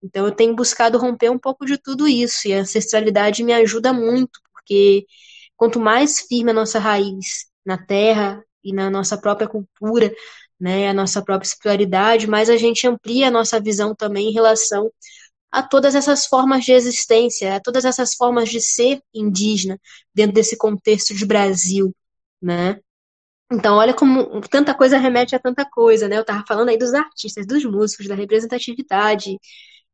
Então, 0.03 0.27
eu 0.27 0.33
tenho 0.33 0.55
buscado 0.55 0.99
romper 0.99 1.31
um 1.31 1.39
pouco 1.39 1.67
de 1.67 1.79
tudo 1.79 2.07
isso, 2.09 2.49
e 2.49 2.55
a 2.55 2.61
ancestralidade 2.61 3.43
me 3.43 3.53
ajuda 3.53 3.93
muito, 3.93 4.41
porque 4.53 5.07
quanto 5.57 5.81
mais 5.81 6.21
firme 6.21 6.51
a 6.53 6.55
nossa 6.55 6.79
raiz 6.79 7.47
na 7.67 7.79
terra 7.79 8.45
e 8.65 8.73
na 8.73 8.91
nossa 8.91 9.19
própria 9.19 9.49
cultura, 9.49 10.15
né, 10.63 10.89
a 10.89 10.95
nossa 10.95 11.21
própria 11.21 11.49
espiritualidade, 11.49 12.29
mas 12.29 12.49
a 12.49 12.57
gente 12.57 12.87
amplia 12.87 13.27
a 13.29 13.31
nossa 13.33 13.61
visão 13.61 13.97
também 13.97 14.29
em 14.29 14.33
relação 14.33 14.93
a 15.51 15.61
todas 15.61 15.97
essas 15.97 16.25
formas 16.27 16.65
de 16.65 16.73
existência, 16.73 17.57
a 17.57 17.61
todas 17.61 17.85
essas 17.85 18.15
formas 18.15 18.49
de 18.49 18.61
ser 18.61 19.01
indígena 19.13 19.77
dentro 20.15 20.33
desse 20.35 20.57
contexto 20.57 21.15
de 21.15 21.27
Brasil, 21.27 21.93
né? 22.41 22.79
Então, 23.53 23.77
olha 23.77 23.93
como 23.93 24.41
tanta 24.43 24.75
coisa 24.75 24.99
remete 24.99 25.35
a 25.35 25.41
tanta 25.41 25.65
coisa, 25.69 26.09
né? 26.09 26.17
Eu 26.17 26.23
estava 26.23 26.45
falando 26.47 26.69
aí 26.71 26.79
dos 26.79 26.95
artistas, 26.95 27.45
dos 27.47 27.65
músicos, 27.65 28.07
da 28.07 28.15
representatividade, 28.15 29.37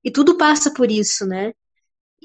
e 0.04 0.10
tudo 0.10 0.36
passa 0.36 0.72
por 0.72 0.90
isso, 0.90 1.26
né? 1.26 1.52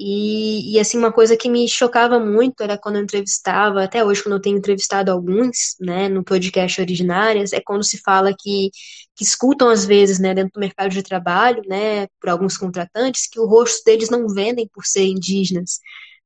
E, 0.05 0.73
e, 0.75 0.79
assim, 0.81 0.97
uma 0.97 1.13
coisa 1.13 1.37
que 1.37 1.49
me 1.49 1.65
chocava 1.69 2.19
muito 2.19 2.61
era 2.61 2.77
quando 2.77 2.97
eu 2.97 3.03
entrevistava, 3.03 3.83
até 3.85 4.03
hoje, 4.03 4.21
quando 4.21 4.33
eu 4.35 4.41
tenho 4.41 4.57
entrevistado 4.57 5.09
alguns, 5.09 5.77
né, 5.79 6.09
no 6.09 6.25
podcast 6.25 6.81
Originárias, 6.81 7.53
é 7.53 7.61
quando 7.61 7.85
se 7.85 7.97
fala 7.99 8.35
que, 8.37 8.69
que 9.15 9.23
escutam, 9.23 9.69
às 9.69 9.85
vezes, 9.85 10.19
né, 10.19 10.33
dentro 10.33 10.51
do 10.55 10.59
mercado 10.59 10.91
de 10.91 11.01
trabalho, 11.03 11.61
né, 11.67 12.07
por 12.19 12.29
alguns 12.29 12.57
contratantes, 12.57 13.27
que 13.31 13.39
o 13.39 13.45
rosto 13.45 13.81
deles 13.85 14.09
não 14.09 14.27
vendem 14.27 14.67
por 14.73 14.85
ser 14.85 15.05
indígenas. 15.05 15.79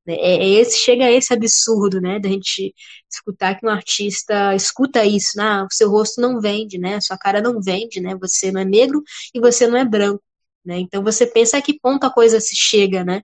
Né, 0.04 0.14
é, 0.16 0.36
é 0.38 0.48
esse, 0.60 0.76
chega 0.78 1.04
a 1.04 1.12
esse 1.12 1.32
absurdo, 1.32 2.00
né, 2.00 2.18
da 2.18 2.28
gente 2.28 2.74
escutar 3.08 3.54
que 3.54 3.64
um 3.64 3.70
artista 3.70 4.56
escuta 4.56 5.04
isso, 5.04 5.36
né, 5.36 5.44
ah, 5.44 5.66
o 5.70 5.72
seu 5.72 5.88
rosto 5.88 6.20
não 6.20 6.40
vende, 6.40 6.78
né, 6.78 7.00
sua 7.00 7.16
cara 7.16 7.40
não 7.40 7.60
vende, 7.62 8.00
né, 8.00 8.16
você 8.20 8.50
não 8.50 8.60
é 8.60 8.64
negro 8.64 9.02
e 9.32 9.38
você 9.40 9.68
não 9.68 9.78
é 9.78 9.84
branco, 9.84 10.22
né, 10.64 10.78
então 10.80 11.00
você 11.04 11.26
pensa 11.26 11.58
a 11.58 11.62
que 11.62 11.78
ponto 11.78 12.04
a 12.04 12.10
coisa 12.12 12.40
se 12.40 12.56
chega, 12.56 13.04
né, 13.04 13.22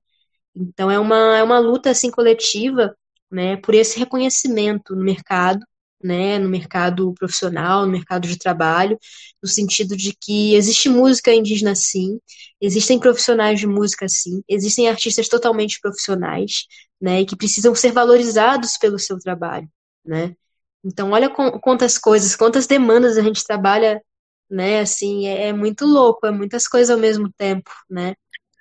então 0.54 0.90
é 0.90 0.98
uma, 0.98 1.36
é 1.36 1.42
uma 1.42 1.58
luta 1.58 1.90
assim 1.90 2.10
coletiva, 2.10 2.96
né, 3.30 3.56
por 3.56 3.74
esse 3.74 3.98
reconhecimento 3.98 4.94
no 4.94 5.02
mercado, 5.02 5.64
né, 6.02 6.38
no 6.38 6.48
mercado 6.48 7.12
profissional, 7.14 7.86
no 7.86 7.92
mercado 7.92 8.28
de 8.28 8.38
trabalho, 8.38 8.98
no 9.42 9.48
sentido 9.48 9.96
de 9.96 10.14
que 10.20 10.54
existe 10.54 10.88
música 10.88 11.32
indígena 11.32 11.74
sim, 11.74 12.20
existem 12.60 12.98
profissionais 12.98 13.58
de 13.58 13.66
música 13.66 14.06
sim, 14.08 14.42
existem 14.48 14.88
artistas 14.88 15.28
totalmente 15.28 15.80
profissionais, 15.80 16.66
né, 17.00 17.22
e 17.22 17.26
que 17.26 17.36
precisam 17.36 17.74
ser 17.74 17.92
valorizados 17.92 18.76
pelo 18.76 18.98
seu 18.98 19.18
trabalho, 19.18 19.68
né. 20.04 20.36
Então 20.84 21.10
olha 21.12 21.30
quantas 21.30 21.96
coisas, 21.96 22.36
quantas 22.36 22.66
demandas 22.66 23.16
a 23.16 23.22
gente 23.22 23.42
trabalha, 23.42 24.02
né, 24.48 24.80
assim, 24.80 25.26
é, 25.26 25.48
é 25.48 25.52
muito 25.52 25.86
louco, 25.86 26.26
é 26.26 26.30
muitas 26.30 26.68
coisas 26.68 26.90
ao 26.90 26.98
mesmo 26.98 27.32
tempo, 27.32 27.70
né. 27.88 28.14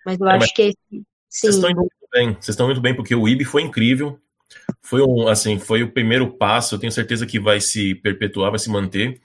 Mas 0.06 0.20
eu 0.20 0.28
é, 0.28 0.38
acho 0.38 0.48
mas... 0.48 0.54
que 0.54 0.74
vocês 1.34 1.56
estão 1.56 1.70
indo 1.70 1.80
muito 1.80 2.08
bem. 2.12 2.34
Vocês 2.34 2.50
estão 2.50 2.72
indo 2.72 2.80
bem 2.80 2.94
porque 2.94 3.16
o 3.16 3.28
IB 3.28 3.44
foi 3.44 3.64
incrível. 3.64 4.20
Foi 4.84 5.02
um, 5.02 5.28
assim, 5.28 5.58
foi 5.58 5.82
o 5.82 5.92
primeiro 5.92 6.30
passo. 6.30 6.76
Eu 6.76 6.80
tenho 6.80 6.92
certeza 6.92 7.26
que 7.26 7.40
vai 7.40 7.60
se 7.60 7.96
perpetuar, 7.96 8.52
vai 8.52 8.60
se 8.60 8.70
manter. 8.70 9.20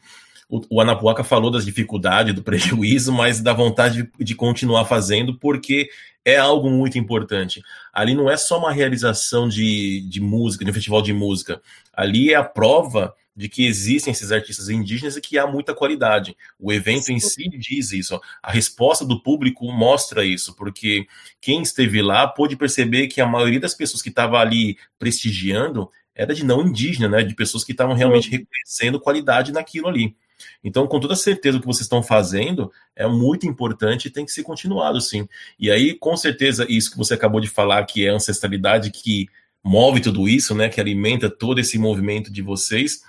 O, 0.48 0.62
o 0.70 0.80
Anapuaca 0.80 1.22
falou 1.22 1.50
das 1.50 1.66
dificuldades, 1.66 2.34
do 2.34 2.42
prejuízo, 2.44 3.12
mas 3.12 3.42
da 3.42 3.52
vontade 3.52 4.02
de, 4.02 4.24
de 4.24 4.34
continuar 4.34 4.86
fazendo, 4.86 5.38
porque 5.38 5.90
é 6.24 6.38
algo 6.38 6.70
muito 6.70 6.98
importante. 6.98 7.62
Ali 7.92 8.14
não 8.14 8.30
é 8.30 8.38
só 8.38 8.59
uma 8.59 8.72
realização 8.72 9.46
de, 9.46 10.00
de 10.09 10.20
música, 10.20 10.64
de 10.64 10.70
um 10.70 10.74
festival 10.74 11.02
de 11.02 11.12
música. 11.12 11.61
Ali 11.92 12.32
é 12.32 12.36
a 12.36 12.44
prova 12.44 13.14
de 13.39 13.49
que 13.49 13.64
existem 13.64 14.11
esses 14.11 14.32
artistas 14.32 14.68
indígenas 14.68 15.16
e 15.16 15.20
que 15.20 15.39
há 15.39 15.47
muita 15.47 15.72
qualidade. 15.72 16.36
O 16.59 16.72
evento 16.72 17.05
Sim. 17.05 17.14
em 17.14 17.20
si 17.20 17.49
diz 17.51 17.93
isso. 17.93 18.20
A 18.43 18.51
resposta 18.51 19.05
do 19.05 19.22
público 19.22 19.70
mostra 19.70 20.24
isso, 20.24 20.57
porque 20.57 21.07
quem 21.41 21.62
esteve 21.62 22.03
lá 22.03 22.26
pôde 22.26 22.57
perceber 22.57 23.07
que 23.07 23.20
a 23.20 23.26
maioria 23.28 23.61
das 23.61 23.76
pessoas 23.76 24.03
que 24.03 24.09
estava 24.09 24.41
ali 24.41 24.76
prestigiando 24.99 25.89
era 26.16 26.34
de 26.34 26.45
não 26.45 26.66
indígena, 26.66 27.09
né? 27.09 27.22
De 27.22 27.32
pessoas 27.36 27.62
que 27.62 27.70
estavam 27.70 27.95
realmente 27.95 28.28
reconhecendo 28.28 28.99
qualidade 28.99 29.53
naquilo 29.53 29.86
ali. 29.86 30.16
Então, 30.64 30.89
com 30.89 30.99
toda 30.99 31.14
certeza, 31.14 31.59
o 31.59 31.61
que 31.61 31.66
vocês 31.66 31.82
estão 31.82 32.03
fazendo 32.03 32.72
é 32.97 33.07
muito 33.07 33.47
importante 33.47 34.07
e 34.07 34.11
tem 34.11 34.24
que 34.24 34.32
ser 34.32 34.43
continuado, 34.43 35.01
sim. 35.01 35.28
E 35.57 35.70
aí, 35.70 35.95
com 35.95 36.16
certeza, 36.16 36.66
isso 36.68 36.91
que 36.91 36.99
você 36.99 37.14
acabou 37.14 37.41
de 37.41 37.49
falar, 37.49 37.84
que 37.84 38.05
é 38.05 38.11
a 38.11 38.14
ancestralidade 38.14 38.91
que 38.91 39.28
move 39.62 40.01
tudo 40.01 40.28
isso, 40.28 40.57
né? 40.57 40.68
Que 40.68 40.80
alimenta 40.80 41.30
todo 41.30 41.61
esse 41.61 41.78
movimento 41.78 42.32
de 42.32 42.43
vocês, 42.43 43.03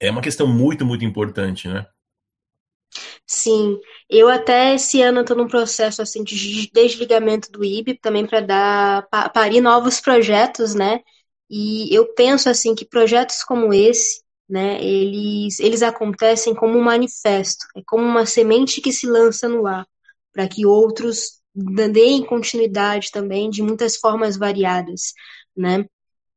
é 0.00 0.10
uma 0.10 0.22
questão 0.22 0.46
muito, 0.46 0.84
muito 0.84 1.04
importante, 1.04 1.68
né? 1.68 1.86
Sim, 3.26 3.78
eu 4.08 4.28
até 4.28 4.74
esse 4.74 5.02
ano 5.02 5.20
estou 5.20 5.36
num 5.36 5.48
processo 5.48 6.00
assim 6.02 6.22
de 6.22 6.70
desligamento 6.72 7.50
do 7.50 7.64
IB 7.64 7.94
também 7.98 8.26
para 8.26 8.40
dar 8.40 9.08
parir 9.32 9.60
novos 9.60 10.00
projetos, 10.00 10.74
né? 10.74 11.00
E 11.50 11.94
eu 11.94 12.12
penso 12.14 12.48
assim 12.48 12.74
que 12.74 12.84
projetos 12.84 13.42
como 13.44 13.72
esse, 13.72 14.22
né, 14.48 14.82
eles 14.82 15.58
eles 15.60 15.82
acontecem 15.82 16.54
como 16.54 16.78
um 16.78 16.82
manifesto, 16.82 17.66
é 17.76 17.82
como 17.86 18.04
uma 18.04 18.26
semente 18.26 18.80
que 18.80 18.92
se 18.92 19.06
lança 19.06 19.48
no 19.48 19.66
ar, 19.66 19.86
para 20.32 20.48
que 20.48 20.66
outros 20.66 21.40
deem 21.54 22.24
continuidade 22.24 23.10
também 23.10 23.48
de 23.50 23.62
muitas 23.62 23.96
formas 23.96 24.36
variadas, 24.36 25.12
né? 25.56 25.84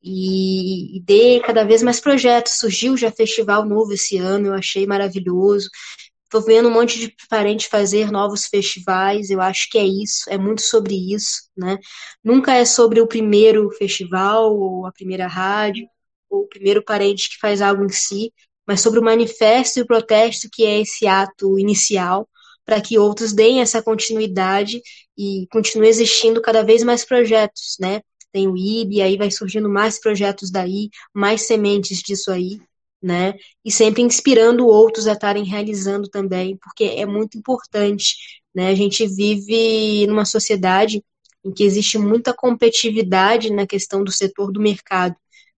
E, 0.01 0.97
e 0.97 1.01
dê 1.01 1.39
cada 1.41 1.63
vez 1.63 1.83
mais 1.83 1.99
projetos. 1.99 2.53
Surgiu 2.59 2.97
já 2.97 3.11
festival 3.11 3.65
novo 3.65 3.93
esse 3.93 4.17
ano, 4.17 4.47
eu 4.47 4.53
achei 4.53 4.85
maravilhoso. 4.85 5.69
Estou 6.23 6.41
vendo 6.43 6.69
um 6.69 6.71
monte 6.71 6.99
de 6.99 7.15
parente 7.27 7.67
fazer 7.67 8.11
novos 8.11 8.45
festivais, 8.45 9.31
eu 9.31 9.41
acho 9.41 9.67
que 9.69 9.79
é 9.79 9.83
isso, 9.85 10.29
é 10.29 10.37
muito 10.37 10.61
sobre 10.61 10.93
isso, 10.93 11.49
né? 11.57 11.77
Nunca 12.23 12.53
é 12.53 12.65
sobre 12.65 13.01
o 13.01 13.07
primeiro 13.07 13.69
festival, 13.71 14.55
ou 14.55 14.85
a 14.85 14.91
primeira 14.91 15.25
rádio, 15.27 15.87
ou 16.29 16.41
o 16.41 16.47
primeiro 16.47 16.83
parente 16.83 17.29
que 17.31 17.39
faz 17.39 17.61
algo 17.63 17.83
em 17.83 17.89
si, 17.89 18.31
mas 18.67 18.81
sobre 18.81 18.99
o 18.99 19.03
manifesto 19.03 19.79
e 19.79 19.81
o 19.81 19.87
protesto 19.87 20.47
que 20.51 20.63
é 20.63 20.79
esse 20.81 21.07
ato 21.07 21.57
inicial, 21.57 22.29
para 22.63 22.79
que 22.79 22.99
outros 22.99 23.33
deem 23.33 23.61
essa 23.61 23.81
continuidade 23.81 24.79
e 25.17 25.47
continue 25.51 25.87
existindo 25.87 26.39
cada 26.39 26.63
vez 26.63 26.83
mais 26.83 27.03
projetos, 27.03 27.75
né? 27.79 28.01
Tem 28.31 28.47
o 28.47 28.55
IB, 28.55 29.01
aí 29.01 29.17
vai 29.17 29.31
surgindo 29.31 29.69
mais 29.69 29.99
projetos 29.99 30.51
daí, 30.51 30.89
mais 31.13 31.43
sementes 31.43 31.99
disso 32.01 32.31
aí, 32.31 32.59
né? 33.01 33.33
E 33.63 33.71
sempre 33.71 34.01
inspirando 34.01 34.67
outros 34.67 35.07
a 35.07 35.13
estarem 35.13 35.43
realizando 35.43 36.09
também, 36.09 36.57
porque 36.57 36.83
é 36.83 37.05
muito 37.05 37.37
importante, 37.37 38.15
né? 38.53 38.69
A 38.69 38.75
gente 38.75 39.05
vive 39.07 40.05
numa 40.07 40.25
sociedade 40.25 41.03
em 41.43 41.51
que 41.51 41.63
existe 41.63 41.97
muita 41.97 42.33
competitividade 42.33 43.51
na 43.51 43.65
questão 43.65 44.03
do 44.03 44.11
setor 44.11 44.51
do 44.51 44.59
mercado, 44.59 45.15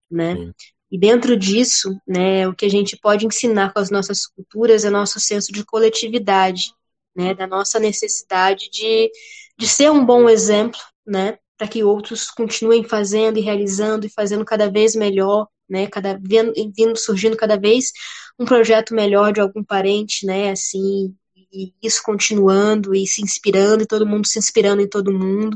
né? 0.09 0.35
Sim. 0.35 0.53
E 0.91 0.97
dentro 0.97 1.37
disso, 1.37 1.97
né, 2.05 2.45
o 2.47 2.53
que 2.53 2.65
a 2.65 2.69
gente 2.69 2.97
pode 2.97 3.25
ensinar 3.25 3.71
com 3.71 3.79
as 3.79 3.89
nossas 3.89 4.27
culturas 4.27 4.83
é 4.83 4.89
nosso 4.89 5.21
senso 5.21 5.51
de 5.51 5.63
coletividade, 5.63 6.73
né, 7.15 7.33
da 7.33 7.47
nossa 7.47 7.79
necessidade 7.79 8.69
de, 8.69 9.09
de 9.57 9.67
ser 9.67 9.89
um 9.89 10.05
bom 10.05 10.27
exemplo, 10.27 10.79
né, 11.07 11.37
para 11.61 11.67
que 11.67 11.83
outros 11.83 12.31
continuem 12.31 12.83
fazendo 12.83 13.37
e 13.37 13.41
realizando 13.41 14.07
e 14.07 14.09
fazendo 14.09 14.43
cada 14.43 14.67
vez 14.67 14.95
melhor, 14.95 15.47
né, 15.69 15.85
cada 15.85 16.19
vindo 16.19 16.97
surgindo 16.97 17.37
cada 17.37 17.55
vez 17.55 17.91
um 18.39 18.45
projeto 18.45 18.95
melhor 18.95 19.31
de 19.31 19.41
algum 19.41 19.63
parente, 19.63 20.25
né, 20.25 20.49
assim, 20.49 21.15
e 21.53 21.71
isso 21.79 22.01
continuando 22.03 22.95
e 22.95 23.05
se 23.05 23.21
inspirando 23.21 23.83
e 23.83 23.85
todo 23.85 24.07
mundo 24.07 24.27
se 24.27 24.39
inspirando 24.39 24.81
em 24.81 24.89
todo 24.89 25.13
mundo, 25.13 25.55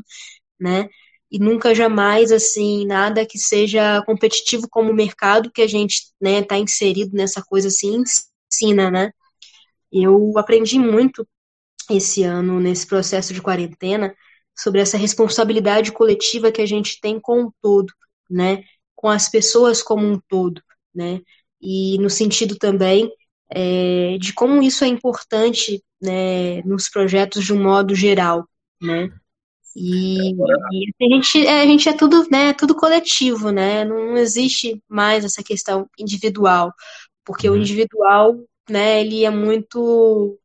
né? 0.60 0.88
E 1.32 1.40
nunca 1.40 1.74
jamais 1.74 2.32
assim 2.32 2.86
nada 2.86 3.26
que 3.26 3.40
seja 3.40 4.04
competitivo 4.06 4.68
como 4.70 4.92
o 4.92 4.96
mercado 4.96 5.52
que 5.52 5.64
a 5.64 5.68
gente, 5.68 6.04
né, 6.22 6.44
tá 6.44 6.56
inserido 6.60 7.18
nessa 7.18 7.42
coisa 7.42 7.70
assim 7.70 8.04
ensina, 8.54 8.92
né? 8.92 9.12
Eu 9.92 10.38
aprendi 10.38 10.78
muito 10.78 11.28
esse 11.90 12.22
ano, 12.22 12.60
nesse 12.60 12.86
processo 12.86 13.34
de 13.34 13.42
quarentena, 13.42 14.16
sobre 14.56 14.82
essa 14.82 14.98
responsabilidade 14.98 15.92
coletiva 15.92 16.52
que 16.52 16.62
a 16.62 16.66
gente 16.66 17.00
tem 17.02 17.20
com 17.20 17.46
o 17.46 17.54
todo, 17.62 17.92
né? 18.30 18.64
Com 18.96 19.10
as 19.10 19.30
pessoas 19.30 19.84
como 19.84 20.06
um 20.06 20.20
todo, 20.30 20.62
né? 20.94 21.22
E 21.62 21.98
no 22.00 22.10
sentido 22.10 22.56
também 22.56 23.12
é, 23.50 24.18
de 24.20 24.34
como 24.34 24.62
isso 24.62 24.84
é 24.84 24.88
importante 24.88 25.84
né, 26.02 26.62
nos 26.64 26.90
projetos 26.90 27.44
de 27.44 27.54
um 27.54 27.62
modo 27.62 27.94
geral, 27.94 28.48
né? 28.82 29.12
E, 29.76 30.32
e 30.32 30.36
a, 31.02 31.16
gente, 31.16 31.46
é, 31.46 31.62
a 31.62 31.66
gente 31.66 31.90
é 31.90 31.94
tudo, 31.94 32.28
né, 32.32 32.54
tudo 32.54 32.74
coletivo, 32.74 33.52
né? 33.52 33.84
Não 33.84 34.16
existe 34.16 34.82
mais 34.88 35.26
essa 35.26 35.44
questão 35.44 35.90
individual, 36.00 36.74
porque 37.26 37.50
uhum. 37.50 37.56
o 37.56 37.60
individual, 37.60 38.40
né, 38.70 39.02
ele 39.02 39.26
é 39.26 39.30
muito 39.30 40.40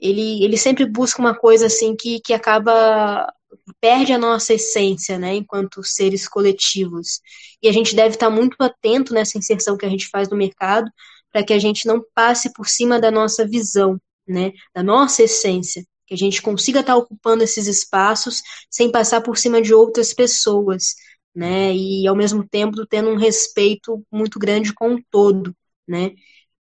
ele, 0.00 0.42
ele 0.44 0.56
sempre 0.56 0.84
busca 0.84 1.20
uma 1.20 1.34
coisa 1.34 1.66
assim 1.66 1.94
que, 1.94 2.20
que 2.20 2.34
acaba 2.34 3.32
perde 3.80 4.12
a 4.12 4.18
nossa 4.18 4.54
essência, 4.54 5.18
né, 5.18 5.34
enquanto 5.36 5.82
seres 5.82 6.28
coletivos. 6.28 7.20
E 7.62 7.68
a 7.68 7.72
gente 7.72 7.94
deve 7.94 8.14
estar 8.14 8.30
muito 8.30 8.56
atento 8.60 9.12
nessa 9.14 9.38
inserção 9.38 9.76
que 9.76 9.86
a 9.86 9.88
gente 9.88 10.08
faz 10.08 10.28
no 10.28 10.36
mercado, 10.36 10.90
para 11.32 11.44
que 11.44 11.52
a 11.52 11.58
gente 11.58 11.86
não 11.86 12.04
passe 12.14 12.52
por 12.52 12.68
cima 12.68 13.00
da 13.00 13.10
nossa 13.10 13.46
visão, 13.46 14.00
né, 14.26 14.52
da 14.74 14.82
nossa 14.82 15.22
essência, 15.22 15.84
que 16.06 16.14
a 16.14 16.16
gente 16.16 16.42
consiga 16.42 16.80
estar 16.80 16.96
ocupando 16.96 17.42
esses 17.42 17.66
espaços 17.66 18.42
sem 18.70 18.90
passar 18.90 19.22
por 19.22 19.38
cima 19.38 19.60
de 19.62 19.72
outras 19.74 20.12
pessoas, 20.12 20.94
né, 21.34 21.74
e 21.74 22.06
ao 22.06 22.14
mesmo 22.16 22.46
tempo 22.46 22.86
tendo 22.86 23.10
um 23.10 23.16
respeito 23.16 24.04
muito 24.12 24.38
grande 24.38 24.72
com 24.74 24.94
o 24.94 25.02
todo, 25.10 25.54
né. 25.88 26.12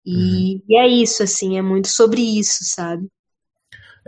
E, 0.04 0.56
uhum. 0.56 0.62
e 0.68 0.76
é 0.76 0.88
isso, 0.88 1.22
assim, 1.22 1.58
é 1.58 1.62
muito 1.62 1.88
sobre 1.88 2.20
isso, 2.22 2.64
sabe? 2.64 3.08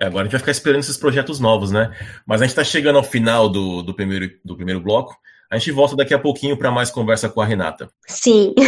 É, 0.01 0.07
agora 0.07 0.23
a 0.23 0.25
gente 0.25 0.33
vai 0.33 0.39
ficar 0.39 0.53
esperando 0.53 0.81
esses 0.81 0.97
projetos 0.97 1.41
novos, 1.41 1.73
né? 1.73 1.93
Mas 2.25 2.41
a 2.41 2.45
gente 2.45 2.53
está 2.53 2.63
chegando 2.63 2.97
ao 2.97 3.03
final 3.03 3.49
do, 3.49 3.83
do, 3.83 3.93
primeiro, 3.93 4.31
do 4.45 4.55
primeiro 4.55 4.81
bloco. 4.81 5.17
A 5.51 5.59
gente 5.59 5.73
volta 5.73 5.97
daqui 5.97 6.15
a 6.15 6.19
pouquinho 6.19 6.57
para 6.57 6.71
mais 6.71 6.89
conversa 6.91 7.29
com 7.29 7.41
a 7.41 7.45
Renata. 7.45 7.89
Sim. 8.07 8.55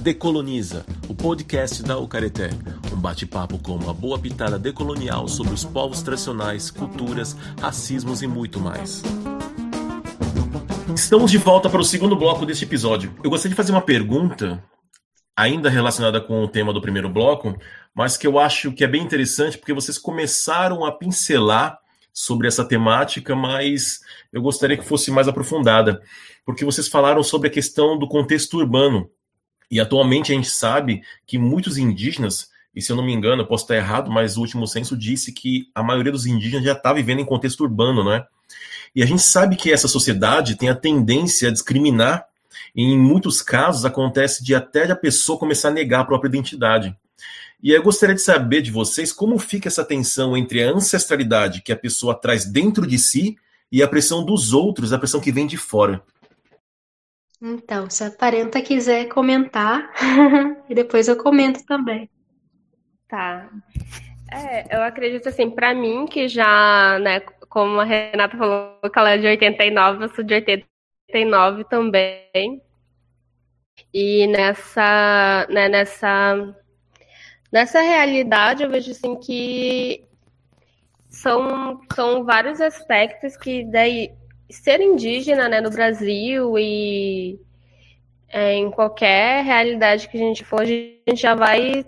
Decoloniza, 0.00 0.86
o 1.06 1.14
podcast 1.14 1.82
da 1.82 1.98
Ucareté. 1.98 2.48
Um 2.92 2.96
bate-papo 2.96 3.58
com 3.58 3.76
uma 3.76 3.92
boa 3.92 4.18
pitada 4.18 4.58
decolonial 4.58 5.28
sobre 5.28 5.52
os 5.52 5.64
povos 5.64 6.02
tradicionais, 6.02 6.70
culturas, 6.70 7.36
racismos 7.60 8.22
e 8.22 8.26
muito 8.26 8.58
mais. 8.58 9.02
Estamos 10.94 11.30
de 11.30 11.38
volta 11.38 11.68
para 11.68 11.80
o 11.80 11.84
segundo 11.84 12.16
bloco 12.16 12.46
deste 12.46 12.64
episódio. 12.64 13.14
Eu 13.22 13.30
gostaria 13.30 13.50
de 13.50 13.56
fazer 13.56 13.72
uma 13.72 13.82
pergunta 13.82 14.62
ainda 15.36 15.70
relacionada 15.70 16.20
com 16.20 16.42
o 16.42 16.48
tema 16.48 16.72
do 16.72 16.80
primeiro 16.80 17.08
bloco, 17.08 17.58
mas 17.94 18.16
que 18.16 18.26
eu 18.26 18.38
acho 18.38 18.72
que 18.72 18.84
é 18.84 18.86
bem 18.88 19.02
interessante 19.02 19.58
porque 19.58 19.72
vocês 19.72 19.98
começaram 19.98 20.84
a 20.84 20.92
pincelar 20.92 21.78
sobre 22.12 22.46
essa 22.46 22.64
temática, 22.64 23.34
mas 23.34 24.00
eu 24.32 24.42
gostaria 24.42 24.76
que 24.76 24.84
fosse 24.84 25.10
mais 25.10 25.28
aprofundada, 25.28 26.02
porque 26.44 26.64
vocês 26.64 26.88
falaram 26.88 27.22
sobre 27.22 27.48
a 27.48 27.50
questão 27.50 27.98
do 27.98 28.06
contexto 28.06 28.58
urbano. 28.58 29.10
E 29.70 29.80
atualmente 29.80 30.32
a 30.32 30.34
gente 30.34 30.50
sabe 30.50 31.02
que 31.26 31.38
muitos 31.38 31.78
indígenas, 31.78 32.50
e 32.74 32.82
se 32.82 32.92
eu 32.92 32.96
não 32.96 33.04
me 33.04 33.14
engano, 33.14 33.42
eu 33.42 33.46
posso 33.46 33.64
estar 33.64 33.76
errado, 33.76 34.10
mas 34.10 34.36
o 34.36 34.40
último 34.40 34.66
censo 34.66 34.94
disse 34.96 35.32
que 35.32 35.70
a 35.74 35.82
maioria 35.82 36.12
dos 36.12 36.26
indígenas 36.26 36.64
já 36.66 36.72
está 36.72 36.92
vivendo 36.92 37.20
em 37.20 37.24
contexto 37.24 37.62
urbano, 37.62 38.04
não 38.04 38.12
é? 38.12 38.26
E 38.94 39.02
a 39.02 39.06
gente 39.06 39.22
sabe 39.22 39.56
que 39.56 39.72
essa 39.72 39.88
sociedade 39.88 40.56
tem 40.56 40.68
a 40.68 40.74
tendência 40.74 41.48
a 41.48 41.52
discriminar 41.52 42.26
em 42.74 42.98
muitos 42.98 43.42
casos 43.42 43.84
acontece 43.84 44.42
de 44.42 44.54
até 44.54 44.90
a 44.90 44.96
pessoa 44.96 45.38
começar 45.38 45.68
a 45.68 45.72
negar 45.72 46.00
a 46.00 46.04
própria 46.04 46.28
identidade. 46.28 46.96
E 47.62 47.70
eu 47.70 47.82
gostaria 47.82 48.14
de 48.14 48.20
saber 48.20 48.60
de 48.62 48.70
vocês 48.70 49.12
como 49.12 49.38
fica 49.38 49.68
essa 49.68 49.84
tensão 49.84 50.36
entre 50.36 50.64
a 50.64 50.70
ancestralidade 50.70 51.62
que 51.62 51.72
a 51.72 51.76
pessoa 51.76 52.14
traz 52.14 52.44
dentro 52.44 52.86
de 52.86 52.98
si 52.98 53.36
e 53.70 53.82
a 53.82 53.88
pressão 53.88 54.24
dos 54.24 54.52
outros, 54.52 54.92
a 54.92 54.98
pressão 54.98 55.20
que 55.20 55.30
vem 55.30 55.46
de 55.46 55.56
fora. 55.56 56.02
Então, 57.40 57.88
se 57.88 58.04
a 58.04 58.10
parenta 58.10 58.60
quiser 58.60 59.06
comentar, 59.06 59.90
e 60.68 60.74
depois 60.74 61.08
eu 61.08 61.16
comento 61.16 61.64
também. 61.64 62.08
Tá. 63.08 63.48
É, 64.30 64.76
eu 64.76 64.82
acredito 64.82 65.28
assim, 65.28 65.50
para 65.50 65.74
mim 65.74 66.06
que 66.06 66.28
já, 66.28 66.98
né, 67.00 67.20
como 67.48 67.80
a 67.80 67.84
Renata 67.84 68.36
falou 68.36 68.78
que 68.80 68.98
ela 68.98 69.10
é 69.10 69.18
de 69.18 69.26
89, 69.26 70.04
eu 70.04 70.14
sou 70.14 70.24
de 70.24 70.34
80, 70.34 70.66
89 71.12 71.64
também. 71.64 72.62
E 73.92 74.26
nessa, 74.26 75.46
né, 75.50 75.68
nessa, 75.68 76.54
nessa 77.52 77.80
realidade 77.80 78.62
eu 78.62 78.70
vejo 78.70 78.90
assim 78.90 79.16
que 79.16 80.04
são, 81.08 81.80
são 81.94 82.24
vários 82.24 82.60
aspectos 82.60 83.36
que 83.36 83.64
daí 83.64 84.12
ser 84.50 84.80
indígena 84.80 85.48
né, 85.48 85.60
no 85.60 85.70
Brasil 85.70 86.58
e 86.58 87.38
é, 88.28 88.54
em 88.54 88.70
qualquer 88.70 89.44
realidade 89.44 90.08
que 90.08 90.16
a 90.16 90.20
gente 90.20 90.44
for, 90.44 90.62
a 90.62 90.66
gente 90.66 91.16
já 91.16 91.34
vai 91.34 91.84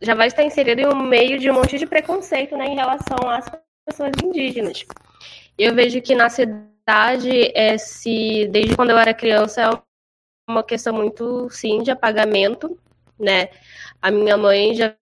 já 0.00 0.14
vai 0.14 0.28
estar 0.28 0.44
inserido 0.44 0.80
em 0.80 0.86
um 0.86 1.02
meio 1.02 1.40
de 1.40 1.50
um 1.50 1.54
monte 1.54 1.76
de 1.76 1.84
preconceito 1.84 2.56
né, 2.56 2.66
em 2.66 2.76
relação 2.76 3.18
às 3.28 3.50
pessoas 3.84 4.12
indígenas. 4.22 4.86
Eu 5.58 5.74
vejo 5.74 6.00
que 6.00 6.14
na 6.14 6.28
cidade 6.28 6.77
verdade, 6.88 7.52
é 7.54 7.76
se 7.76 8.48
desde 8.48 8.74
quando 8.74 8.90
eu 8.90 8.98
era 8.98 9.12
criança 9.12 9.60
é 9.62 9.82
uma 10.50 10.64
questão 10.64 10.94
muito 10.94 11.50
sim 11.50 11.82
de 11.82 11.90
apagamento, 11.90 12.78
né? 13.18 13.50
A 14.00 14.10
minha 14.10 14.38
mãe 14.38 14.74
já 14.74 14.94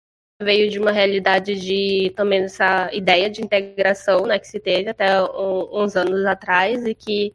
veio 0.41 0.69
de 0.69 0.79
uma 0.79 0.91
realidade 0.91 1.55
de 1.55 2.11
também 2.15 2.43
essa 2.43 2.89
ideia 2.91 3.29
de 3.29 3.41
integração, 3.43 4.25
né, 4.25 4.39
que 4.39 4.47
se 4.47 4.59
teve 4.59 4.89
até 4.89 5.21
um, 5.21 5.83
uns 5.83 5.95
anos 5.95 6.25
atrás 6.25 6.85
e 6.85 6.95
que 6.95 7.33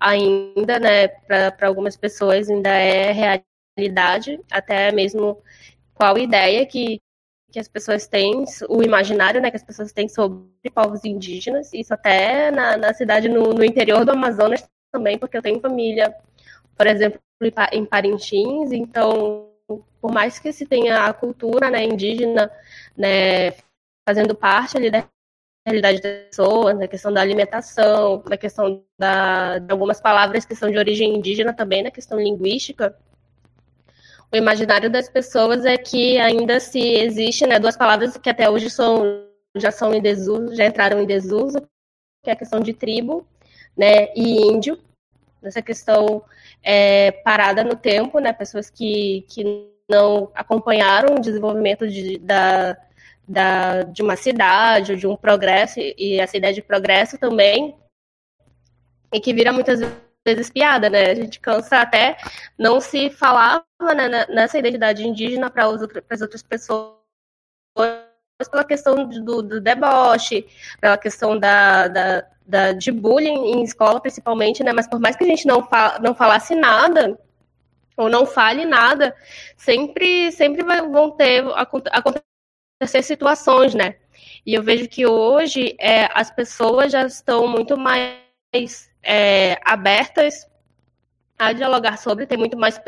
ainda, 0.00 0.78
né, 0.80 1.08
para 1.08 1.68
algumas 1.68 1.96
pessoas 1.96 2.48
ainda 2.48 2.70
é 2.70 3.12
realidade, 3.12 4.40
até 4.50 4.90
mesmo 4.92 5.42
qual 5.94 6.16
ideia 6.18 6.66
que 6.66 7.00
que 7.50 7.58
as 7.58 7.68
pessoas 7.68 8.06
têm, 8.06 8.44
o 8.68 8.82
imaginário 8.82 9.40
né, 9.40 9.50
que 9.50 9.56
as 9.56 9.62
pessoas 9.62 9.92
têm 9.92 10.08
sobre 10.08 10.70
povos 10.74 11.04
indígenas, 11.04 11.72
isso 11.72 11.92
até 11.92 12.50
na, 12.50 12.76
na 12.76 12.94
cidade 12.94 13.28
no, 13.28 13.52
no 13.52 13.64
interior 13.64 14.04
do 14.04 14.12
Amazonas 14.12 14.66
também, 14.92 15.18
porque 15.18 15.36
eu 15.36 15.42
tenho 15.42 15.60
família, 15.60 16.14
por 16.76 16.86
exemplo, 16.86 17.20
em 17.72 17.84
Parintins, 17.84 18.72
então, 18.72 19.48
por 20.00 20.12
mais 20.12 20.38
que 20.38 20.52
se 20.52 20.66
tenha 20.66 21.06
a 21.06 21.12
cultura 21.12 21.70
né, 21.70 21.84
indígena 21.84 22.50
né, 22.96 23.52
fazendo 24.06 24.34
parte 24.34 24.76
ali 24.76 24.90
da 24.90 25.06
realidade 25.66 26.00
das 26.00 26.26
pessoas, 26.26 26.78
na 26.78 26.88
questão 26.88 27.12
da 27.12 27.20
alimentação, 27.20 28.22
na 28.28 28.36
questão 28.36 28.82
da, 28.98 29.58
de 29.58 29.72
algumas 29.72 30.00
palavras 30.00 30.44
que 30.44 30.54
são 30.54 30.70
de 30.70 30.78
origem 30.78 31.16
indígena 31.16 31.52
também, 31.52 31.82
na 31.82 31.90
questão 31.90 32.18
linguística, 32.18 32.96
o 34.32 34.36
imaginário 34.36 34.88
das 34.90 35.08
pessoas 35.08 35.64
é 35.64 35.76
que 35.76 36.18
ainda 36.18 36.60
se 36.60 36.78
existe, 36.78 37.46
né, 37.46 37.58
duas 37.58 37.76
palavras 37.76 38.16
que 38.16 38.30
até 38.30 38.48
hoje 38.48 38.70
são 38.70 39.28
já 39.56 39.72
são 39.72 39.92
em 39.92 40.00
desuso, 40.00 40.54
já 40.54 40.64
entraram 40.64 41.00
em 41.00 41.06
desuso, 41.06 41.60
que 42.22 42.30
é 42.30 42.32
a 42.32 42.36
questão 42.36 42.60
de 42.60 42.72
tribo, 42.72 43.26
né, 43.76 44.12
e 44.14 44.46
índio, 44.46 44.78
essa 45.42 45.60
questão 45.60 46.22
é, 46.62 47.10
parada 47.10 47.64
no 47.64 47.74
tempo, 47.74 48.20
né, 48.20 48.32
pessoas 48.32 48.70
que, 48.70 49.24
que 49.28 49.68
não 49.88 50.30
acompanharam 50.34 51.16
o 51.16 51.20
desenvolvimento 51.20 51.88
de, 51.88 52.18
da, 52.18 52.76
da, 53.26 53.82
de 53.82 54.02
uma 54.02 54.14
cidade 54.14 54.92
ou 54.92 54.98
de 54.98 55.06
um 55.06 55.16
progresso, 55.16 55.80
e 55.80 56.20
essa 56.20 56.36
ideia 56.36 56.54
de 56.54 56.62
progresso 56.62 57.18
também, 57.18 57.74
e 59.12 59.18
que 59.18 59.34
vira 59.34 59.52
muitas 59.52 59.80
vezes 59.80 60.09
vezes 60.26 60.50
piada, 60.50 60.88
né? 60.90 61.10
A 61.10 61.14
gente 61.14 61.40
cansa 61.40 61.80
até 61.80 62.16
não 62.58 62.80
se 62.80 63.10
falava 63.10 63.64
né, 63.94 64.26
nessa 64.28 64.58
identidade 64.58 65.06
indígena 65.06 65.50
para 65.50 65.66
as 65.66 66.20
outras 66.20 66.42
pessoas 66.42 66.94
pela 68.50 68.64
questão 68.64 69.06
do, 69.06 69.42
do 69.42 69.60
deboche, 69.60 70.46
pela 70.80 70.96
questão 70.96 71.38
da, 71.38 71.88
da, 71.88 72.26
da, 72.46 72.72
de 72.72 72.90
bullying 72.90 73.52
em 73.52 73.62
escola, 73.62 74.00
principalmente, 74.00 74.64
né? 74.64 74.72
Mas 74.72 74.86
por 74.86 74.98
mais 74.98 75.16
que 75.16 75.24
a 75.24 75.26
gente 75.26 75.46
não, 75.46 75.62
fa 75.66 75.98
não 76.00 76.14
falasse 76.14 76.54
nada, 76.54 77.18
ou 77.96 78.08
não 78.08 78.24
fale 78.24 78.64
nada, 78.64 79.14
sempre, 79.56 80.32
sempre 80.32 80.62
vão 80.62 81.10
ter 81.10 81.44
acontecer 81.90 83.02
situações, 83.02 83.74
né? 83.74 83.96
E 84.44 84.54
eu 84.54 84.62
vejo 84.62 84.88
que 84.88 85.06
hoje 85.06 85.76
é, 85.78 86.08
as 86.14 86.30
pessoas 86.30 86.92
já 86.92 87.06
estão 87.06 87.46
muito 87.46 87.76
mais 87.76 88.29
é, 89.02 89.58
abertas 89.64 90.46
a 91.38 91.52
dialogar 91.52 91.96
sobre, 91.96 92.26
tem 92.26 92.36
muito 92.36 92.56
mais 92.56 92.80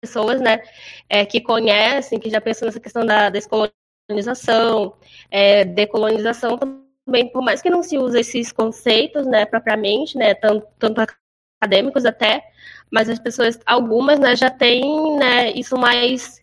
pessoas, 0.00 0.40
né, 0.40 0.62
é, 1.08 1.24
que 1.26 1.40
conhecem, 1.40 2.20
que 2.20 2.30
já 2.30 2.40
pensam 2.40 2.66
nessa 2.66 2.80
questão 2.80 3.04
da 3.04 3.30
descolonização, 3.30 4.94
é, 5.30 5.64
decolonização 5.64 6.58
também, 6.58 7.28
por 7.30 7.42
mais 7.42 7.60
que 7.60 7.70
não 7.70 7.82
se 7.82 7.98
use 7.98 8.20
esses 8.20 8.52
conceitos, 8.52 9.26
né, 9.26 9.44
propriamente, 9.46 10.16
né, 10.16 10.34
tanto, 10.34 10.66
tanto 10.78 11.00
acadêmicos 11.60 12.04
até, 12.04 12.48
mas 12.90 13.08
as 13.08 13.18
pessoas, 13.18 13.58
algumas, 13.66 14.20
né, 14.20 14.36
já 14.36 14.50
têm, 14.50 15.16
né, 15.16 15.50
isso 15.52 15.76
mais 15.76 16.38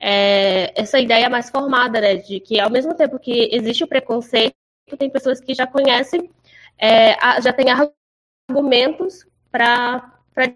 é, 0.00 0.72
essa 0.80 1.00
ideia 1.00 1.28
mais 1.28 1.50
formada, 1.50 2.00
né, 2.00 2.16
de 2.16 2.38
que 2.38 2.60
ao 2.60 2.70
mesmo 2.70 2.94
tempo 2.94 3.18
que 3.18 3.48
existe 3.52 3.82
o 3.82 3.88
preconceito, 3.88 4.54
tem 4.96 5.10
pessoas 5.10 5.40
que 5.40 5.52
já 5.54 5.66
conhecem, 5.66 6.30
é, 6.78 7.40
já 7.40 7.52
têm 7.52 7.66
argumentos 7.70 9.26
para 9.50 10.12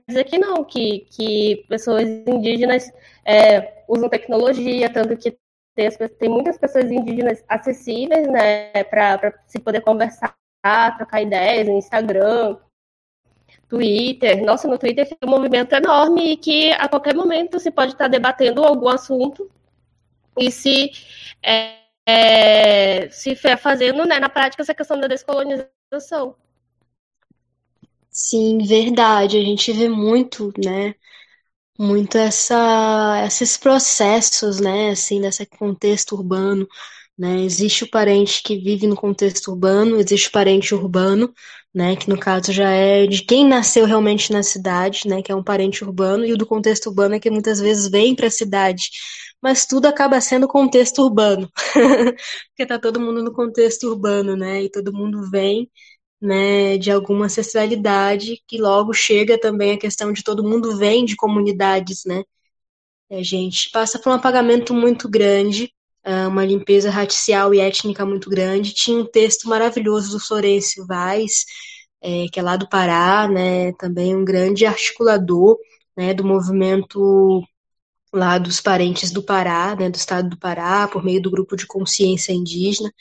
dizer 0.06 0.24
que 0.24 0.38
não, 0.38 0.64
que, 0.64 1.06
que 1.10 1.64
pessoas 1.68 2.08
indígenas 2.26 2.90
é, 3.24 3.82
usam 3.88 4.08
tecnologia, 4.08 4.92
tanto 4.92 5.16
que 5.16 5.36
tem, 5.74 5.90
tem, 5.90 6.28
muitas 6.28 6.58
pessoas 6.58 6.90
indígenas 6.90 7.42
acessíveis, 7.48 8.28
né, 8.28 8.84
para 8.84 9.34
se 9.46 9.58
poder 9.58 9.80
conversar, 9.80 10.36
trocar 10.96 11.22
ideias 11.22 11.66
no 11.66 11.78
Instagram, 11.78 12.58
Twitter. 13.68 14.44
Nossa, 14.44 14.68
no 14.68 14.78
Twitter 14.78 15.08
tem 15.08 15.16
um 15.24 15.30
movimento 15.30 15.74
enorme 15.74 16.32
e 16.32 16.36
que 16.36 16.72
a 16.72 16.88
qualquer 16.88 17.14
momento 17.14 17.58
se 17.58 17.70
pode 17.70 17.92
estar 17.92 18.08
debatendo 18.08 18.62
algum 18.62 18.88
assunto 18.88 19.50
e 20.38 20.50
se, 20.50 20.90
é, 21.42 21.76
é, 22.06 23.08
se 23.08 23.34
fazendo 23.34 24.04
né, 24.04 24.20
na 24.20 24.28
prática 24.28 24.62
essa 24.62 24.74
questão 24.74 25.00
da 25.00 25.08
descolonização. 25.08 25.82
Sim, 28.11 28.59
verdade. 28.66 29.38
A 29.38 29.40
gente 29.43 29.72
vê 29.72 29.88
muito, 29.88 30.53
né? 30.62 30.95
Muito 31.78 32.18
essa, 32.18 33.24
esses 33.26 33.57
processos, 33.59 34.61
né? 34.61 34.90
Assim, 34.93 35.20
desse 35.20 35.47
contexto 35.47 36.14
urbano, 36.16 36.68
né? 37.18 37.43
Existe 37.45 37.84
o 37.84 37.90
parente 37.90 38.43
que 38.43 38.59
vive 38.59 38.86
no 38.86 38.97
contexto 38.97 39.51
urbano, 39.53 39.99
existe 40.01 40.28
o 40.28 40.32
parente 40.32 40.74
urbano, 40.74 41.32
né, 41.74 41.97
que 41.97 42.09
no 42.11 42.18
caso 42.18 42.53
já 42.53 42.70
é 42.70 43.07
de 43.07 43.22
quem 43.24 43.47
nasceu 43.49 43.86
realmente 43.86 44.32
na 44.32 44.43
cidade, 44.43 45.09
né, 45.09 45.22
que 45.22 45.32
é 45.32 45.36
um 45.36 45.45
parente 45.45 45.84
urbano, 45.84 46.24
e 46.26 46.32
o 46.32 46.38
do 46.38 46.47
contexto 46.47 46.88
urbano 46.88 47.14
é 47.16 47.20
que 47.20 47.30
muitas 47.30 47.61
vezes 47.61 47.88
vem 47.90 48.14
para 48.16 48.28
a 48.28 48.30
cidade, 48.30 48.90
mas 49.43 49.66
tudo 49.66 49.86
acaba 49.86 50.20
sendo 50.20 50.49
contexto 50.49 51.03
urbano, 51.03 51.51
porque 52.51 52.66
tá 52.66 52.78
todo 52.78 53.01
mundo 53.01 53.22
no 53.22 53.32
contexto 53.32 53.88
urbano, 53.88 54.36
né, 54.36 54.62
e 54.64 54.70
todo 54.70 54.93
mundo 54.93 55.28
vem, 55.30 55.70
né, 56.20 56.78
de 56.78 56.90
alguma 56.90 57.26
ancestralidade, 57.26 58.43
que 58.47 58.59
logo 58.59 58.93
chega 58.95 59.38
também 59.40 59.72
a 59.72 59.78
questão 59.78 60.12
de 60.12 60.22
todo 60.24 60.45
mundo 60.45 60.76
vem 60.76 61.05
de 61.05 61.16
comunidades, 61.16 62.05
né, 62.07 62.22
a 63.11 63.22
gente 63.22 63.70
passa 63.70 63.99
por 63.99 64.11
um 64.11 64.14
apagamento 64.14 64.72
muito 64.74 65.09
grande, 65.09 65.72
ah, 66.05 66.28
uma 66.28 66.45
limpeza 66.45 66.90
racial 66.90 67.55
e 67.55 67.61
étnica 67.61 68.05
muito 68.07 68.28
grande. 68.30 68.74
Tinha 68.74 68.99
um 68.99 69.07
texto 69.07 69.49
maravilhoso 69.49 70.12
do 70.12 70.20
Florencio 70.20 70.86
Vaz, 70.86 71.45
é, 72.01 72.26
que 72.32 72.40
é 72.40 72.43
lá 72.43 72.57
do 72.57 72.68
Pará, 72.68 73.28
né, 73.28 73.72
também 73.74 74.16
um 74.16 74.24
grande 74.24 74.66
articulador 74.66 75.59
né, 75.97 76.14
do 76.14 76.24
movimento 76.24 77.43
lá 78.12 78.38
dos 78.38 78.60
parentes 78.60 79.10
do 79.10 79.22
Pará, 79.22 79.74
né, 79.76 79.90
do 79.90 79.96
estado 79.96 80.28
do 80.30 80.38
Pará, 80.38 80.88
por 80.88 81.04
meio 81.04 81.20
do 81.22 81.30
grupo 81.30 81.56
de 81.56 81.66
consciência 81.66 82.32
indígena. 82.32 82.92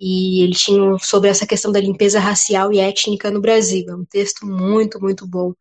E 0.00 0.42
ele 0.42 0.54
tinha 0.54 0.98
sobre 0.98 1.30
essa 1.30 1.46
questão 1.46 1.72
da 1.72 1.80
limpeza 1.80 2.20
racial 2.20 2.72
e 2.72 2.78
étnica 2.80 3.30
no 3.30 3.40
Brasil. 3.40 3.86
É 3.88 3.94
um 3.94 4.04
texto 4.04 4.46
muito, 4.46 5.00
muito 5.00 5.26
bom 5.26 5.54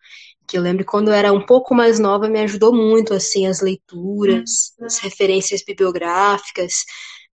que 0.47 0.57
eu 0.57 0.61
lembro 0.61 0.85
quando 0.85 1.09
eu 1.09 1.13
era 1.13 1.33
um 1.33 1.45
pouco 1.45 1.73
mais 1.73 1.99
nova 1.99 2.29
me 2.29 2.39
ajudou 2.41 2.73
muito 2.73 3.13
assim 3.13 3.47
as 3.47 3.61
leituras, 3.61 4.73
as 4.81 4.99
referências 4.99 5.63
bibliográficas, 5.65 6.83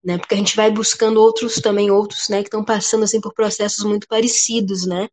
né? 0.04 0.18
Porque 0.18 0.36
a 0.36 0.38
gente 0.38 0.56
vai 0.56 0.72
buscando 0.72 1.20
outros 1.20 1.56
também 1.56 1.92
outros, 1.92 2.30
né, 2.30 2.38
que 2.42 2.48
estão 2.48 2.64
passando 2.64 3.04
assim 3.04 3.20
por 3.22 3.34
processos 3.34 3.84
muito 3.84 4.08
parecidos, 4.08 4.86
né? 4.86 5.08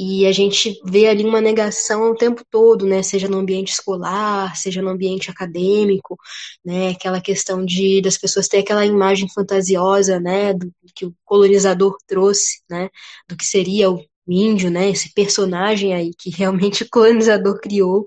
E 0.00 0.26
a 0.26 0.32
gente 0.32 0.80
vê 0.84 1.08
ali 1.08 1.24
uma 1.24 1.40
negação 1.40 2.12
o 2.12 2.14
tempo 2.14 2.44
todo, 2.48 2.86
né? 2.86 3.02
Seja 3.02 3.26
no 3.28 3.38
ambiente 3.38 3.72
escolar, 3.72 4.56
seja 4.56 4.80
no 4.80 4.90
ambiente 4.90 5.28
acadêmico, 5.28 6.16
né? 6.64 6.90
Aquela 6.90 7.20
questão 7.20 7.64
de 7.64 8.00
das 8.00 8.16
pessoas 8.16 8.46
ter 8.46 8.58
aquela 8.58 8.86
imagem 8.86 9.28
fantasiosa, 9.28 10.20
né? 10.20 10.54
Do 10.54 10.72
que 10.94 11.04
o 11.04 11.14
colonizador 11.24 11.96
trouxe, 12.06 12.60
né? 12.70 12.88
Do 13.28 13.36
que 13.36 13.44
seria 13.44 13.90
o 13.90 14.04
índio, 14.28 14.70
né? 14.70 14.88
Esse 14.90 15.12
personagem 15.12 15.92
aí 15.92 16.12
que 16.16 16.30
realmente 16.36 16.84
o 16.84 16.88
colonizador 16.88 17.58
criou, 17.60 18.04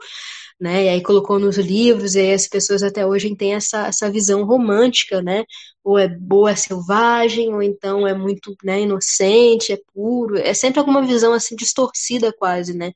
né? 0.62 0.86
E 0.86 0.90
aí 0.90 1.02
colocou 1.02 1.40
nos 1.40 1.58
livros, 1.58 2.14
e 2.16 2.20
aí 2.20 2.34
as 2.34 2.48
pessoas 2.48 2.84
até 2.84 3.06
hoje 3.06 3.36
têm 3.36 3.56
essa, 3.56 3.88
essa 3.88 4.12
visão 4.12 4.46
romântica, 4.46 5.22
né? 5.22 5.44
Ou 5.84 5.98
é 5.98 6.08
boa, 6.08 6.52
é 6.52 6.56
selvagem, 6.56 7.52
ou 7.54 7.64
então 7.64 8.08
é 8.08 8.14
muito 8.14 8.56
né, 8.64 8.82
inocente, 8.82 9.74
é 9.74 9.80
puro. 9.94 10.38
É 10.38 10.54
sempre 10.54 10.80
alguma 10.80 11.02
visão 11.02 11.34
assim 11.34 11.56
distorcida 11.56 12.32
quase, 12.32 12.78
né? 12.78 12.94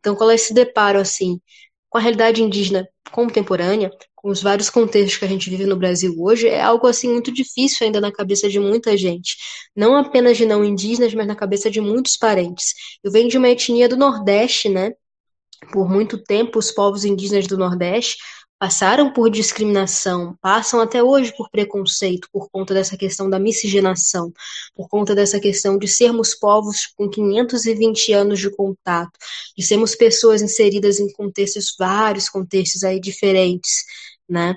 Então, 0.00 0.16
quando 0.16 0.30
elas 0.30 0.42
se 0.42 0.54
deparam 0.54 1.00
assim 1.00 1.38
com 1.90 1.98
a 1.98 2.00
realidade 2.00 2.42
indígena 2.42 2.88
contemporânea, 3.12 3.90
com 4.16 4.30
os 4.30 4.42
vários 4.42 4.70
contextos 4.70 5.18
que 5.18 5.24
a 5.24 5.28
gente 5.28 5.50
vive 5.50 5.66
no 5.66 5.76
Brasil 5.76 6.14
hoje, 6.18 6.48
é 6.48 6.62
algo 6.62 6.86
assim 6.86 7.08
muito 7.12 7.30
difícil 7.32 7.84
ainda 7.86 8.00
na 8.00 8.10
cabeça 8.12 8.48
de 8.48 8.58
muita 8.58 8.96
gente. 8.96 9.36
Não 9.76 9.96
apenas 9.96 10.38
de 10.38 10.46
não 10.46 10.64
indígenas, 10.64 11.12
mas 11.12 11.26
na 11.26 11.36
cabeça 11.36 11.70
de 11.70 11.80
muitos 11.80 12.16
parentes. 12.16 12.72
Eu 13.04 13.12
venho 13.12 13.28
de 13.28 13.36
uma 13.36 13.50
etnia 13.50 13.88
do 13.88 13.96
Nordeste, 13.96 14.68
né? 14.70 14.92
Por 15.70 15.88
muito 15.88 16.18
tempo, 16.18 16.58
os 16.58 16.70
povos 16.70 17.04
indígenas 17.04 17.46
do 17.46 17.56
Nordeste 17.56 18.16
passaram 18.58 19.12
por 19.12 19.28
discriminação, 19.28 20.36
passam 20.40 20.80
até 20.80 21.02
hoje 21.02 21.34
por 21.36 21.50
preconceito, 21.50 22.28
por 22.32 22.48
conta 22.48 22.72
dessa 22.72 22.96
questão 22.96 23.28
da 23.28 23.36
miscigenação, 23.36 24.32
por 24.72 24.88
conta 24.88 25.16
dessa 25.16 25.40
questão 25.40 25.76
de 25.76 25.88
sermos 25.88 26.32
povos 26.32 26.86
com 26.96 27.08
520 27.08 28.12
anos 28.12 28.38
de 28.38 28.48
contato, 28.54 29.10
de 29.56 29.64
sermos 29.64 29.96
pessoas 29.96 30.42
inseridas 30.42 31.00
em 31.00 31.10
contextos, 31.12 31.74
vários 31.76 32.28
contextos 32.28 32.84
aí 32.84 33.00
diferentes, 33.00 33.84
né? 34.28 34.54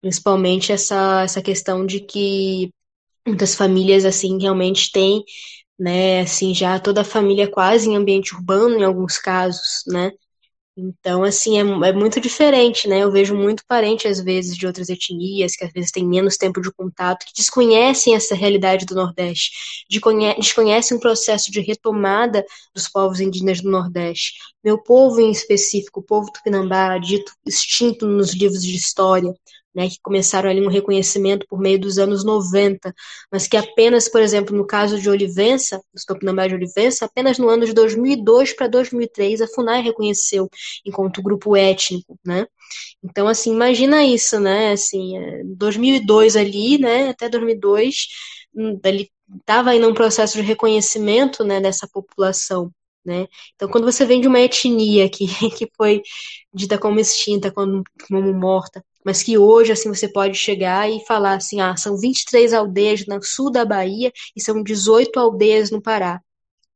Principalmente 0.00 0.72
essa, 0.72 1.22
essa 1.22 1.40
questão 1.40 1.86
de 1.86 2.00
que 2.00 2.70
muitas 3.26 3.54
famílias, 3.54 4.04
assim, 4.04 4.36
realmente 4.40 4.90
têm, 4.92 5.24
né, 5.78 6.22
assim, 6.22 6.54
já 6.54 6.78
toda 6.80 7.02
a 7.02 7.04
família 7.04 7.50
quase 7.50 7.88
em 7.88 7.96
ambiente 7.96 8.34
urbano, 8.34 8.76
em 8.78 8.84
alguns 8.84 9.18
casos, 9.18 9.84
né? 9.86 10.10
Então, 10.76 11.22
assim, 11.22 11.56
é, 11.56 11.88
é, 11.88 11.92
muito 11.92 12.20
diferente, 12.20 12.88
né? 12.88 12.98
Eu 13.04 13.10
vejo 13.12 13.32
muito 13.36 13.64
parente, 13.66 14.08
às 14.08 14.20
vezes, 14.20 14.56
de 14.56 14.66
outras 14.66 14.88
etnias, 14.88 15.54
que 15.54 15.64
às 15.64 15.72
vezes 15.72 15.92
têm 15.92 16.04
menos 16.04 16.36
tempo 16.36 16.60
de 16.60 16.72
contato, 16.72 17.24
que 17.26 17.32
desconhecem 17.32 18.14
essa 18.16 18.34
realidade 18.34 18.84
do 18.84 18.94
Nordeste, 18.94 19.52
desconhecem 19.88 20.96
um 20.96 21.00
processo 21.00 21.52
de 21.52 21.60
retomada 21.60 22.44
dos 22.74 22.88
povos 22.88 23.20
indígenas 23.20 23.60
do 23.60 23.70
Nordeste. 23.70 24.32
Meu 24.64 24.76
povo, 24.82 25.20
em 25.20 25.30
específico, 25.30 26.00
o 26.00 26.02
povo 26.02 26.32
tupinambá, 26.32 26.98
dito 26.98 27.32
extinto 27.46 28.04
nos 28.04 28.34
livros 28.34 28.62
de 28.64 28.74
história, 28.74 29.32
né, 29.74 29.88
que 29.88 29.98
começaram 30.02 30.48
ali 30.48 30.64
um 30.64 30.70
reconhecimento 30.70 31.46
por 31.48 31.58
meio 31.58 31.78
dos 31.80 31.98
anos 31.98 32.24
90, 32.24 32.94
mas 33.30 33.46
que 33.48 33.56
apenas, 33.56 34.08
por 34.08 34.20
exemplo, 34.20 34.56
no 34.56 34.66
caso 34.66 35.00
de 35.00 35.10
Olivença, 35.10 35.80
dos 35.92 36.04
Tupinambá 36.04 36.46
de 36.46 36.54
Olivença, 36.54 37.04
apenas 37.06 37.38
no 37.38 37.48
ano 37.48 37.66
de 37.66 37.72
2002 37.72 38.52
para 38.52 38.68
2003 38.68 39.40
a 39.40 39.48
FUNAI 39.48 39.82
reconheceu 39.82 40.48
enquanto 40.86 41.22
grupo 41.22 41.56
étnico, 41.56 42.18
né? 42.24 42.46
Então, 43.02 43.28
assim, 43.28 43.52
imagina 43.52 44.04
isso, 44.04 44.40
né? 44.40 44.72
Assim, 44.72 45.14
2002 45.56 46.36
é, 46.36 46.40
ali, 46.40 46.78
né, 46.78 47.08
até 47.10 47.28
2002, 47.28 48.06
ele 48.84 49.10
estava 49.40 49.70
aí 49.70 49.78
num 49.78 49.94
processo 49.94 50.36
de 50.36 50.42
reconhecimento, 50.42 51.44
né, 51.44 51.60
dessa 51.60 51.88
população, 51.88 52.70
né? 53.04 53.26
Então, 53.54 53.68
quando 53.68 53.84
você 53.84 54.04
vem 54.06 54.20
de 54.20 54.28
uma 54.28 54.40
etnia 54.40 55.08
que, 55.08 55.26
que 55.56 55.68
foi 55.76 56.02
dita 56.52 56.78
como 56.78 57.00
extinta, 57.00 57.50
como, 57.52 57.82
como 58.08 58.32
morta, 58.34 58.84
mas 59.04 59.22
que 59.22 59.36
hoje, 59.38 59.72
assim, 59.72 59.88
você 59.88 60.08
pode 60.08 60.36
chegar 60.38 60.90
e 60.90 61.04
falar 61.06 61.34
assim, 61.36 61.60
ah, 61.60 61.76
são 61.76 61.96
23 61.98 62.52
aldeias 62.54 63.06
no 63.06 63.22
sul 63.22 63.50
da 63.50 63.64
Bahia 63.64 64.12
e 64.36 64.40
são 64.40 64.62
18 64.62 65.18
aldeias 65.20 65.70
no 65.70 65.82
Pará, 65.82 66.20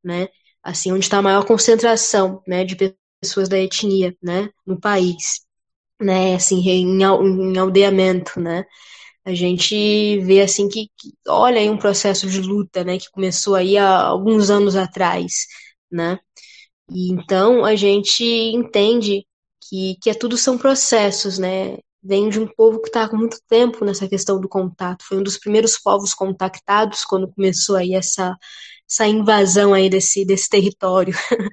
né? 0.05 0.29
Assim, 0.63 0.93
onde 0.93 1.05
está 1.07 1.19
a 1.19 1.23
maior 1.23 1.47
concentração, 1.47 2.43
né, 2.47 2.65
de 2.65 2.77
pessoas 3.21 3.49
da 3.49 3.59
etnia, 3.59 4.17
né, 4.23 4.51
no 4.67 4.79
país, 4.81 5.41
né, 6.01 6.35
assim, 6.37 6.61
em, 6.69 7.03
em 7.03 7.59
aldeamento, 7.59 8.41
né? 8.41 8.65
A 9.25 9.35
gente 9.35 10.21
vê, 10.21 10.41
assim, 10.43 10.69
que, 10.69 10.89
que 10.99 11.13
olha 11.29 11.61
aí 11.61 11.71
um 11.71 11.79
processo 11.79 12.29
de 12.29 12.41
luta, 12.41 12.85
né, 12.85 12.99
que 12.99 13.11
começou 13.11 13.55
aí 13.55 13.77
há 13.79 14.01
alguns 14.03 14.51
anos 14.51 14.77
atrás, 14.77 15.47
né? 15.91 16.19
E 16.91 17.13
então 17.13 17.65
a 17.65 17.75
gente 17.77 18.25
entende 18.25 19.27
que, 19.69 19.97
que 20.03 20.11
é 20.11 20.15
tudo 20.15 20.37
são 20.37 20.59
processos, 20.59 21.39
né? 21.39 21.79
Vem 22.03 22.29
de 22.29 22.39
um 22.41 22.47
povo 22.47 22.81
que 22.81 22.89
está 22.89 23.09
com 23.09 23.17
muito 23.17 23.39
tempo 23.49 23.85
nessa 23.85 24.09
questão 24.09 24.41
do 24.41 24.49
contato. 24.49 25.05
Foi 25.05 25.19
um 25.19 25.23
dos 25.23 25.39
primeiros 25.39 25.79
povos 25.79 26.15
contactados 26.15 27.05
quando 27.05 27.33
começou 27.33 27.77
aí 27.77 27.95
essa, 27.95 28.37
essa 28.89 29.07
invasão 29.07 29.75
aí 29.75 29.91
desse, 29.91 30.25
desse 30.25 30.49
território. 30.49 31.15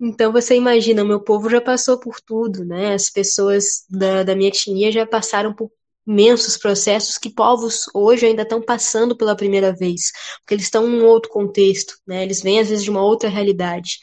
Então 0.00 0.32
você 0.32 0.56
imagina, 0.56 1.04
meu 1.04 1.20
povo 1.22 1.48
já 1.48 1.60
passou 1.60 1.98
por 1.98 2.20
tudo, 2.20 2.64
né? 2.64 2.94
As 2.94 3.10
pessoas 3.10 3.84
da, 3.88 4.22
da 4.24 4.34
minha 4.34 4.48
etnia 4.48 4.90
já 4.90 5.06
passaram 5.06 5.54
por 5.54 5.70
imensos 6.06 6.58
processos 6.58 7.16
que 7.16 7.30
povos 7.32 7.84
hoje 7.94 8.26
ainda 8.26 8.42
estão 8.42 8.60
passando 8.60 9.16
pela 9.16 9.36
primeira 9.36 9.74
vez, 9.74 10.12
porque 10.40 10.54
eles 10.54 10.64
estão 10.64 10.86
em 10.88 11.00
um 11.00 11.06
outro 11.06 11.30
contexto, 11.30 11.94
né? 12.06 12.22
Eles 12.24 12.42
vêm 12.42 12.60
às 12.60 12.68
vezes 12.68 12.84
de 12.84 12.90
uma 12.90 13.02
outra 13.02 13.28
realidade. 13.28 13.98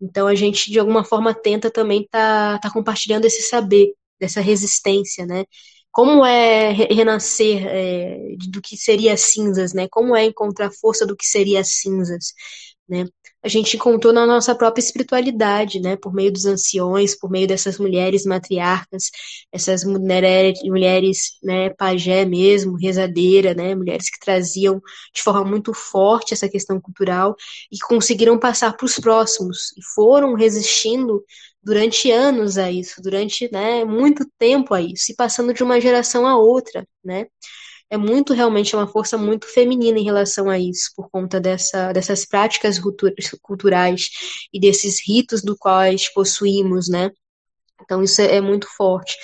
Então 0.00 0.26
a 0.26 0.34
gente 0.34 0.70
de 0.70 0.78
alguma 0.78 1.04
forma 1.04 1.34
tenta 1.34 1.70
também 1.70 2.06
tá, 2.10 2.58
tá 2.58 2.70
compartilhando 2.70 3.26
esse 3.26 3.42
saber, 3.42 3.94
dessa 4.20 4.40
resistência, 4.40 5.26
né? 5.26 5.44
como 5.92 6.24
é 6.24 6.70
renascer 6.72 7.66
é, 7.66 8.36
do 8.48 8.60
que 8.62 8.76
seria 8.76 9.16
cinzas, 9.16 9.72
né? 9.72 9.88
Como 9.90 10.14
é 10.14 10.24
encontrar 10.24 10.70
força 10.70 11.04
do 11.06 11.16
que 11.16 11.26
seria 11.26 11.64
cinzas, 11.64 12.32
né? 12.88 13.06
A 13.42 13.48
gente 13.48 13.76
encontrou 13.76 14.12
na 14.12 14.26
nossa 14.26 14.54
própria 14.54 14.82
espiritualidade, 14.82 15.80
né? 15.80 15.96
Por 15.96 16.12
meio 16.12 16.30
dos 16.32 16.44
anciões, 16.44 17.18
por 17.18 17.30
meio 17.30 17.48
dessas 17.48 17.78
mulheres 17.78 18.26
matriarcas, 18.26 19.04
essas 19.50 19.82
mulheres, 19.82 20.60
mulheres, 20.62 21.38
né? 21.42 21.70
Pajé 21.70 22.24
mesmo, 22.24 22.76
rezadeira, 22.76 23.54
né? 23.54 23.74
Mulheres 23.74 24.10
que 24.10 24.20
traziam 24.20 24.80
de 25.14 25.22
forma 25.22 25.44
muito 25.44 25.72
forte 25.74 26.34
essa 26.34 26.48
questão 26.48 26.80
cultural 26.80 27.34
e 27.72 27.78
conseguiram 27.78 28.38
passar 28.38 28.76
para 28.76 28.84
os 28.86 28.96
próximos 28.96 29.72
e 29.76 29.82
foram 29.94 30.34
resistindo 30.34 31.24
durante 31.62 32.10
anos 32.10 32.58
a 32.58 32.70
isso, 32.70 33.02
durante 33.02 33.50
né, 33.52 33.84
muito 33.84 34.26
tempo 34.38 34.74
a 34.74 34.80
isso, 34.80 35.12
e 35.12 35.14
passando 35.14 35.52
de 35.52 35.62
uma 35.62 35.80
geração 35.80 36.26
a 36.26 36.36
outra, 36.36 36.86
né? 37.04 37.26
É 37.90 37.96
muito 37.96 38.32
realmente 38.32 38.76
uma 38.76 38.86
força 38.86 39.18
muito 39.18 39.46
feminina 39.46 39.98
em 39.98 40.04
relação 40.04 40.48
a 40.48 40.58
isso, 40.58 40.92
por 40.96 41.10
conta 41.10 41.40
dessa, 41.40 41.92
dessas 41.92 42.24
práticas 42.24 42.78
culturais 43.42 44.08
e 44.52 44.60
desses 44.60 45.00
ritos 45.04 45.42
do 45.42 45.56
quais 45.56 46.12
possuímos, 46.12 46.88
né? 46.88 47.10
Então 47.82 48.02
isso 48.02 48.20
é, 48.20 48.36
é 48.36 48.40
muito 48.40 48.68
forte. 48.76 49.16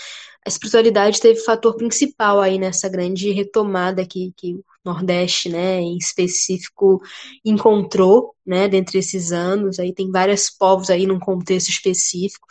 A 0.45 0.49
espiritualidade 0.49 1.20
teve 1.20 1.41
fator 1.41 1.76
principal 1.76 2.41
aí 2.41 2.59
nessa 2.59 2.89
grande 2.89 3.30
retomada 3.30 4.07
que, 4.07 4.32
que 4.37 4.57
Nordeste, 4.87 5.49
né, 5.49 5.80
em 5.80 5.97
específico, 5.99 7.01
encontrou, 7.45 8.34
né, 8.47 8.68
dentre 8.68 8.99
esses 8.99 9.32
anos. 9.32 9.78
Aí 9.78 9.93
tem 9.93 10.11
vários 10.11 10.49
povos 10.51 10.91
aí 10.91 11.07
num 11.07 11.18
contexto 11.18 11.68
específico, 11.68 12.47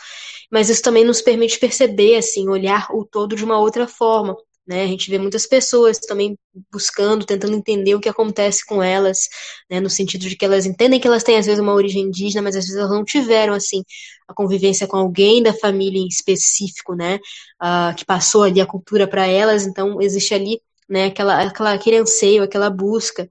mas 0.52 0.70
isso 0.70 0.82
também 0.82 1.06
nos 1.06 1.22
permite 1.22 1.60
perceber, 1.60 2.18
assim, 2.18 2.48
olhar 2.50 2.88
o 2.92 3.06
todo 3.06 3.36
de 3.36 3.44
uma 3.44 3.60
outra 3.60 3.88
forma. 3.88 4.36
Né, 4.68 4.84
a 4.84 4.88
gente 4.88 5.12
vê 5.12 5.20
muitas 5.20 5.46
pessoas 5.46 6.00
também 6.00 6.36
buscando, 6.74 7.24
tentando 7.24 7.56
entender 7.56 7.94
o 7.94 8.00
que 8.00 8.10
acontece 8.10 8.66
com 8.66 8.82
elas, 8.82 9.30
né, 9.70 9.80
no 9.80 9.92
sentido 9.92 10.28
de 10.28 10.36
que 10.36 10.44
elas 10.44 10.66
entendem 10.66 11.00
que 11.00 11.08
elas 11.08 11.22
têm 11.22 11.38
às 11.38 11.46
vezes 11.46 11.62
uma 11.62 11.74
origem 11.74 12.02
indígena, 12.02 12.42
mas 12.42 12.56
às 12.56 12.66
vezes 12.66 12.76
elas 12.80 12.90
não 12.90 13.06
tiveram 13.06 13.54
assim 13.54 13.84
a 14.28 14.34
convivência 14.34 14.88
com 14.88 14.98
alguém 14.98 15.44
da 15.44 15.54
família 15.54 16.00
em 16.02 16.08
específico, 16.08 16.96
né, 16.96 17.20
uh, 17.62 17.96
que 17.96 18.04
passou 18.06 18.42
ali 18.42 18.60
a 18.60 18.66
cultura 18.66 19.08
para 19.08 19.28
elas. 19.28 19.68
Então 19.68 20.02
existe 20.02 20.34
ali 20.34 20.60
né? 20.90 21.06
Aquela, 21.06 21.44
aquela, 21.44 21.74
aquele 21.74 21.98
anseio, 21.98 22.44
aquela 22.44 22.70
busca. 22.70 23.30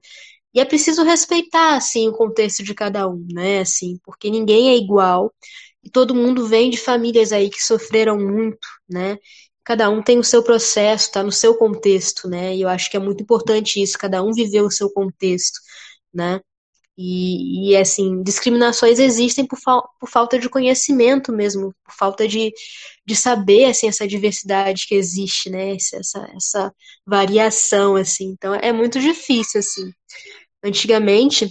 E 0.53 0.59
é 0.59 0.65
preciso 0.65 1.03
respeitar, 1.03 1.75
assim, 1.75 2.07
o 2.09 2.13
contexto 2.13 2.63
de 2.63 2.73
cada 2.73 3.07
um, 3.09 3.25
né? 3.31 3.59
Assim, 3.59 3.99
porque 4.03 4.29
ninguém 4.29 4.69
é 4.69 4.77
igual 4.77 5.33
e 5.83 5.89
todo 5.89 6.15
mundo 6.15 6.47
vem 6.47 6.69
de 6.69 6.77
famílias 6.77 7.31
aí 7.31 7.49
que 7.49 7.63
sofreram 7.63 8.17
muito, 8.17 8.67
né? 8.89 9.17
Cada 9.63 9.89
um 9.89 10.01
tem 10.01 10.19
o 10.19 10.23
seu 10.23 10.43
processo, 10.43 11.11
tá 11.11 11.23
no 11.23 11.31
seu 11.31 11.55
contexto, 11.57 12.27
né? 12.29 12.55
E 12.55 12.61
eu 12.61 12.69
acho 12.69 12.89
que 12.89 12.97
é 12.97 12.99
muito 12.99 13.21
importante 13.23 13.81
isso, 13.81 13.97
cada 13.97 14.23
um 14.23 14.31
viveu 14.33 14.65
o 14.65 14.71
seu 14.71 14.91
contexto, 14.91 15.59
né? 16.13 16.41
E, 16.97 17.71
e 17.71 17.77
assim, 17.77 18.23
discriminações 18.23 18.99
existem 18.99 19.45
por, 19.45 19.59
fal 19.59 19.89
por 19.99 20.09
falta 20.09 20.39
de 20.39 20.49
conhecimento 20.49 21.31
mesmo, 21.33 21.73
por 21.83 21.93
falta 21.93 22.27
de, 22.27 22.53
de 23.05 23.15
saber 23.15 23.65
assim, 23.65 23.87
essa 23.87 24.07
diversidade 24.07 24.85
que 24.87 24.95
existe, 24.95 25.49
né? 25.49 25.75
Essa, 25.75 26.27
essa 26.35 26.73
variação, 27.05 27.95
assim. 27.95 28.27
Então 28.27 28.55
é 28.55 28.71
muito 28.71 28.99
difícil, 28.99 29.59
assim. 29.59 29.91
Antigamente, 30.63 31.49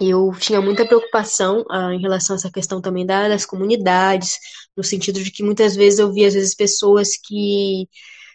eu 0.00 0.32
tinha 0.38 0.60
muita 0.60 0.86
preocupação 0.86 1.64
ah, 1.70 1.92
em 1.94 2.00
relação 2.00 2.34
a 2.34 2.38
essa 2.38 2.50
questão 2.50 2.80
também 2.80 3.06
da, 3.06 3.28
das 3.28 3.46
comunidades, 3.46 4.38
no 4.76 4.82
sentido 4.82 5.22
de 5.22 5.30
que 5.30 5.42
muitas 5.42 5.76
vezes 5.76 5.98
eu 6.00 6.12
via, 6.12 6.26
às 6.28 6.34
vezes, 6.34 6.54
pessoas 6.54 7.10
que 7.16 7.88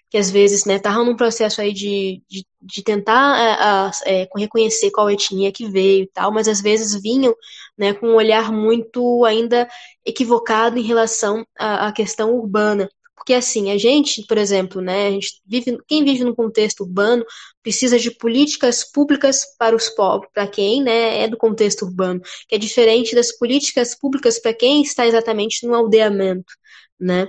que 0.10 0.18
às 0.18 0.32
vezes 0.32 0.66
né, 0.66 0.76
estavam 0.76 1.05
num 1.05 1.16
processo 1.16 1.62
aí 1.62 1.72
de, 1.72 2.22
de, 2.28 2.45
de 2.62 2.84
tentar 2.84 3.93
é, 4.05 4.22
é, 4.22 4.30
reconhecer 4.36 4.91
qual 4.91 5.10
etnia 5.10 5.51
que 5.51 5.70
veio 5.70 6.03
e 6.03 6.07
tal, 6.07 6.32
mas 6.32 6.47
às 6.47 6.62
vezes 6.62 6.99
vinham 7.01 7.36
né, 7.78 7.93
com 7.93 8.07
um 8.07 8.16
olhar 8.16 8.51
muito 8.51 9.24
ainda 9.26 9.68
equivocado 10.05 10.80
em 10.80 10.84
relação 10.84 11.45
à, 11.57 11.88
à 11.88 11.91
questão 11.91 12.34
urbana. 12.34 12.89
Porque 13.16 13.34
assim, 13.34 13.70
a 13.70 13.78
gente, 13.78 14.26
por 14.26 14.38
exemplo, 14.38 14.82
né, 14.82 15.20
vive, 15.45 15.78
quem 15.88 16.03
vive 16.03 16.24
num 16.24 16.34
contexto 16.34 16.82
urbano 16.82 17.24
precisa 17.62 17.99
de 17.99 18.10
políticas 18.10 18.84
públicas 18.84 19.41
para 19.57 19.76
os 19.76 19.89
povos, 19.89 20.28
para 20.34 20.47
quem 20.47 20.82
né, 20.82 21.24
é 21.24 21.28
do 21.28 21.38
contexto 21.38 21.84
urbano, 21.86 22.22
que 22.47 22.55
é 22.55 22.57
diferente 22.57 23.14
das 23.14 23.32
políticas 23.38 23.93
públicas 23.93 24.39
para 24.39 24.53
quem 24.53 24.82
está 24.82 25.05
exatamente 25.05 25.68
no 25.68 25.76
aldeamento, 25.76 26.51
né? 26.99 27.28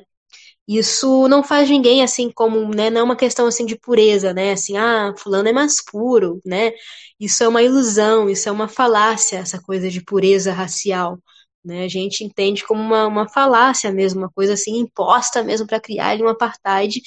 Isso 0.72 1.26
não 1.26 1.42
faz 1.42 1.68
ninguém 1.68 2.00
assim 2.02 2.30
como, 2.30 2.72
né, 2.74 2.90
não 2.90 3.00
é 3.00 3.04
uma 3.04 3.16
questão 3.16 3.46
assim 3.48 3.66
de 3.66 3.76
pureza, 3.76 4.32
né, 4.32 4.52
assim, 4.52 4.76
ah, 4.76 5.12
fulano 5.18 5.48
é 5.48 5.52
mais 5.52 5.84
puro, 5.84 6.40
né, 6.46 6.70
isso 7.18 7.42
é 7.42 7.48
uma 7.48 7.60
ilusão, 7.62 8.30
isso 8.30 8.48
é 8.48 8.52
uma 8.52 8.68
falácia, 8.68 9.38
essa 9.38 9.60
coisa 9.60 9.90
de 9.90 10.00
pureza 10.04 10.52
racial, 10.52 11.18
né, 11.64 11.82
a 11.84 11.88
gente 11.88 12.22
entende 12.22 12.64
como 12.64 12.80
uma, 12.80 13.04
uma 13.08 13.28
falácia 13.28 13.90
mesmo, 13.92 14.20
uma 14.20 14.30
coisa 14.30 14.52
assim 14.52 14.78
imposta 14.78 15.42
mesmo 15.42 15.66
para 15.66 15.80
criar 15.80 16.16
um 16.20 16.28
apartheid 16.28 17.00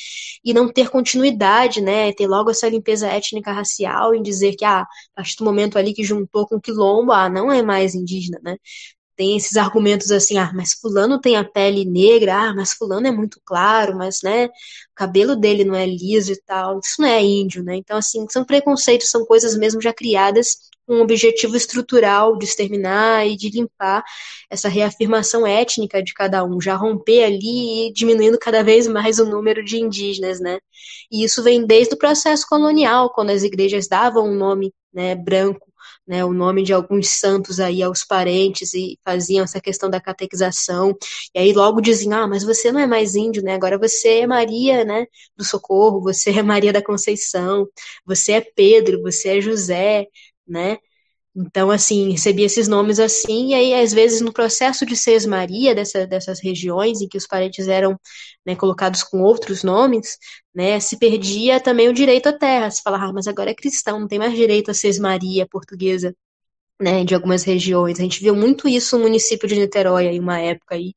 e 0.43 0.53
não 0.53 0.67
ter 0.71 0.89
continuidade, 0.89 1.79
né, 1.81 2.11
ter 2.13 2.27
logo 2.27 2.51
essa 2.51 2.67
limpeza 2.69 3.07
étnica 3.07 3.53
racial 3.53 4.13
em 4.13 4.21
dizer 4.21 4.55
que, 4.57 4.65
ah, 4.65 4.81
a 4.81 4.87
partir 5.15 5.37
do 5.37 5.45
momento 5.45 5.77
ali 5.77 5.93
que 5.93 6.03
juntou 6.03 6.45
com 6.47 6.59
quilombo, 6.59 7.13
ah, 7.13 7.29
não 7.29 7.49
é 7.51 7.61
mais 7.63 7.95
indígena, 7.95 8.39
né, 8.43 8.57
tem 9.15 9.37
esses 9.37 9.57
argumentos 9.57 10.11
assim, 10.11 10.37
ah, 10.37 10.51
mas 10.53 10.73
fulano 10.73 11.19
tem 11.19 11.35
a 11.35 11.43
pele 11.43 11.85
negra, 11.85 12.35
ah, 12.49 12.53
mas 12.53 12.73
fulano 12.73 13.07
é 13.07 13.11
muito 13.11 13.39
claro, 13.45 13.95
mas, 13.97 14.21
né, 14.23 14.45
o 14.47 14.49
cabelo 14.95 15.35
dele 15.35 15.63
não 15.63 15.75
é 15.75 15.85
liso 15.85 16.31
e 16.31 16.41
tal, 16.45 16.79
isso 16.79 17.01
não 17.01 17.07
é 17.07 17.21
índio, 17.23 17.63
né, 17.63 17.75
então, 17.75 17.97
assim, 17.97 18.25
são 18.29 18.43
preconceitos, 18.45 19.09
são 19.09 19.25
coisas 19.25 19.55
mesmo 19.57 19.81
já 19.81 19.93
criadas 19.93 20.57
com 20.85 20.95
um 20.95 21.01
objetivo 21.01 21.55
estrutural 21.55 22.37
de 22.37 22.45
exterminar 22.45 23.25
e 23.25 23.37
de 23.37 23.49
limpar 23.49 24.03
essa 24.49 24.67
reafirmação 24.67 25.47
étnica 25.47 26.03
de 26.03 26.13
cada 26.13 26.43
um, 26.43 26.59
já 26.59 26.75
romper 26.75 27.23
ali 27.23 27.87
e 27.87 27.93
diminuindo 27.93 28.37
cada 28.37 28.63
vez 28.63 28.87
mais 28.87 29.17
o 29.19 29.25
número 29.25 29.63
de 29.63 29.77
indígenas, 29.77 30.39
né, 30.39 30.59
e 31.11 31.23
isso 31.23 31.43
vem 31.43 31.65
desde 31.65 31.95
o 31.95 31.97
processo 31.97 32.45
colonial, 32.47 33.11
quando 33.13 33.29
as 33.31 33.43
igrejas 33.43 33.87
davam 33.87 34.27
um 34.27 34.35
nome, 34.35 34.73
né, 34.93 35.15
branco 35.15 35.72
né, 36.07 36.23
o 36.25 36.33
nome 36.33 36.63
de 36.63 36.73
alguns 36.73 37.09
santos 37.09 37.59
aí 37.59 37.81
aos 37.83 38.03
parentes 38.03 38.73
e 38.73 38.97
faziam 39.03 39.43
essa 39.43 39.61
questão 39.61 39.89
da 39.89 40.01
catequização. 40.01 40.95
E 41.33 41.39
aí 41.39 41.53
logo 41.53 41.81
diziam: 41.81 42.13
"Ah, 42.13 42.27
mas 42.27 42.43
você 42.43 42.71
não 42.71 42.79
é 42.79 42.87
mais 42.87 43.15
índio, 43.15 43.43
né? 43.43 43.53
Agora 43.55 43.77
você 43.77 44.19
é 44.19 44.27
Maria, 44.27 44.83
né, 44.85 45.05
do 45.37 45.43
Socorro, 45.45 46.01
você 46.01 46.31
é 46.31 46.43
Maria 46.43 46.73
da 46.73 46.81
Conceição, 46.83 47.67
você 48.05 48.33
é 48.33 48.41
Pedro, 48.41 49.01
você 49.01 49.37
é 49.37 49.41
José, 49.41 50.07
né? 50.47 50.77
Então, 51.35 51.71
assim, 51.71 52.11
recebia 52.11 52.45
esses 52.45 52.67
nomes 52.67 52.99
assim, 52.99 53.49
e 53.49 53.53
aí, 53.55 53.73
às 53.73 53.91
vezes, 53.91 54.21
no 54.21 54.31
processo 54.31 54.85
de 54.85 54.95
sesmaria 54.95 55.73
dessa, 55.73 56.05
dessas 56.05 56.39
regiões 56.39 57.01
em 57.01 57.07
que 57.07 57.17
os 57.17 57.25
parentes 57.25 57.67
eram 57.67 57.99
né, 58.45 58.55
colocados 58.55 59.03
com 59.03 59.21
outros 59.21 59.63
nomes, 59.63 60.17
né, 60.53 60.79
se 60.79 60.97
perdia 60.97 61.59
também 61.59 61.89
o 61.89 61.93
direito 61.93 62.27
à 62.27 62.33
terra. 62.37 62.69
Se 62.69 62.83
falava, 62.83 63.05
ah, 63.05 63.13
mas 63.13 63.27
agora 63.27 63.49
é 63.49 63.55
cristão, 63.55 63.99
não 63.99 64.07
tem 64.07 64.19
mais 64.19 64.33
direito 64.35 64.69
à 64.69 64.73
sesmaria 64.75 65.47
portuguesa, 65.47 66.15
né, 66.81 67.03
de 67.05 67.15
algumas 67.15 67.43
regiões. 67.43 67.99
A 67.99 68.03
gente 68.03 68.21
viu 68.21 68.35
muito 68.35 68.67
isso 68.67 68.97
no 68.97 69.03
município 69.03 69.47
de 69.47 69.55
Niterói, 69.55 70.07
em 70.07 70.19
uma 70.19 70.39
época 70.39 70.75
aí, 70.75 70.93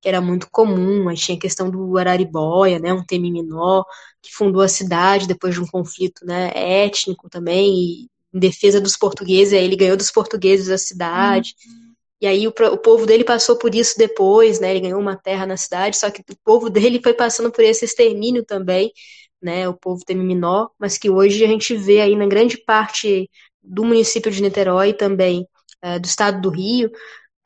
que 0.00 0.08
era 0.08 0.20
muito 0.20 0.48
comum, 0.50 1.08
aí 1.08 1.16
tinha 1.16 1.36
a 1.38 1.40
questão 1.40 1.70
do 1.70 1.98
Araribóia, 1.98 2.78
né, 2.78 2.92
um 2.92 3.04
temiminó, 3.04 3.84
que 4.22 4.32
fundou 4.32 4.62
a 4.62 4.68
cidade 4.68 5.26
depois 5.26 5.54
de 5.54 5.60
um 5.60 5.66
conflito 5.66 6.24
né, 6.26 6.50
étnico 6.54 7.28
também, 7.30 7.72
e 8.04 8.10
em 8.32 8.38
defesa 8.38 8.80
dos 8.80 8.96
portugueses, 8.96 9.52
aí 9.52 9.64
ele 9.64 9.76
ganhou 9.76 9.96
dos 9.96 10.10
portugueses 10.10 10.68
a 10.70 10.78
cidade. 10.78 11.54
Uhum. 11.66 11.90
E 12.20 12.26
aí 12.26 12.46
o, 12.46 12.50
o, 12.50 12.78
povo 12.78 13.06
dele 13.06 13.24
passou 13.24 13.56
por 13.56 13.74
isso 13.74 13.96
depois, 13.96 14.60
né? 14.60 14.70
Ele 14.70 14.80
ganhou 14.80 15.00
uma 15.00 15.16
terra 15.16 15.46
na 15.46 15.56
cidade, 15.56 15.96
só 15.96 16.10
que 16.10 16.20
o 16.20 16.36
povo 16.44 16.68
dele 16.68 17.00
foi 17.02 17.14
passando 17.14 17.50
por 17.50 17.64
esse 17.64 17.84
extermínio 17.84 18.44
também, 18.44 18.92
né? 19.40 19.68
O 19.68 19.74
povo 19.74 20.04
temiminó, 20.04 20.68
mas 20.78 20.98
que 20.98 21.08
hoje 21.08 21.42
a 21.44 21.48
gente 21.48 21.74
vê 21.74 22.00
aí 22.00 22.14
na 22.14 22.26
grande 22.26 22.58
parte 22.58 23.28
do 23.62 23.84
município 23.84 24.30
de 24.30 24.42
Niterói 24.42 24.92
também, 24.92 25.46
é, 25.82 25.98
do 25.98 26.06
estado 26.06 26.40
do 26.42 26.50
Rio, 26.50 26.90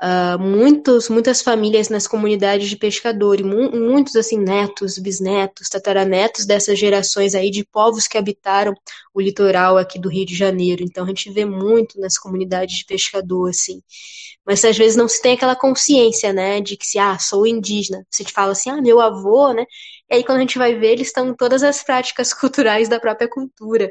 Uh, 0.04 0.38
muitos, 0.38 1.08
muitas 1.08 1.40
famílias 1.40 1.88
nas 1.88 2.06
comunidades 2.06 2.68
de 2.68 2.76
pescadores, 2.76 3.46
mu 3.46 3.70
muitos 3.70 4.14
assim 4.16 4.36
netos, 4.38 4.98
bisnetos, 4.98 5.70
tataranetos 5.70 6.44
dessas 6.44 6.78
gerações 6.78 7.34
aí 7.34 7.50
de 7.50 7.64
povos 7.64 8.06
que 8.06 8.18
habitaram 8.18 8.74
o 9.14 9.20
litoral 9.20 9.78
aqui 9.78 9.98
do 9.98 10.10
Rio 10.10 10.26
de 10.26 10.34
Janeiro. 10.36 10.82
Então 10.84 11.04
a 11.04 11.08
gente 11.08 11.30
vê 11.30 11.46
muito 11.46 11.98
nas 11.98 12.18
comunidades 12.18 12.76
de 12.76 12.84
pescador 12.84 13.48
assim. 13.48 13.80
Mas 14.46 14.62
às 14.64 14.76
vezes 14.76 14.96
não 14.96 15.08
se 15.08 15.22
tem 15.22 15.32
aquela 15.34 15.56
consciência, 15.56 16.32
né, 16.32 16.60
de 16.60 16.76
que 16.76 16.86
se 16.86 16.98
ah, 16.98 17.18
sou 17.18 17.46
indígena. 17.46 18.06
Você 18.10 18.24
te 18.24 18.32
fala 18.32 18.52
assim: 18.52 18.68
"Ah, 18.70 18.82
meu 18.82 19.00
avô", 19.00 19.52
né? 19.54 19.64
E 20.10 20.16
aí 20.16 20.24
quando 20.24 20.38
a 20.38 20.40
gente 20.42 20.58
vai 20.58 20.74
ver, 20.74 20.92
eles 20.92 21.06
estão 21.08 21.34
todas 21.34 21.62
as 21.62 21.82
práticas 21.82 22.32
culturais 22.34 22.88
da 22.90 23.00
própria 23.00 23.28
cultura. 23.28 23.90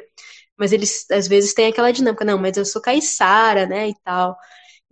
Mas 0.58 0.72
eles 0.74 1.06
às 1.12 1.28
vezes 1.28 1.54
têm 1.54 1.68
aquela 1.68 1.92
dinâmica, 1.92 2.26
não, 2.26 2.38
mas 2.38 2.58
eu 2.58 2.66
sou 2.66 2.82
caiçara, 2.82 3.66
né, 3.66 3.90
e 3.90 3.96
tal. 4.04 4.38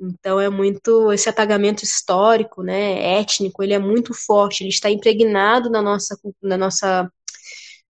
Então 0.01 0.39
é 0.39 0.49
muito 0.49 1.11
esse 1.11 1.29
apagamento 1.29 1.83
histórico, 1.83 2.63
né, 2.63 3.19
étnico, 3.19 3.61
ele 3.61 3.73
é 3.73 3.79
muito 3.79 4.13
forte, 4.15 4.63
ele 4.63 4.69
está 4.69 4.89
impregnado 4.89 5.69
na 5.69 5.81
nossa 5.81 6.17
na 6.41 6.57
nossa 6.57 7.11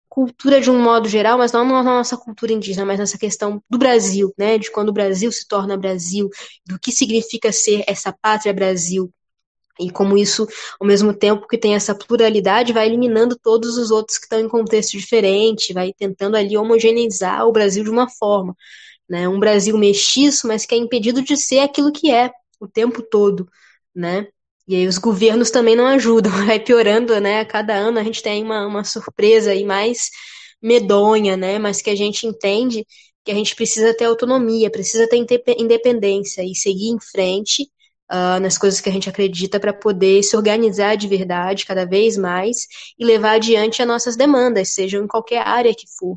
cultura 0.08 0.60
de 0.60 0.68
um 0.70 0.78
modo 0.82 1.08
geral, 1.08 1.38
mas 1.38 1.52
não 1.52 1.64
na 1.64 1.82
nossa 1.84 2.16
cultura 2.16 2.52
indígena, 2.52 2.84
mas 2.84 2.98
nessa 2.98 3.16
questão 3.16 3.62
do 3.70 3.78
Brasil, 3.78 4.34
né, 4.36 4.58
de 4.58 4.70
quando 4.72 4.88
o 4.88 4.92
Brasil 4.92 5.30
se 5.30 5.46
torna 5.46 5.76
Brasil, 5.76 6.28
do 6.66 6.78
que 6.80 6.90
significa 6.90 7.52
ser 7.52 7.84
essa 7.86 8.12
pátria 8.12 8.52
Brasil, 8.52 9.12
e 9.78 9.90
como 9.90 10.18
isso, 10.18 10.46
ao 10.80 10.86
mesmo 10.86 11.14
tempo 11.14 11.46
que 11.48 11.56
tem 11.56 11.74
essa 11.74 11.94
pluralidade, 11.94 12.72
vai 12.72 12.86
eliminando 12.86 13.38
todos 13.38 13.78
os 13.78 13.90
outros 13.90 14.18
que 14.18 14.24
estão 14.24 14.40
em 14.40 14.48
contexto 14.48 14.90
diferente, 14.92 15.72
vai 15.72 15.92
tentando 15.92 16.36
ali 16.36 16.56
homogeneizar 16.56 17.46
o 17.46 17.52
Brasil 17.52 17.82
de 17.84 17.90
uma 17.90 18.08
forma. 18.08 18.54
Né? 19.10 19.28
Um 19.28 19.40
Brasil 19.40 19.76
mestiço, 19.76 20.46
mas 20.46 20.64
que 20.64 20.74
é 20.74 20.78
impedido 20.78 21.20
de 21.20 21.36
ser 21.36 21.58
aquilo 21.60 21.92
que 21.92 22.12
é 22.12 22.30
o 22.60 22.68
tempo 22.68 23.02
todo. 23.02 23.48
Né? 23.94 24.28
E 24.68 24.76
aí 24.76 24.86
os 24.86 24.98
governos 24.98 25.50
também 25.50 25.74
não 25.74 25.86
ajudam, 25.86 26.30
vai 26.46 26.60
piorando, 26.60 27.18
né? 27.20 27.40
A 27.40 27.44
cada 27.44 27.74
ano 27.74 27.98
a 27.98 28.04
gente 28.04 28.22
tem 28.22 28.44
uma, 28.44 28.64
uma 28.66 28.84
surpresa 28.84 29.50
aí 29.50 29.64
mais 29.64 30.10
medonha, 30.62 31.36
né? 31.36 31.58
Mas 31.58 31.82
que 31.82 31.90
a 31.90 31.96
gente 31.96 32.24
entende 32.24 32.86
que 33.24 33.32
a 33.32 33.34
gente 33.34 33.56
precisa 33.56 33.92
ter 33.96 34.04
autonomia, 34.04 34.70
precisa 34.70 35.08
ter 35.08 35.16
independência 35.58 36.42
e 36.44 36.54
seguir 36.54 36.88
em 36.90 37.00
frente 37.00 37.64
uh, 38.10 38.40
nas 38.40 38.56
coisas 38.56 38.80
que 38.80 38.88
a 38.88 38.92
gente 38.92 39.08
acredita 39.08 39.58
para 39.58 39.72
poder 39.72 40.22
se 40.22 40.36
organizar 40.36 40.96
de 40.96 41.08
verdade 41.08 41.66
cada 41.66 41.84
vez 41.84 42.16
mais 42.16 42.66
e 42.98 43.04
levar 43.04 43.32
adiante 43.32 43.82
as 43.82 43.88
nossas 43.88 44.16
demandas, 44.16 44.70
sejam 44.70 45.04
em 45.04 45.08
qualquer 45.08 45.46
área 45.46 45.74
que 45.74 45.86
for. 45.98 46.16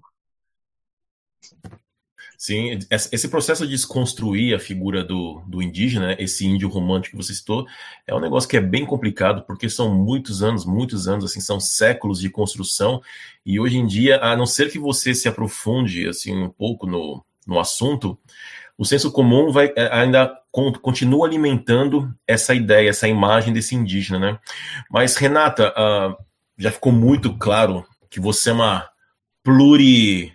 Sim, 2.46 2.78
esse 2.92 3.30
processo 3.30 3.64
de 3.66 3.72
desconstruir 3.72 4.54
a 4.54 4.60
figura 4.60 5.02
do, 5.02 5.42
do 5.48 5.62
indígena, 5.62 6.14
esse 6.20 6.46
índio 6.46 6.68
romântico 6.68 7.16
que 7.16 7.24
você 7.24 7.34
citou, 7.34 7.66
é 8.06 8.14
um 8.14 8.20
negócio 8.20 8.50
que 8.50 8.58
é 8.58 8.60
bem 8.60 8.86
complicado, 8.86 9.46
porque 9.48 9.70
são 9.70 9.96
muitos 9.96 10.44
anos, 10.44 10.66
muitos 10.66 11.08
anos, 11.08 11.24
assim, 11.24 11.40
são 11.40 11.58
séculos 11.58 12.20
de 12.20 12.30
construção, 12.30 13.02
e 13.46 13.62
hoje 13.62 13.78
em 13.78 13.88
dia, 13.88 14.20
a 14.22 14.36
não 14.36 14.46
ser 14.46 14.70
que 14.70 14.78
você 14.78 15.16
se 15.16 15.30
aprofunde, 15.30 16.06
assim, 16.06 16.36
um 16.36 16.50
pouco 16.50 16.86
no, 16.86 17.24
no 17.48 17.62
assunto, 17.62 18.20
o 18.78 18.84
senso 18.84 19.10
comum 19.10 19.50
vai 19.50 19.72
é, 19.78 19.88
ainda 19.98 20.38
continua 20.82 21.26
alimentando 21.26 22.14
essa 22.28 22.54
ideia, 22.54 22.90
essa 22.90 23.08
imagem 23.08 23.54
desse 23.54 23.74
indígena, 23.74 24.20
né? 24.20 24.40
Mas, 24.92 25.16
Renata, 25.16 25.74
uh, 25.78 26.22
já 26.58 26.74
ficou 26.74 26.92
muito 26.92 27.38
claro 27.38 27.86
que 28.10 28.20
você 28.20 28.50
é 28.50 28.54
uma 28.54 28.90
pluri... 29.42 30.34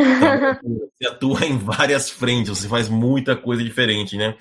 você 0.98 1.08
atua 1.08 1.44
em 1.44 1.58
várias 1.58 2.10
frentes, 2.10 2.58
você 2.58 2.68
faz 2.68 2.88
muita 2.88 3.36
coisa 3.36 3.62
diferente, 3.62 4.16
né? 4.16 4.36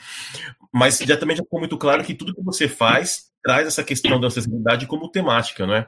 Mas 0.71 0.99
já 0.99 1.17
também 1.17 1.35
já 1.35 1.43
ficou 1.43 1.59
muito 1.59 1.77
claro 1.77 2.03
que 2.03 2.13
tudo 2.13 2.35
que 2.35 2.43
você 2.43 2.67
faz 2.67 3.29
traz 3.43 3.67
essa 3.67 3.83
questão 3.83 4.19
da 4.19 4.27
acessibilidade 4.27 4.85
como 4.87 5.09
temática, 5.09 5.65
né? 5.65 5.87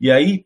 E 0.00 0.10
aí, 0.10 0.44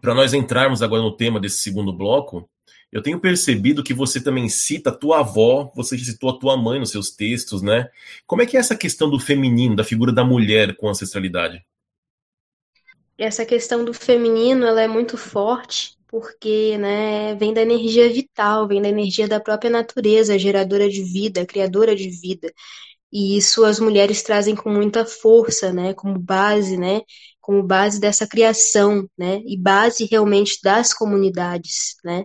para 0.00 0.14
nós 0.14 0.34
entrarmos 0.34 0.82
agora 0.82 1.02
no 1.02 1.16
tema 1.16 1.40
desse 1.40 1.58
segundo 1.58 1.92
bloco, 1.92 2.48
eu 2.90 3.02
tenho 3.02 3.20
percebido 3.20 3.82
que 3.82 3.92
você 3.92 4.20
também 4.20 4.48
cita 4.48 4.90
a 4.90 4.94
tua 4.94 5.20
avó, 5.20 5.70
você 5.74 5.98
citou 5.98 6.30
a 6.30 6.38
tua 6.38 6.56
mãe 6.56 6.78
nos 6.78 6.90
seus 6.90 7.10
textos, 7.10 7.60
né? 7.60 7.90
Como 8.26 8.40
é 8.40 8.46
que 8.46 8.56
é 8.56 8.60
essa 8.60 8.76
questão 8.76 9.10
do 9.10 9.18
feminino, 9.18 9.76
da 9.76 9.84
figura 9.84 10.12
da 10.12 10.24
mulher 10.24 10.74
com 10.76 10.88
ancestralidade? 10.88 11.64
Essa 13.18 13.44
questão 13.44 13.84
do 13.84 13.92
feminino, 13.92 14.64
ela 14.64 14.80
é 14.80 14.88
muito 14.88 15.16
forte, 15.16 15.97
porque, 16.08 16.76
né, 16.78 17.34
vem 17.36 17.52
da 17.54 17.62
energia 17.62 18.08
vital, 18.12 18.66
vem 18.68 18.82
da 18.82 18.88
energia 18.88 19.28
da 19.28 19.40
própria 19.40 19.70
natureza, 19.70 20.38
geradora 20.38 20.88
de 20.88 21.02
vida, 21.02 21.46
criadora 21.46 21.94
de 21.94 22.08
vida. 22.10 22.52
E 23.12 23.36
isso 23.38 23.64
as 23.64 23.80
mulheres 23.80 24.22
trazem 24.22 24.54
com 24.56 24.70
muita 24.70 25.04
força, 25.06 25.72
né, 25.72 25.94
como 25.94 26.18
base, 26.18 26.76
né, 26.78 27.02
como 27.40 27.62
base 27.62 28.00
dessa 28.00 28.26
criação, 28.28 29.08
né, 29.18 29.40
e 29.46 29.56
base 29.58 30.06
realmente 30.10 30.58
das 30.62 30.94
comunidades, 30.94 31.96
né 32.04 32.24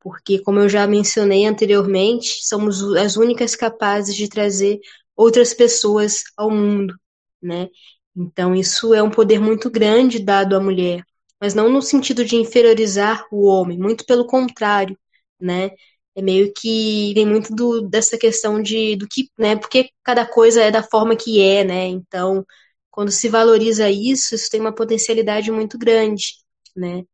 porque, 0.00 0.38
como 0.40 0.60
eu 0.60 0.68
já 0.68 0.86
mencionei 0.86 1.46
anteriormente, 1.46 2.46
somos 2.46 2.82
as 2.96 3.16
únicas 3.16 3.54
capazes 3.56 4.14
de 4.16 4.28
trazer 4.28 4.80
outras 5.16 5.52
pessoas 5.52 6.22
ao 6.36 6.50
mundo, 6.50 6.94
né? 7.42 7.68
Então, 8.16 8.54
isso 8.54 8.94
é 8.94 9.02
um 9.02 9.10
poder 9.10 9.40
muito 9.40 9.70
grande 9.70 10.18
dado 10.18 10.56
à 10.56 10.60
mulher, 10.60 11.02
mas 11.40 11.54
não 11.54 11.68
no 11.70 11.82
sentido 11.82 12.24
de 12.24 12.36
inferiorizar 12.36 13.24
o 13.30 13.46
homem, 13.46 13.78
muito 13.78 14.04
pelo 14.06 14.26
contrário, 14.26 14.98
né? 15.40 15.70
É 16.14 16.22
meio 16.22 16.52
que 16.52 17.12
vem 17.14 17.26
muito 17.26 17.54
do, 17.54 17.82
dessa 17.88 18.18
questão 18.18 18.60
de 18.62 18.96
do 18.96 19.06
que, 19.08 19.30
né? 19.38 19.56
Porque 19.56 19.90
cada 20.02 20.26
coisa 20.26 20.62
é 20.62 20.70
da 20.70 20.82
forma 20.82 21.16
que 21.16 21.40
é, 21.42 21.64
né? 21.64 21.86
Então, 21.86 22.44
quando 22.90 23.10
se 23.12 23.28
valoriza 23.28 23.88
isso, 23.90 24.34
isso 24.34 24.50
tem 24.50 24.60
uma 24.60 24.74
potencialidade 24.74 25.50
muito 25.52 25.78
grande, 25.78 26.34
né? 26.76 27.04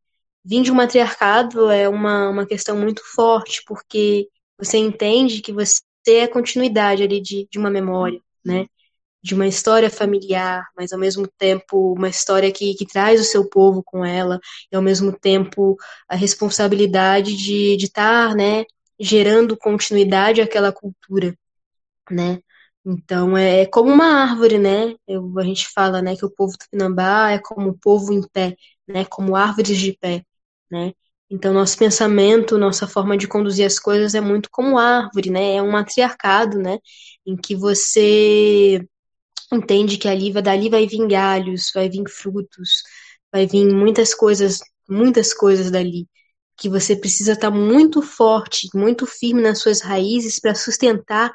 vir 0.43 0.61
de 0.63 0.71
um 0.71 0.75
matriarcado 0.75 1.69
é 1.71 1.89
uma, 1.89 2.29
uma 2.29 2.45
questão 2.45 2.77
muito 2.77 3.01
forte, 3.15 3.63
porque 3.65 4.27
você 4.57 4.77
entende 4.77 5.41
que 5.41 5.51
você 5.51 5.81
é 6.07 6.23
a 6.23 6.31
continuidade 6.31 7.03
ali 7.03 7.21
de, 7.21 7.47
de 7.51 7.57
uma 7.59 7.69
memória, 7.69 8.21
né? 8.45 8.67
De 9.25 9.33
uma 9.35 9.47
história 9.47 9.89
familiar, 9.89 10.67
mas 10.77 10.93
ao 10.93 10.99
mesmo 10.99 11.27
tempo 11.27 11.93
uma 11.93 12.09
história 12.09 12.51
que, 12.51 12.75
que 12.75 12.85
traz 12.85 13.19
o 13.21 13.23
seu 13.23 13.49
povo 13.49 13.81
com 13.83 14.05
ela, 14.05 14.39
e 14.71 14.75
ao 14.75 14.81
mesmo 14.81 15.11
tempo 15.17 15.77
a 16.07 16.15
responsabilidade 16.15 17.35
de 17.35 17.75
estar, 17.75 18.29
tá, 18.29 18.35
né, 18.35 18.65
gerando 18.99 19.57
continuidade 19.57 20.41
àquela 20.41 20.71
cultura, 20.71 21.35
né? 22.11 22.39
Então 22.85 23.37
é, 23.37 23.61
é 23.61 23.65
como 23.65 23.91
uma 23.91 24.05
árvore, 24.23 24.57
né? 24.59 24.95
Eu, 25.07 25.39
a 25.39 25.43
gente 25.43 25.67
fala, 25.73 26.01
né, 26.01 26.15
que 26.15 26.25
o 26.25 26.31
povo 26.31 26.57
tupinambá 26.57 27.31
é 27.31 27.39
como 27.39 27.69
o 27.69 27.77
povo 27.79 28.13
em 28.13 28.21
pé, 28.29 28.55
né? 28.87 29.05
Como 29.05 29.35
árvores 29.35 29.77
de 29.77 29.93
pé 29.93 30.23
né? 30.69 30.93
Então, 31.29 31.53
nosso 31.53 31.77
pensamento, 31.77 32.57
nossa 32.57 32.87
forma 32.87 33.17
de 33.17 33.27
conduzir 33.27 33.65
as 33.65 33.79
coisas 33.79 34.13
é 34.15 34.21
muito 34.21 34.49
como 34.51 34.77
árvore, 34.77 35.29
né? 35.31 35.55
É 35.55 35.61
um 35.61 35.71
matriarcado, 35.71 36.59
né? 36.59 36.79
Em 37.25 37.35
que 37.35 37.55
você 37.55 38.85
entende 39.53 39.97
que 39.97 40.07
ali, 40.07 40.31
dali 40.33 40.69
vai 40.69 40.87
vir 40.87 41.07
galhos, 41.07 41.71
vai 41.73 41.89
vir 41.89 42.03
frutos, 42.09 42.83
vai 43.31 43.45
vir 43.47 43.65
muitas 43.73 44.13
coisas, 44.13 44.59
muitas 44.89 45.33
coisas 45.33 45.71
dali. 45.71 46.07
Que 46.57 46.69
você 46.69 46.95
precisa 46.95 47.33
estar 47.33 47.51
muito 47.51 48.01
forte, 48.01 48.69
muito 48.73 49.05
firme 49.05 49.41
nas 49.41 49.59
suas 49.59 49.81
raízes 49.81 50.39
para 50.39 50.55
sustentar 50.55 51.33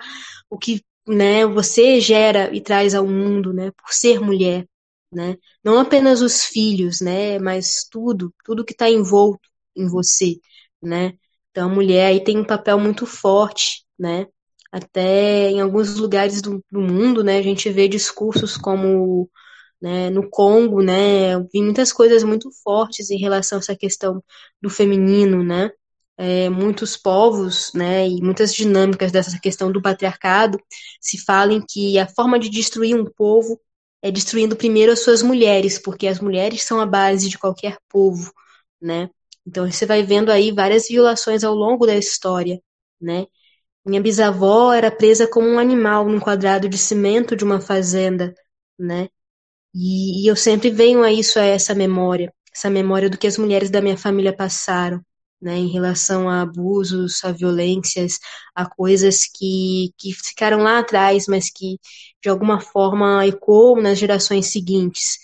o 0.48 0.58
que 0.58 0.82
né, 1.06 1.46
você 1.46 2.00
gera 2.00 2.54
e 2.54 2.60
traz 2.60 2.94
ao 2.94 3.06
mundo, 3.06 3.52
né? 3.52 3.70
Por 3.72 3.92
ser 3.92 4.20
mulher, 4.20 4.66
né? 5.12 5.36
Não 5.64 5.78
apenas 5.78 6.22
os 6.22 6.44
filhos, 6.44 7.00
né? 7.00 7.38
Mas 7.38 7.86
tudo, 7.90 8.32
tudo 8.44 8.64
que 8.64 8.72
está 8.72 8.88
envolto 8.90 9.48
em 9.76 9.86
você, 9.88 10.36
né? 10.82 11.14
Então 11.50 11.70
a 11.70 11.74
mulher 11.74 12.06
aí 12.06 12.22
tem 12.24 12.38
um 12.38 12.44
papel 12.46 12.78
muito 12.78 13.06
forte, 13.06 13.84
né? 13.98 14.26
Até 14.72 15.50
em 15.50 15.60
alguns 15.60 15.96
lugares 15.96 16.40
do, 16.42 16.64
do 16.70 16.80
mundo, 16.80 17.24
né? 17.24 17.38
A 17.38 17.42
gente 17.42 17.68
vê 17.70 17.88
discursos 17.88 18.56
como 18.56 19.28
né, 19.80 20.10
no 20.10 20.28
Congo, 20.30 20.82
né? 20.82 21.38
Vi 21.52 21.62
muitas 21.62 21.92
coisas 21.92 22.22
muito 22.24 22.50
fortes 22.62 23.10
em 23.10 23.18
relação 23.18 23.58
a 23.58 23.60
essa 23.60 23.76
questão 23.76 24.22
do 24.62 24.70
feminino, 24.70 25.42
né? 25.44 25.70
É, 26.16 26.50
muitos 26.50 26.96
povos, 26.98 27.72
né, 27.74 28.06
e 28.06 28.20
muitas 28.22 28.54
dinâmicas 28.54 29.10
dessa 29.10 29.40
questão 29.40 29.72
do 29.72 29.80
patriarcado 29.80 30.58
se 31.00 31.16
falam 31.24 31.64
que 31.66 31.98
a 31.98 32.06
forma 32.06 32.38
de 32.38 32.50
destruir 32.50 32.94
um 32.94 33.06
povo 33.06 33.58
é, 34.02 34.10
destruindo 34.10 34.54
primeiro 34.54 34.92
as 34.92 35.00
suas 35.02 35.22
mulheres, 35.22 35.78
porque 35.78 36.06
as 36.06 36.20
mulheres 36.20 36.62
são 36.62 36.78
a 36.80 36.84
base 36.86 37.28
de 37.28 37.38
qualquer 37.38 37.78
povo, 37.88 38.32
né? 38.80 39.08
Então 39.46 39.70
você 39.70 39.86
vai 39.86 40.02
vendo 40.02 40.30
aí 40.30 40.52
várias 40.52 40.88
violações 40.88 41.42
ao 41.44 41.54
longo 41.54 41.86
da 41.86 41.96
história, 41.96 42.60
né? 43.00 43.26
Minha 43.84 44.00
bisavó 44.00 44.72
era 44.72 44.90
presa 44.90 45.26
como 45.26 45.48
um 45.48 45.58
animal 45.58 46.06
num 46.08 46.20
quadrado 46.20 46.68
de 46.68 46.78
cimento 46.78 47.34
de 47.34 47.44
uma 47.44 47.60
fazenda, 47.60 48.34
né? 48.78 49.08
E, 49.74 50.24
e 50.24 50.26
eu 50.28 50.36
sempre 50.36 50.70
venho 50.70 51.02
a 51.02 51.12
isso, 51.12 51.38
a 51.38 51.44
essa 51.44 51.74
memória, 51.74 52.32
essa 52.52 52.70
memória 52.70 53.08
do 53.08 53.18
que 53.18 53.26
as 53.26 53.38
mulheres 53.38 53.70
da 53.70 53.80
minha 53.80 53.96
família 53.96 54.36
passaram, 54.36 55.00
né, 55.40 55.56
em 55.56 55.68
relação 55.68 56.28
a 56.28 56.42
abusos, 56.42 57.24
a 57.24 57.32
violências, 57.32 58.18
a 58.54 58.68
coisas 58.68 59.26
que, 59.26 59.92
que 59.98 60.12
ficaram 60.12 60.58
lá 60.62 60.80
atrás, 60.80 61.26
mas 61.26 61.50
que 61.50 61.78
de 62.22 62.28
alguma 62.28 62.60
forma 62.60 63.26
ecoam 63.26 63.80
nas 63.80 63.98
gerações 63.98 64.46
seguintes. 64.52 65.18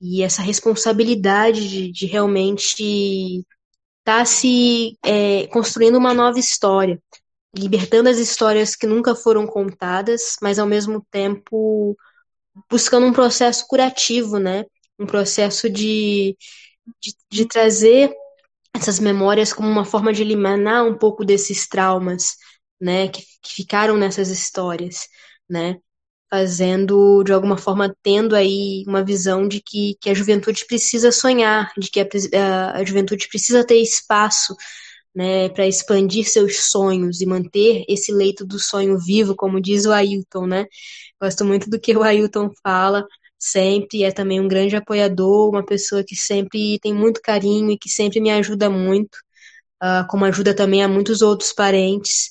E 0.00 0.22
essa 0.22 0.42
responsabilidade 0.42 1.68
de, 1.68 1.92
de 1.92 2.06
realmente 2.06 2.82
estar 4.00 4.18
tá 4.20 4.24
se 4.24 4.98
é, 5.04 5.46
construindo 5.48 5.98
uma 5.98 6.14
nova 6.14 6.38
história, 6.38 7.00
libertando 7.54 8.08
as 8.08 8.18
histórias 8.18 8.76
que 8.76 8.86
nunca 8.86 9.14
foram 9.14 9.46
contadas, 9.46 10.36
mas 10.42 10.58
ao 10.58 10.66
mesmo 10.66 11.04
tempo 11.10 11.96
buscando 12.70 13.06
um 13.06 13.12
processo 13.12 13.66
curativo, 13.68 14.38
né? 14.38 14.64
Um 14.98 15.06
processo 15.06 15.68
de, 15.70 16.36
de, 17.02 17.14
de 17.30 17.46
trazer 17.46 18.12
essas 18.74 18.98
memórias 19.00 19.52
como 19.52 19.68
uma 19.68 19.84
forma 19.84 20.12
de 20.12 20.22
eliminar 20.22 20.84
um 20.86 20.96
pouco 20.96 21.24
desses 21.24 21.68
traumas, 21.68 22.36
né, 22.80 23.08
que, 23.08 23.22
que 23.42 23.54
ficaram 23.54 23.96
nessas 23.96 24.28
histórias, 24.30 25.08
né. 25.48 25.78
fazendo, 26.30 27.22
de 27.24 27.32
alguma 27.32 27.58
forma, 27.58 27.94
tendo 28.02 28.36
aí 28.36 28.84
uma 28.86 29.04
visão 29.04 29.48
de 29.48 29.60
que, 29.62 29.96
que 30.00 30.10
a 30.10 30.14
juventude 30.14 30.66
precisa 30.66 31.12
sonhar, 31.12 31.72
de 31.78 31.90
que 31.90 32.00
a, 32.00 32.06
a, 32.36 32.78
a 32.78 32.84
juventude 32.84 33.28
precisa 33.28 33.66
ter 33.66 33.76
espaço 33.82 34.56
né, 35.14 35.48
para 35.48 35.66
expandir 35.66 36.28
seus 36.28 36.70
sonhos 36.70 37.20
e 37.20 37.26
manter 37.26 37.84
esse 37.88 38.12
leito 38.12 38.44
do 38.46 38.58
sonho 38.58 38.98
vivo, 38.98 39.34
como 39.36 39.60
diz 39.60 39.86
o 39.86 39.92
Ailton, 39.92 40.46
né? 40.46 40.66
Gosto 41.20 41.44
muito 41.44 41.68
do 41.70 41.80
que 41.80 41.96
o 41.96 42.02
Ailton 42.02 42.50
fala, 42.62 43.04
sempre 43.38 44.04
é 44.04 44.12
também 44.12 44.40
um 44.40 44.48
grande 44.48 44.76
apoiador, 44.76 45.50
uma 45.50 45.64
pessoa 45.64 46.04
que 46.04 46.16
sempre 46.16 46.78
tem 46.80 46.94
muito 46.94 47.20
carinho 47.22 47.70
e 47.70 47.78
que 47.78 47.88
sempre 47.88 48.20
me 48.20 48.30
ajuda 48.30 48.70
muito, 48.70 49.16
uh, 49.82 50.06
como 50.08 50.24
ajuda 50.24 50.54
também 50.54 50.82
a 50.82 50.88
muitos 50.88 51.22
outros 51.22 51.52
parentes 51.52 52.30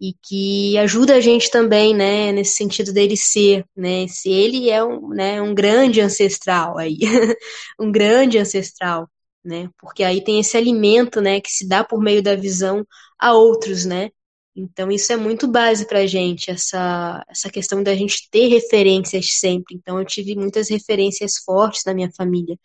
e 0.00 0.14
que 0.22 0.76
ajuda 0.78 1.16
a 1.16 1.20
gente 1.20 1.50
também, 1.50 1.94
né, 1.94 2.32
nesse 2.32 2.56
sentido 2.56 2.92
dele 2.92 3.16
ser, 3.16 3.64
né, 3.76 4.06
se 4.08 4.30
ele 4.30 4.68
é 4.70 4.84
um, 4.84 5.08
né, 5.08 5.40
um 5.40 5.54
grande 5.54 6.00
ancestral 6.00 6.78
aí, 6.78 6.98
um 7.80 7.90
grande 7.90 8.38
ancestral, 8.38 9.08
né, 9.46 9.70
porque 9.78 10.02
aí 10.04 10.22
tem 10.22 10.40
esse 10.40 10.56
alimento, 10.56 11.20
né, 11.20 11.40
que 11.40 11.50
se 11.50 11.68
dá 11.68 11.84
por 11.84 12.00
meio 12.02 12.22
da 12.22 12.34
visão 12.36 12.86
a 13.18 13.32
outros, 13.34 13.84
né, 13.84 14.10
então 14.56 14.90
isso 14.90 15.12
é 15.12 15.16
muito 15.16 15.46
base 15.48 15.86
para 15.86 16.00
a 16.00 16.06
gente, 16.06 16.50
essa, 16.50 17.24
essa 17.28 17.50
questão 17.50 17.82
da 17.82 17.94
gente 17.94 18.28
ter 18.30 18.48
referências 18.48 19.38
sempre, 19.38 19.76
então 19.76 19.98
eu 19.98 20.04
tive 20.04 20.34
muitas 20.34 20.68
referências 20.70 21.38
fortes 21.44 21.84
na 21.86 21.94
minha 21.94 22.10
família, 22.16 22.58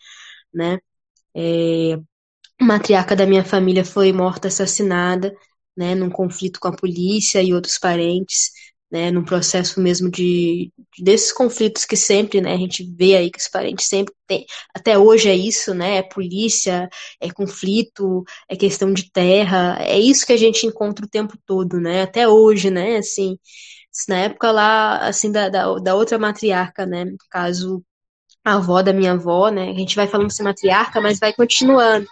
né, 0.53 0.79
é, 1.35 1.97
matriarca 2.61 3.15
da 3.15 3.25
minha 3.25 3.43
família 3.43 3.85
foi 3.85 4.13
morta 4.13 4.47
assassinada, 4.47 5.35
né, 5.75 5.95
num 5.95 6.09
conflito 6.09 6.59
com 6.59 6.67
a 6.67 6.75
polícia 6.75 7.41
e 7.41 7.53
outros 7.53 7.77
parentes, 7.77 8.51
né, 8.91 9.09
num 9.09 9.23
processo 9.23 9.79
mesmo 9.79 10.09
de 10.11 10.71
desses 10.99 11.31
conflitos 11.31 11.85
que 11.85 11.95
sempre, 11.95 12.41
né, 12.41 12.53
a 12.53 12.57
gente 12.57 12.83
vê 12.83 13.15
aí 13.15 13.31
que 13.31 13.39
os 13.39 13.47
parentes 13.47 13.87
sempre 13.87 14.13
têm, 14.27 14.45
até 14.73 14.97
hoje 14.97 15.29
é 15.29 15.35
isso, 15.35 15.73
né, 15.73 15.97
é 15.97 16.03
polícia, 16.03 16.89
é 17.19 17.31
conflito, 17.31 18.23
é 18.49 18.55
questão 18.55 18.93
de 18.93 19.09
terra, 19.11 19.77
é 19.81 19.97
isso 19.97 20.25
que 20.25 20.33
a 20.33 20.37
gente 20.37 20.65
encontra 20.67 21.05
o 21.05 21.09
tempo 21.09 21.37
todo, 21.45 21.79
né, 21.79 22.01
até 22.03 22.27
hoje, 22.27 22.69
né, 22.69 22.97
assim, 22.97 23.37
na 24.07 24.17
época 24.19 24.51
lá, 24.51 24.97
assim, 25.07 25.31
da, 25.31 25.49
da, 25.49 25.73
da 25.79 25.95
outra 25.95 26.19
matriarca, 26.19 26.85
né, 26.85 27.05
no 27.05 27.17
caso, 27.29 27.83
a 28.43 28.55
avó 28.55 28.81
da 28.81 28.93
minha 28.93 29.13
avó, 29.13 29.49
né, 29.49 29.69
a 29.69 29.73
gente 29.73 29.95
vai 29.95 30.07
falando 30.07 30.27
assim 30.27 30.43
matriarca, 30.43 30.99
mas 31.01 31.19
vai 31.19 31.33
continuando, 31.33 32.07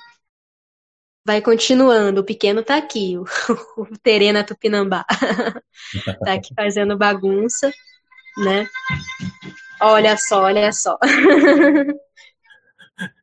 vai 1.29 1.41
continuando. 1.43 2.21
O 2.21 2.23
pequeno 2.23 2.63
tá 2.63 2.75
aqui, 2.75 3.15
o, 3.15 3.23
o 3.77 3.85
Terena 4.01 4.43
Tupinambá. 4.43 5.05
tá 6.25 6.33
aqui 6.33 6.51
fazendo 6.55 6.97
bagunça, 6.97 7.71
né? 8.35 8.67
Olha 9.79 10.17
só, 10.17 10.45
olha 10.45 10.71
só. 10.71 10.97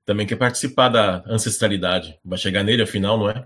Também 0.06 0.24
quer 0.24 0.36
participar 0.36 0.88
da 0.88 1.24
ancestralidade. 1.26 2.16
Vai 2.24 2.38
chegar 2.38 2.62
nele 2.62 2.82
afinal, 2.82 3.18
não 3.18 3.28
é? 3.28 3.44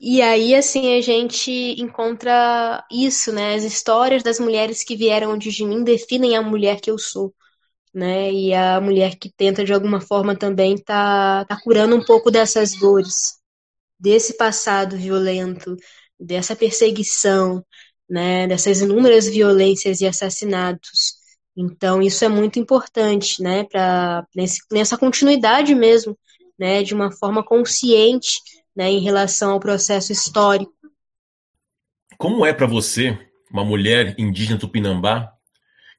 E 0.00 0.20
aí, 0.20 0.52
assim, 0.52 0.98
a 0.98 1.00
gente 1.00 1.50
encontra 1.80 2.84
isso, 2.90 3.32
né? 3.32 3.54
As 3.54 3.62
histórias 3.62 4.24
das 4.24 4.40
mulheres 4.40 4.82
que 4.82 4.96
vieram 4.96 5.30
antes 5.30 5.54
de 5.54 5.64
mim 5.64 5.84
definem 5.84 6.36
a 6.36 6.42
mulher 6.42 6.80
que 6.80 6.90
eu 6.90 6.98
sou 6.98 7.32
né? 7.94 8.32
E 8.32 8.54
a 8.54 8.80
mulher 8.80 9.16
que 9.16 9.30
tenta 9.30 9.64
de 9.64 9.72
alguma 9.72 10.00
forma 10.00 10.36
também 10.36 10.76
tá, 10.76 11.44
tá 11.44 11.58
curando 11.62 11.96
um 11.96 12.04
pouco 12.04 12.30
dessas 12.30 12.74
dores, 12.78 13.38
desse 13.98 14.36
passado 14.36 14.96
violento, 14.96 15.76
dessa 16.18 16.54
perseguição, 16.56 17.64
né? 18.08 18.46
Dessas 18.46 18.80
inúmeras 18.80 19.26
violências 19.26 20.00
e 20.00 20.06
assassinatos. 20.06 21.14
Então 21.56 22.00
isso 22.00 22.24
é 22.24 22.28
muito 22.28 22.58
importante, 22.58 23.42
né? 23.42 23.64
Para 23.64 24.26
nessa 24.70 24.96
continuidade 24.96 25.74
mesmo, 25.74 26.16
né? 26.58 26.82
De 26.82 26.94
uma 26.94 27.10
forma 27.10 27.44
consciente, 27.44 28.40
né? 28.74 28.90
Em 28.90 29.00
relação 29.00 29.52
ao 29.52 29.60
processo 29.60 30.12
histórico. 30.12 30.72
Como 32.16 32.44
é 32.44 32.52
para 32.52 32.66
você, 32.66 33.16
uma 33.50 33.64
mulher 33.64 34.14
indígena 34.18 34.58
tupinambá, 34.58 35.32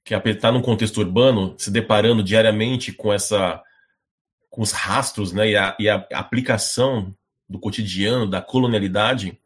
que 0.09 0.29
está 0.29 0.51
num 0.51 0.61
contexto 0.61 0.97
urbano, 0.97 1.55
se 1.57 1.69
deparando 1.69 2.23
diariamente 2.23 2.91
com 2.91 3.13
essa 3.13 3.61
com 4.49 4.63
os 4.63 4.71
rastros 4.71 5.31
né, 5.31 5.51
e, 5.51 5.55
a, 5.55 5.75
e 5.79 5.87
a 5.87 6.07
aplicação 6.13 7.15
do 7.47 7.59
cotidiano, 7.59 8.27
da 8.27 8.41
colonialidade, 8.41 9.39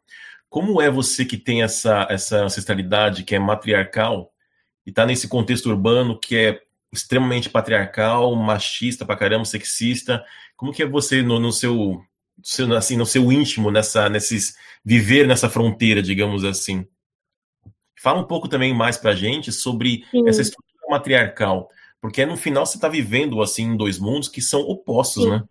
como 0.48 0.80
é 0.80 0.90
você 0.90 1.26
que 1.26 1.36
tem 1.36 1.62
essa, 1.62 2.06
essa 2.08 2.42
ancestralidade 2.42 3.22
que 3.22 3.34
é 3.34 3.38
matriarcal 3.38 4.32
e 4.86 4.90
está 4.90 5.04
nesse 5.04 5.28
contexto 5.28 5.68
urbano 5.68 6.18
que 6.18 6.36
é 6.36 6.62
extremamente 6.92 7.50
patriarcal, 7.50 8.34
machista 8.34 9.04
pra 9.04 9.16
caramba, 9.16 9.44
sexista, 9.44 10.24
como 10.56 10.72
que 10.72 10.82
é 10.82 10.86
você 10.86 11.22
no, 11.22 11.38
no 11.38 11.52
seu, 11.52 12.00
seu, 12.42 12.72
assim, 12.74 12.96
no 12.96 13.04
seu 13.04 13.30
íntimo, 13.32 13.70
nessa, 13.70 14.08
nesses 14.08 14.56
viver 14.84 15.26
nessa 15.26 15.50
fronteira, 15.50 16.00
digamos 16.02 16.44
assim? 16.44 16.86
Fala 17.96 18.20
um 18.20 18.26
pouco 18.26 18.48
também 18.48 18.74
mais 18.74 18.96
para 18.96 19.10
a 19.12 19.14
gente 19.14 19.52
sobre 19.52 20.04
Sim. 20.10 20.28
essa 20.28 20.42
estrutura 20.42 20.74
matriarcal, 20.90 21.70
porque 22.00 22.24
no 22.26 22.36
final 22.36 22.66
você 22.66 22.76
está 22.76 22.88
vivendo 22.88 23.40
assim 23.40 23.64
em 23.64 23.76
dois 23.76 23.98
mundos 23.98 24.28
que 24.28 24.42
são 24.42 24.60
opostos, 24.60 25.24
Sim. 25.24 25.30
né? 25.30 25.44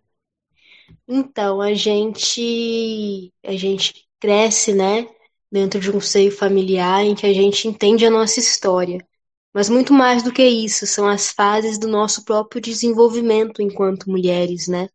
Então 1.08 1.60
a 1.60 1.74
gente 1.74 3.32
a 3.44 3.52
gente 3.52 4.06
cresce, 4.20 4.72
né, 4.72 5.06
dentro 5.50 5.80
de 5.80 5.90
um 5.90 6.00
seio 6.00 6.32
familiar 6.32 7.04
em 7.04 7.14
que 7.14 7.26
a 7.26 7.32
gente 7.32 7.68
entende 7.68 8.06
a 8.06 8.10
nossa 8.10 8.40
história. 8.40 9.06
Mas 9.52 9.68
muito 9.68 9.92
mais 9.92 10.22
do 10.22 10.32
que 10.32 10.42
isso, 10.44 10.86
são 10.86 11.06
as 11.06 11.30
fases 11.30 11.78
do 11.78 11.86
nosso 11.86 12.24
próprio 12.24 12.60
desenvolvimento 12.60 13.62
enquanto 13.62 14.10
mulheres, 14.10 14.66
né? 14.66 14.88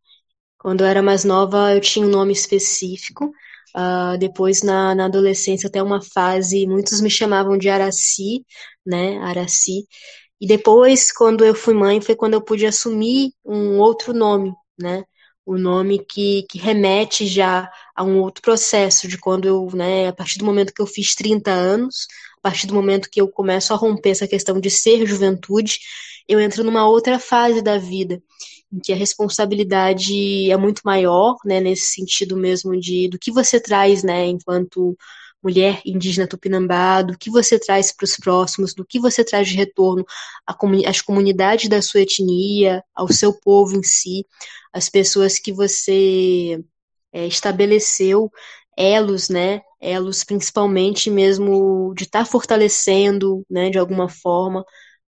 Quando 0.58 0.82
eu 0.82 0.86
era 0.86 1.02
mais 1.02 1.24
nova, 1.24 1.74
eu 1.74 1.80
tinha 1.80 2.06
um 2.06 2.10
nome 2.10 2.32
específico, 2.32 3.32
Uh, 3.76 4.18
depois, 4.18 4.62
na, 4.62 4.94
na 4.94 5.06
adolescência, 5.06 5.68
até 5.68 5.82
uma 5.82 6.02
fase, 6.02 6.66
muitos 6.66 7.00
me 7.00 7.10
chamavam 7.10 7.56
de 7.56 7.68
Araci, 7.68 8.44
né, 8.84 9.18
Araci. 9.18 9.86
E 10.40 10.46
depois, 10.46 11.12
quando 11.12 11.44
eu 11.44 11.54
fui 11.54 11.74
mãe, 11.74 12.00
foi 12.00 12.16
quando 12.16 12.34
eu 12.34 12.42
pude 12.42 12.66
assumir 12.66 13.32
um 13.44 13.78
outro 13.78 14.12
nome, 14.12 14.52
né, 14.78 15.04
o 15.46 15.56
nome 15.58 15.98
que, 16.04 16.44
que 16.48 16.58
remete 16.58 17.26
já 17.26 17.70
a 17.94 18.04
um 18.04 18.20
outro 18.20 18.42
processo, 18.42 19.06
de 19.08 19.18
quando 19.18 19.46
eu, 19.46 19.68
né, 19.74 20.08
a 20.08 20.12
partir 20.12 20.38
do 20.38 20.44
momento 20.44 20.72
que 20.72 20.82
eu 20.82 20.86
fiz 20.86 21.14
30 21.14 21.50
anos, 21.50 22.06
a 22.38 22.40
partir 22.42 22.66
do 22.66 22.74
momento 22.74 23.08
que 23.10 23.20
eu 23.20 23.28
começo 23.28 23.72
a 23.72 23.76
romper 23.76 24.10
essa 24.10 24.28
questão 24.28 24.60
de 24.60 24.70
ser 24.70 25.06
juventude, 25.06 25.78
eu 26.30 26.38
entro 26.40 26.62
numa 26.62 26.86
outra 26.88 27.18
fase 27.18 27.60
da 27.60 27.76
vida 27.76 28.22
em 28.72 28.78
que 28.78 28.92
a 28.92 28.96
responsabilidade 28.96 30.48
é 30.50 30.56
muito 30.56 30.82
maior, 30.84 31.36
né, 31.44 31.60
nesse 31.60 31.88
sentido 31.94 32.36
mesmo 32.36 32.78
de 32.78 33.08
do 33.08 33.18
que 33.18 33.32
você 33.32 33.60
traz, 33.60 34.04
né, 34.04 34.26
enquanto 34.26 34.96
mulher 35.42 35.80
indígena 35.84 36.28
tupinambá, 36.28 37.02
do 37.02 37.18
que 37.18 37.30
você 37.30 37.58
traz 37.58 37.90
para 37.92 38.04
os 38.04 38.16
próximos, 38.16 38.74
do 38.74 38.84
que 38.84 39.00
você 39.00 39.24
traz 39.24 39.48
de 39.48 39.56
retorno 39.56 40.04
às 40.86 41.00
comunidades 41.00 41.68
da 41.68 41.82
sua 41.82 42.02
etnia, 42.02 42.84
ao 42.94 43.08
seu 43.08 43.32
povo 43.32 43.76
em 43.76 43.82
si, 43.82 44.24
as 44.72 44.88
pessoas 44.88 45.38
que 45.38 45.52
você 45.52 46.62
é, 47.12 47.26
estabeleceu 47.26 48.30
elos, 48.76 49.28
né, 49.28 49.62
elos 49.80 50.22
principalmente 50.24 51.10
mesmo 51.10 51.92
de 51.96 52.04
estar 52.04 52.20
tá 52.20 52.24
fortalecendo, 52.24 53.44
né, 53.50 53.70
de 53.70 53.78
alguma 53.78 54.08
forma, 54.08 54.64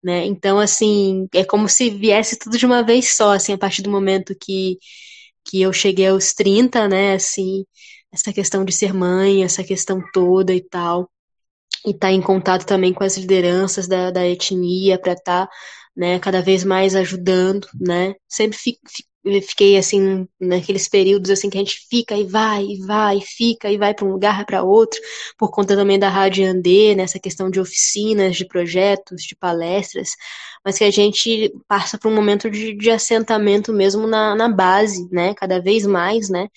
né? 0.02 0.24
Então, 0.26 0.58
assim, 0.58 1.28
é 1.34 1.44
como 1.44 1.68
se 1.68 1.90
viesse 1.90 2.38
tudo 2.38 2.58
de 2.58 2.66
uma 2.66 2.82
vez 2.82 3.16
só, 3.16 3.32
assim, 3.32 3.52
a 3.52 3.58
partir 3.58 3.82
do 3.82 3.90
momento 3.90 4.34
que, 4.40 4.78
que 5.44 5.62
eu 5.62 5.72
cheguei 5.72 6.08
aos 6.08 6.32
30, 6.34 6.88
né, 6.88 7.14
assim, 7.14 7.64
essa 8.12 8.32
questão 8.32 8.64
de 8.64 8.72
ser 8.72 8.92
mãe, 8.94 9.44
essa 9.44 9.64
questão 9.64 10.02
toda 10.12 10.54
e 10.54 10.60
tal, 10.62 11.10
e 11.86 11.90
estar 11.90 12.08
tá 12.08 12.12
em 12.12 12.22
contato 12.22 12.66
também 12.66 12.92
com 12.94 13.04
as 13.04 13.16
lideranças 13.16 13.88
da, 13.88 14.10
da 14.10 14.26
etnia 14.26 14.98
para 15.00 15.12
estar, 15.14 15.46
tá, 15.46 15.52
né, 15.96 16.18
cada 16.20 16.42
vez 16.42 16.64
mais 16.64 16.94
ajudando, 16.96 17.68
né, 17.80 18.14
sempre 18.28 18.58
fico, 18.58 18.80
fiquei 19.42 19.76
assim 19.76 20.26
naqueles 20.40 20.88
períodos 20.88 21.30
assim 21.30 21.50
que 21.50 21.56
a 21.56 21.60
gente 21.60 21.86
fica 21.88 22.16
e 22.16 22.24
vai 22.24 22.64
e 22.64 22.80
vai 22.86 23.18
e 23.18 23.22
fica 23.22 23.70
e 23.70 23.76
vai 23.76 23.94
para 23.94 24.06
um 24.06 24.12
lugar 24.12 24.44
para 24.46 24.62
outro 24.62 25.00
por 25.36 25.50
conta 25.50 25.76
também 25.76 25.98
da 25.98 26.08
rádio 26.08 26.48
Andê 26.48 26.94
nessa 26.94 27.18
questão 27.18 27.50
de 27.50 27.60
oficinas 27.60 28.36
de 28.36 28.46
projetos 28.46 29.22
de 29.22 29.36
palestras 29.36 30.10
mas 30.64 30.78
que 30.78 30.84
a 30.84 30.90
gente 30.90 31.52
passa 31.66 31.98
por 31.98 32.10
um 32.10 32.14
momento 32.14 32.50
de, 32.50 32.74
de 32.74 32.90
assentamento 32.90 33.72
mesmo 33.72 34.06
na, 34.06 34.34
na 34.34 34.48
base 34.48 35.08
né 35.12 35.34
cada 35.34 35.60
vez 35.60 35.86
mais 35.86 36.28
né. 36.28 36.48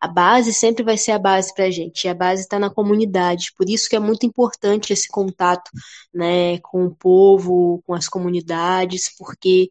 A 0.00 0.08
base 0.08 0.52
sempre 0.52 0.84
vai 0.84 0.98
ser 0.98 1.12
a 1.12 1.18
base 1.18 1.54
para 1.54 1.64
a 1.64 1.70
gente, 1.70 2.04
e 2.04 2.08
a 2.08 2.14
base 2.14 2.42
está 2.42 2.58
na 2.58 2.68
comunidade, 2.68 3.54
por 3.56 3.66
isso 3.70 3.88
que 3.88 3.96
é 3.96 3.98
muito 3.98 4.26
importante 4.26 4.92
esse 4.92 5.08
contato 5.08 5.70
né, 6.12 6.58
com 6.58 6.84
o 6.84 6.94
povo, 6.94 7.82
com 7.86 7.94
as 7.94 8.06
comunidades, 8.06 9.10
porque 9.16 9.70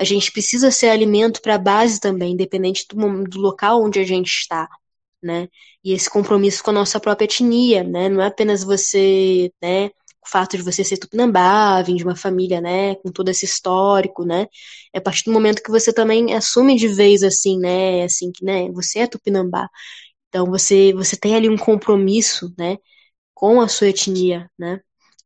a 0.00 0.04
gente 0.04 0.32
precisa 0.32 0.70
ser 0.70 0.88
alimento 0.88 1.42
para 1.42 1.56
a 1.56 1.58
base 1.58 2.00
também, 2.00 2.32
independente 2.32 2.86
do, 2.88 3.24
do, 3.24 3.38
local 3.38 3.82
onde 3.82 3.98
a 4.00 4.04
gente 4.04 4.28
está. 4.30 4.68
né? 5.22 5.48
E 5.84 5.92
esse 5.92 6.10
compromisso 6.10 6.64
com 6.64 6.70
a 6.70 6.74
nossa 6.74 7.00
própria 7.00 7.26
etnia, 7.26 7.84
né? 7.84 8.08
Não 8.08 8.22
é 8.22 8.26
apenas 8.28 8.64
você, 8.64 9.52
né? 9.62 9.88
O 10.24 10.28
fato 10.30 10.56
de 10.56 10.62
você 10.62 10.84
ser 10.84 10.98
tupinambá, 10.98 11.82
vir 11.82 11.96
de 11.96 12.04
uma 12.04 12.16
família, 12.16 12.60
né? 12.62 12.94
Com 12.96 13.10
todo 13.12 13.28
esse 13.30 13.44
histórico, 13.44 14.24
né? 14.24 14.46
É 14.94 14.98
a 14.98 15.02
partir 15.02 15.24
do 15.24 15.32
momento 15.32 15.62
que 15.62 15.70
você 15.70 15.92
também 15.92 16.34
assume 16.34 16.76
de 16.76 16.88
vez, 16.88 17.22
assim, 17.22 17.58
né? 17.58 18.04
Assim, 18.04 18.32
que, 18.32 18.44
né? 18.44 18.70
Você 18.72 19.00
é 19.00 19.06
tupinambá. 19.06 19.68
Então, 20.28 20.46
você, 20.46 20.92
você 20.94 21.16
tem 21.16 21.34
ali 21.36 21.48
um 21.48 21.58
compromisso, 21.58 22.54
né? 22.58 22.78
Com 23.34 23.60
a 23.60 23.68
sua 23.68 23.88
etnia, 23.88 24.50
né? 24.58 24.80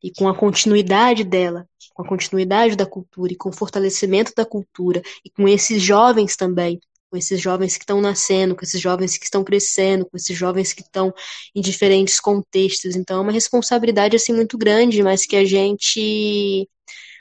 E 0.04 0.12
com 0.12 0.28
a 0.28 0.36
continuidade 0.36 1.24
dela, 1.24 1.66
com 1.94 2.02
a 2.02 2.06
continuidade 2.06 2.76
da 2.76 2.84
cultura 2.84 3.32
e 3.32 3.36
com 3.36 3.48
o 3.48 3.52
fortalecimento 3.52 4.34
da 4.36 4.44
cultura 4.44 5.00
e 5.24 5.30
com 5.30 5.48
esses 5.48 5.82
jovens 5.82 6.36
também, 6.36 6.78
com 7.10 7.16
esses 7.16 7.40
jovens 7.40 7.78
que 7.78 7.84
estão 7.84 8.02
nascendo, 8.02 8.54
com 8.54 8.62
esses 8.62 8.78
jovens 8.78 9.16
que 9.16 9.24
estão 9.24 9.42
crescendo, 9.42 10.04
com 10.04 10.14
esses 10.14 10.36
jovens 10.36 10.74
que 10.74 10.82
estão 10.82 11.10
em 11.54 11.62
diferentes 11.62 12.20
contextos. 12.20 12.96
Então 12.96 13.16
é 13.16 13.20
uma 13.22 13.32
responsabilidade 13.32 14.14
assim 14.14 14.34
muito 14.34 14.58
grande, 14.58 15.02
mas 15.02 15.24
que 15.24 15.36
a 15.36 15.44
gente 15.46 16.68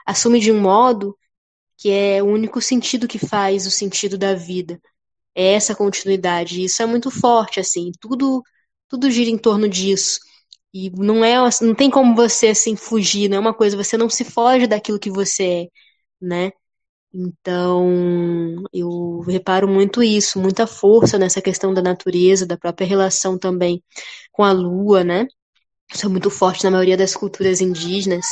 assume 0.06 0.42
de 0.42 0.52
um 0.52 0.60
modo 0.60 1.18
que 1.78 1.90
é 1.90 2.22
o 2.22 2.26
único 2.26 2.62
sentido 2.62 3.08
que 3.08 3.18
faz 3.18 3.66
o 3.66 3.72
sentido 3.72 4.18
da 4.18 4.34
vida. 4.34 4.78
É 5.34 5.54
essa 5.54 5.74
continuidade. 5.74 6.62
Isso 6.62 6.84
é 6.84 6.86
muito 6.86 7.10
forte 7.10 7.62
assim, 7.62 7.94
tudo 8.02 8.44
tudo 8.90 9.10
gira 9.10 9.30
em 9.30 9.38
torno 9.38 9.70
disso. 9.70 10.20
E 10.74 10.90
não 10.92 11.24
é, 11.24 11.36
não 11.62 11.76
tem 11.76 11.90
como 11.90 12.16
você 12.16 12.48
assim 12.48 12.76
fugir, 12.76 13.30
não 13.30 13.38
é 13.38 13.40
uma 13.40 13.54
coisa, 13.54 13.78
você 13.78 13.98
não 13.98 14.10
se 14.10 14.24
foge 14.26 14.68
daquilo 14.68 15.00
que 15.00 15.12
você 15.12 15.44
é, 15.44 15.68
né? 16.22 16.52
Então, 17.14 18.64
eu 18.74 19.22
reparo 19.22 19.68
muito 19.68 20.04
isso, 20.04 20.40
muita 20.40 20.68
força 20.68 21.18
nessa 21.20 21.42
questão 21.42 21.74
da 21.74 21.82
natureza, 21.82 22.46
da 22.48 22.58
própria 22.58 22.88
relação 22.88 23.38
também 23.40 23.84
com 24.32 24.44
a 24.44 24.52
lua, 24.54 25.04
né? 25.04 25.28
Isso 25.94 26.06
é 26.06 26.10
muito 26.10 26.30
forte 26.30 26.64
na 26.64 26.72
maioria 26.72 26.98
das 26.98 27.16
culturas 27.16 27.62
indígenas. 27.62 28.26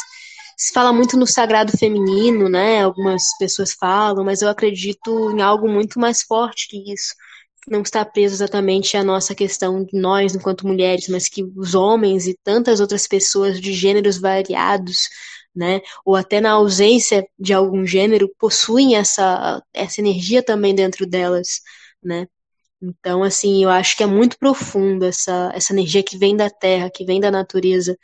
Se 0.58 0.74
fala 0.74 0.94
muito 0.94 1.18
no 1.18 1.28
sagrado 1.28 1.78
feminino, 1.78 2.50
né? 2.50 2.84
Algumas 2.84 3.24
pessoas 3.40 3.74
falam, 3.74 4.24
mas 4.26 4.42
eu 4.42 4.50
acredito 4.50 5.32
em 5.32 5.42
algo 5.42 5.70
muito 5.70 6.00
mais 6.00 6.22
forte 6.24 6.68
que 6.70 6.94
isso. 6.94 7.14
Não 7.68 7.82
está 7.82 8.04
preso 8.04 8.36
exatamente 8.36 8.98
à 8.98 9.04
nossa 9.04 9.36
questão 9.36 9.84
de 9.84 9.98
nós 10.00 10.36
enquanto 10.36 10.68
mulheres, 10.68 11.08
mas 11.08 11.30
que 11.30 11.44
os 11.56 11.76
homens 11.76 12.28
e 12.28 12.38
tantas 12.44 12.80
outras 12.80 13.08
pessoas 13.08 13.62
de 13.62 13.74
gêneros 13.74 14.18
variados 14.18 15.08
né? 15.56 15.82
Ou 16.06 16.16
até 16.16 16.40
na 16.42 16.52
ausência 16.52 17.28
de 17.38 17.54
algum 17.54 17.86
gênero, 17.86 18.30
possuem 18.40 18.96
essa, 18.96 19.62
essa 19.74 20.02
energia 20.02 20.44
também 20.44 20.74
dentro 20.74 21.06
delas, 21.06 21.62
né? 22.04 22.28
Então, 22.82 23.24
assim, 23.24 23.64
eu 23.64 23.70
acho 23.70 23.96
que 23.96 24.04
é 24.04 24.08
muito 24.08 24.38
profundo 24.40 25.06
essa, 25.06 25.52
essa 25.54 25.74
energia 25.74 26.04
que 26.04 26.18
vem 26.18 26.36
da 26.36 26.50
terra, 26.50 26.90
que 26.90 27.06
vem 27.06 27.20
da 27.22 27.30
natureza. 27.32 27.98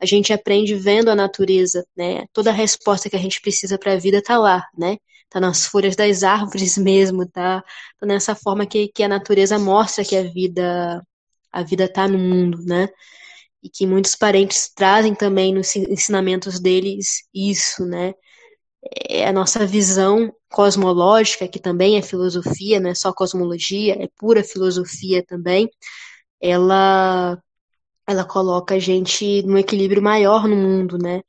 A 0.00 0.06
gente 0.06 0.32
aprende 0.32 0.74
vendo 0.76 1.10
a 1.10 1.16
natureza, 1.16 1.84
né? 1.96 2.26
Toda 2.32 2.50
a 2.50 2.52
resposta 2.54 3.10
que 3.10 3.16
a 3.16 3.18
gente 3.18 3.40
precisa 3.40 3.78
para 3.78 3.94
a 3.94 3.98
vida 3.98 4.18
está 4.18 4.38
lá, 4.38 4.64
né? 4.78 4.98
Tá 5.30 5.40
nas 5.40 5.66
folhas 5.66 5.96
das 5.96 6.22
árvores 6.24 6.76
mesmo, 6.78 7.26
tá, 7.28 7.62
tá 8.00 8.06
nessa 8.06 8.34
forma 8.34 8.66
que, 8.66 8.88
que 8.88 9.02
a 9.04 9.08
natureza 9.08 9.58
mostra 9.58 10.04
que 10.04 10.16
a 10.16 10.24
vida 10.24 11.02
a 11.52 11.64
vida 11.64 11.92
tá 11.92 12.06
no 12.08 12.18
mundo, 12.18 12.62
né? 12.64 12.88
e 13.62 13.68
que 13.68 13.86
muitos 13.86 14.14
parentes 14.14 14.70
trazem 14.74 15.14
também 15.14 15.54
nos 15.54 15.74
ensinamentos 15.76 16.60
deles 16.60 17.22
isso, 17.34 17.84
né? 17.86 18.14
É 19.08 19.26
a 19.28 19.32
nossa 19.32 19.66
visão 19.66 20.32
cosmológica, 20.50 21.46
que 21.48 21.60
também 21.60 21.96
é 21.98 22.02
filosofia, 22.02 22.80
não 22.80 22.90
é 22.90 22.94
só 22.94 23.12
cosmologia, 23.12 23.94
é 24.02 24.08
pura 24.18 24.42
filosofia 24.42 25.24
também, 25.24 25.68
ela, 26.40 27.38
ela 28.08 28.24
coloca 28.24 28.74
a 28.76 28.78
gente 28.80 29.42
num 29.44 29.58
equilíbrio 29.58 30.02
maior 30.02 30.48
no 30.48 30.56
mundo, 30.56 30.98
né? 30.98 31.22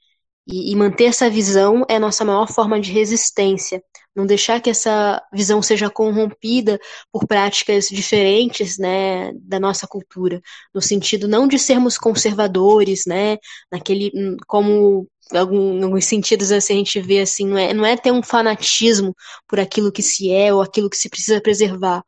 E, 0.48 0.72
e, 0.72 0.76
manter 0.76 1.06
essa 1.06 1.30
visão 1.30 1.86
é 1.88 2.00
nossa 2.00 2.26
maior 2.26 2.48
forma 2.48 2.80
de 2.80 2.92
resistência. 2.92 3.84
Não 4.16 4.26
deixar 4.26 4.60
que 4.60 4.70
essa 4.70 5.22
visão 5.32 5.62
seja 5.62 5.90
corrompida 5.90 6.80
por 7.12 7.28
práticas 7.28 7.88
diferentes, 7.88 8.78
né, 8.78 9.32
da 9.36 9.60
nossa 9.60 9.88
cultura, 9.88 10.42
no 10.74 10.82
sentido 10.82 11.28
não 11.28 11.48
de 11.48 11.60
sermos 11.60 11.98
conservadores, 11.98 13.04
né, 13.06 13.38
naquele 13.72 14.12
como 14.48 15.08
algum, 15.38 15.84
alguns 15.84 16.06
sentidos 16.06 16.52
assim 16.52 16.74
a 16.74 16.78
gente 16.78 17.00
vê 17.00 17.20
assim, 17.22 17.48
não 17.48 17.58
é, 17.58 17.74
não 17.74 17.86
é 17.86 17.96
ter 17.96 18.12
um 18.12 18.24
fanatismo 18.24 19.16
por 19.48 19.60
aquilo 19.60 19.92
que 19.92 20.02
se 20.02 20.32
é 20.32 20.54
ou 20.54 20.62
aquilo 20.62 20.90
que 20.90 20.98
se 20.98 21.10
precisa 21.10 21.42
preservar, 21.42 22.04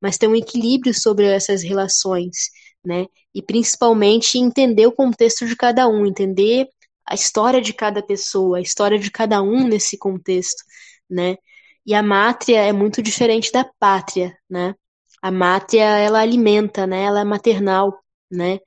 mas 0.00 0.18
ter 0.18 0.28
um 0.28 0.36
equilíbrio 0.36 0.94
sobre 0.94 1.26
essas 1.26 1.62
relações, 1.62 2.50
né? 2.84 3.06
E 3.34 3.42
principalmente 3.42 4.38
entender 4.38 4.86
o 4.86 4.92
contexto 4.92 5.46
de 5.46 5.56
cada 5.56 5.88
um, 5.88 6.06
entender 6.06 6.68
a 7.06 7.14
história 7.14 7.60
de 7.60 7.72
cada 7.72 8.02
pessoa, 8.02 8.58
a 8.58 8.60
história 8.60 8.98
de 8.98 9.10
cada 9.10 9.42
um 9.42 9.66
nesse 9.66 9.98
contexto, 9.98 10.62
né? 11.10 11.36
E 11.84 11.94
a 11.94 12.02
mátria 12.02 12.60
é 12.60 12.72
muito 12.72 13.02
diferente 13.02 13.50
da 13.52 13.64
pátria, 13.78 14.36
né? 14.48 14.74
A 15.20 15.30
mátria, 15.30 15.84
ela 15.84 16.20
alimenta, 16.20 16.86
né? 16.86 17.04
Ela 17.04 17.20
é 17.20 17.24
maternal, 17.24 17.98
né? 18.30 18.58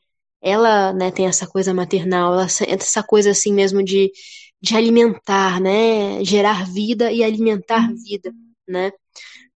Ela, 0.42 0.94
né, 0.94 1.12
tem 1.12 1.26
essa 1.28 1.48
coisa 1.48 1.74
maternal, 1.74 2.34
ela, 2.34 2.46
essa 2.46 3.02
coisa 3.04 3.32
assim 3.32 3.52
mesmo 3.54 3.84
de, 3.84 4.12
de 4.62 4.76
alimentar, 4.76 5.60
né? 5.62 6.24
Gerar 6.24 6.66
vida 6.66 7.12
e 7.12 7.24
alimentar 7.24 7.90
vida, 7.94 8.32
né? 8.68 8.92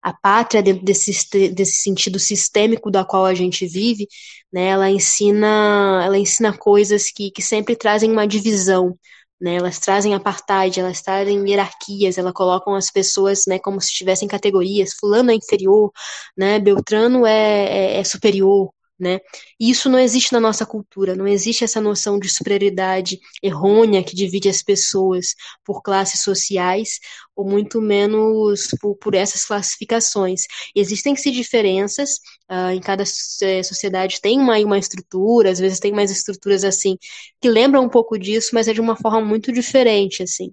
A 0.02 0.12
pátria 0.12 0.62
dentro 0.62 0.84
desse, 0.84 1.12
desse 1.50 1.82
sentido 1.82 2.18
sistêmico 2.18 2.90
da 2.90 3.04
qual 3.04 3.24
a 3.24 3.34
gente 3.34 3.66
vive, 3.66 4.06
né, 4.52 4.68
ela 4.68 4.90
ensina 4.90 6.02
ela 6.04 6.18
ensina 6.18 6.56
coisas 6.56 7.10
que, 7.10 7.30
que 7.30 7.42
sempre 7.42 7.76
trazem 7.76 8.10
uma 8.10 8.26
divisão, 8.26 8.96
né, 9.40 9.56
elas 9.56 9.78
trazem 9.78 10.14
apartheid, 10.14 10.80
elas 10.80 11.00
trazem 11.02 11.48
hierarquias, 11.48 12.18
elas 12.18 12.32
colocam 12.32 12.74
as 12.74 12.90
pessoas, 12.90 13.44
né, 13.46 13.58
como 13.58 13.80
se 13.80 13.92
tivessem 13.92 14.28
categorias, 14.28 14.94
fulano 14.98 15.30
é 15.30 15.34
inferior, 15.34 15.92
né, 16.36 16.58
Beltrano 16.58 17.26
é, 17.26 17.96
é, 17.96 18.00
é 18.00 18.04
superior, 18.04 18.70
né? 18.98 19.20
E 19.60 19.70
isso 19.70 19.88
não 19.88 19.98
existe 19.98 20.32
na 20.32 20.40
nossa 20.40 20.66
cultura, 20.66 21.14
não 21.14 21.26
existe 21.26 21.64
essa 21.64 21.80
noção 21.80 22.18
de 22.18 22.28
superioridade 22.28 23.20
errônea 23.42 24.02
que 24.02 24.14
divide 24.14 24.48
as 24.48 24.62
pessoas 24.62 25.34
por 25.64 25.82
classes 25.82 26.22
sociais, 26.22 26.98
ou 27.36 27.48
muito 27.48 27.80
menos 27.80 28.68
por, 28.80 28.96
por 28.96 29.14
essas 29.14 29.44
classificações. 29.44 30.42
Existem-se 30.74 31.30
diferenças, 31.30 32.16
uh, 32.50 32.72
em 32.72 32.80
cada 32.80 33.04
é, 33.42 33.62
sociedade 33.62 34.20
tem 34.20 34.38
uma, 34.40 34.58
uma 34.58 34.78
estrutura, 34.78 35.50
às 35.50 35.58
vezes 35.58 35.78
tem 35.78 35.92
mais 35.92 36.10
estruturas 36.10 36.64
assim, 36.64 36.96
que 37.40 37.48
lembram 37.48 37.84
um 37.84 37.88
pouco 37.88 38.18
disso, 38.18 38.50
mas 38.52 38.66
é 38.68 38.72
de 38.72 38.80
uma 38.80 38.96
forma 38.96 39.20
muito 39.20 39.52
diferente, 39.52 40.22
assim. 40.22 40.52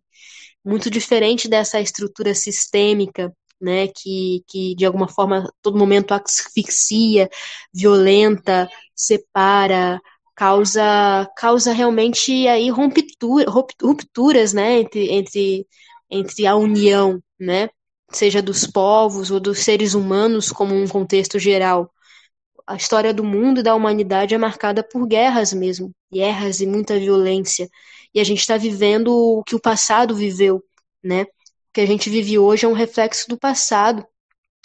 Muito 0.63 0.89
diferente 0.89 1.47
dessa 1.47 1.79
estrutura 1.79 2.33
sistêmica 2.35 3.31
né, 3.61 3.87
que, 3.87 4.43
que 4.47 4.75
de 4.75 4.85
alguma 4.85 5.07
forma 5.07 5.49
todo 5.61 5.77
momento 5.77 6.13
asfixia, 6.13 7.29
violenta, 7.73 8.69
separa, 8.95 10.01
causa 10.35 11.29
causa 11.37 11.73
realmente 11.73 12.47
aí 12.47 12.69
ruptura, 12.69 13.49
rupturas, 13.49 14.53
né, 14.53 14.79
entre, 14.81 15.11
entre, 15.11 15.67
entre 16.09 16.47
a 16.47 16.55
união, 16.55 17.21
né, 17.39 17.69
seja 18.11 18.41
dos 18.41 18.67
povos 18.67 19.31
ou 19.31 19.39
dos 19.39 19.59
seres 19.59 19.93
humanos 19.93 20.51
como 20.51 20.75
um 20.75 20.87
contexto 20.87 21.39
geral. 21.39 21.91
A 22.67 22.75
história 22.75 23.13
do 23.13 23.23
mundo 23.23 23.59
e 23.59 23.63
da 23.63 23.75
humanidade 23.75 24.33
é 24.33 24.37
marcada 24.37 24.83
por 24.83 25.05
guerras 25.07 25.53
mesmo, 25.53 25.91
guerras 26.11 26.61
e 26.61 26.65
muita 26.67 26.97
violência. 26.99 27.69
E 28.13 28.19
a 28.19 28.23
gente 28.23 28.39
está 28.39 28.57
vivendo 28.57 29.09
o 29.09 29.43
que 29.43 29.55
o 29.55 29.61
passado 29.61 30.15
viveu, 30.15 30.63
né? 31.03 31.25
Que 31.75 31.81
a 31.81 31.85
gente 31.85 32.09
vive 32.09 32.39
hoje 32.39 32.65
é 32.65 32.69
um 32.69 32.73
reflexo 32.73 33.27
do 33.27 33.37
passado. 33.37 34.07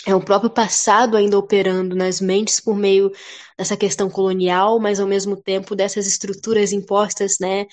É 0.06 0.14
o 0.14 0.24
próprio 0.24 0.48
passado 0.48 1.16
ainda 1.16 1.36
operando 1.36 1.96
nas 1.96 2.20
mentes 2.20 2.60
por 2.60 2.76
meio 2.76 3.10
dessa 3.58 3.76
questão 3.76 4.08
colonial, 4.08 4.78
mas 4.78 5.00
ao 5.00 5.08
mesmo 5.08 5.36
tempo 5.36 5.74
dessas 5.74 6.06
estruturas 6.06 6.72
impostas, 6.72 7.38
né, 7.40 7.66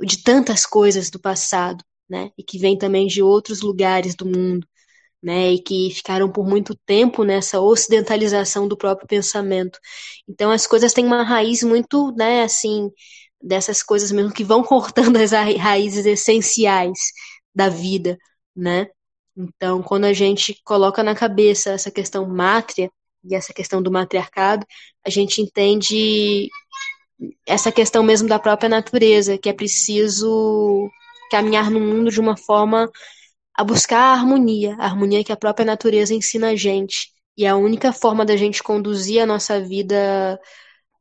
de 0.00 0.22
tantas 0.22 0.66
coisas 0.66 1.08
do 1.08 1.20
passado, 1.20 1.84
né, 2.08 2.30
e 2.36 2.42
que 2.42 2.58
vem 2.58 2.76
também 2.76 3.06
de 3.06 3.22
outros 3.22 3.60
lugares 3.62 4.16
do 4.16 4.26
mundo, 4.26 4.66
né, 5.22 5.52
e 5.52 5.62
que 5.62 5.90
ficaram 5.92 6.30
por 6.30 6.46
muito 6.46 6.74
tempo 6.84 7.22
nessa 7.24 7.60
ocidentalização 7.60 8.66
do 8.66 8.76
próprio 8.76 9.06
pensamento. 9.06 9.78
Então 10.28 10.50
as 10.50 10.66
coisas 10.66 10.92
têm 10.92 11.06
uma 11.06 11.22
raiz 11.22 11.62
muito, 11.62 12.12
né, 12.16 12.42
assim, 12.42 12.90
dessas 13.40 13.82
coisas 13.84 14.10
mesmo 14.10 14.32
que 14.32 14.44
vão 14.44 14.62
cortando 14.64 15.16
as 15.16 15.30
raízes 15.30 16.06
essenciais 16.06 16.98
da 17.54 17.68
vida, 17.68 18.18
né? 18.60 18.88
Então, 19.36 19.82
quando 19.82 20.04
a 20.04 20.12
gente 20.12 20.60
coloca 20.64 21.02
na 21.02 21.14
cabeça 21.14 21.70
essa 21.70 21.90
questão 21.90 22.26
mátria 22.26 22.90
e 23.24 23.34
essa 23.34 23.52
questão 23.52 23.82
do 23.82 23.90
matriarcado, 23.90 24.66
a 25.06 25.10
gente 25.10 25.40
entende 25.40 26.48
essa 27.46 27.70
questão 27.72 28.02
mesmo 28.02 28.28
da 28.28 28.38
própria 28.38 28.68
natureza, 28.68 29.38
que 29.38 29.48
é 29.48 29.52
preciso 29.52 30.90
caminhar 31.30 31.70
no 31.70 31.80
mundo 31.80 32.10
de 32.10 32.20
uma 32.20 32.36
forma 32.36 32.90
a 33.54 33.64
buscar 33.64 34.00
a 34.00 34.12
harmonia, 34.12 34.76
a 34.78 34.86
harmonia 34.86 35.24
que 35.24 35.32
a 35.32 35.36
própria 35.36 35.66
natureza 35.66 36.14
ensina 36.14 36.50
a 36.50 36.56
gente. 36.56 37.10
e 37.36 37.46
a 37.46 37.56
única 37.56 37.92
forma 37.92 38.24
da 38.26 38.36
gente 38.36 38.62
conduzir 38.62 39.22
a 39.22 39.26
nossa 39.26 39.60
vida 39.60 40.38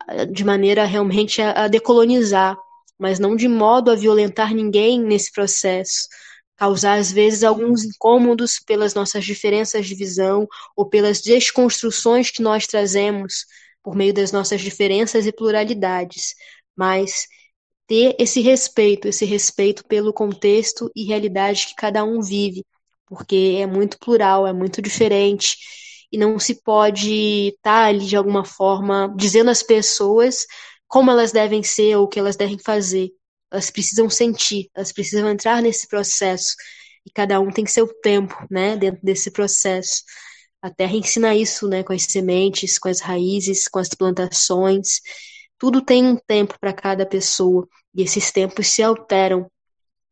eh, 0.10 0.26
de 0.26 0.44
maneira 0.46 0.86
realmente 0.86 1.42
a 1.42 1.68
decolonizar, 1.68 2.58
mas 2.98 3.20
não 3.20 3.36
de 3.36 3.48
modo 3.48 3.92
a 3.92 3.96
violentar 3.96 4.54
ninguém 4.54 5.02
nesse 5.02 5.32
processo, 5.32 6.08
causar 6.60 7.00
às 7.00 7.10
vezes 7.10 7.44
alguns 7.44 7.86
incômodos 7.86 8.60
pelas 8.60 8.94
nossas 8.94 9.24
diferenças 9.24 9.88
de 9.88 9.96
visão 9.96 10.46
ou 10.76 10.86
pelas 10.90 11.22
desconstruções 11.22 12.30
que 12.30 12.42
nós 12.42 12.68
trazemos 12.68 13.46
por 13.82 13.96
meio 13.96 14.14
das 14.14 14.34
nossas 14.34 14.60
diferenças 14.60 15.26
e 15.26 15.32
pluralidades, 15.32 16.36
mas 16.76 17.28
ter 17.88 18.14
esse 18.20 18.42
respeito, 18.42 19.08
esse 19.08 19.24
respeito 19.26 19.86
pelo 19.88 20.14
contexto 20.14 20.92
e 20.96 21.06
realidade 21.06 21.68
que 21.68 21.76
cada 21.76 22.04
um 22.04 22.22
vive, 22.22 22.66
porque 23.08 23.58
é 23.62 23.66
muito 23.66 23.98
plural, 23.98 24.46
é 24.46 24.52
muito 24.54 24.82
diferente 24.82 25.58
e 26.12 26.18
não 26.18 26.38
se 26.40 26.62
pode 26.62 27.54
estar 27.56 27.86
ali 27.86 28.06
de 28.06 28.18
alguma 28.18 28.44
forma 28.44 29.14
dizendo 29.18 29.50
às 29.50 29.64
pessoas 29.64 30.46
como 30.88 31.10
elas 31.10 31.32
devem 31.32 31.64
ser 31.64 31.96
ou 31.96 32.04
o 32.06 32.08
que 32.10 32.20
elas 32.20 32.36
devem 32.36 32.60
fazer. 32.60 33.12
Elas 33.52 33.70
precisam 33.72 34.10
sentir, 34.10 34.70
elas 34.76 34.92
precisam 34.92 35.30
entrar 35.30 35.62
nesse 35.62 35.88
processo 35.88 36.56
e 37.06 37.12
cada 37.12 37.40
um 37.40 37.52
tem 37.52 37.66
seu 37.66 37.88
tempo, 37.88 38.36
né, 38.50 38.78
dentro 38.78 39.00
desse 39.04 39.32
processo. 39.32 40.04
A 40.62 40.70
terra 40.70 40.96
ensina 40.96 41.36
isso, 41.36 41.68
né, 41.68 41.84
com 41.84 41.94
as 41.94 42.04
sementes, 42.04 42.78
com 42.78 42.90
as 42.90 43.00
raízes, 43.00 43.68
com 43.68 43.80
as 43.80 43.90
plantações. 43.90 45.00
Tudo 45.58 45.82
tem 45.82 46.06
um 46.06 46.16
tempo 46.16 46.56
para 46.60 46.74
cada 46.74 47.06
pessoa 47.06 47.68
e 47.96 48.04
esses 48.04 48.32
tempos 48.32 48.68
se 48.68 48.84
alteram 48.84 49.50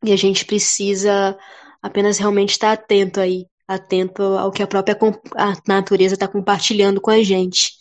e 0.02 0.12
a 0.12 0.16
gente 0.16 0.44
precisa 0.44 1.36
apenas 1.82 2.18
realmente 2.18 2.50
estar 2.50 2.72
atento 2.72 3.20
aí, 3.20 3.46
atento 3.66 4.22
ao 4.22 4.50
que 4.50 4.62
a 4.62 4.66
própria 4.66 4.96
a 5.36 5.54
natureza 5.66 6.14
está 6.14 6.28
compartilhando 6.28 7.00
com 7.00 7.10
a 7.10 7.22
gente. 7.22 7.72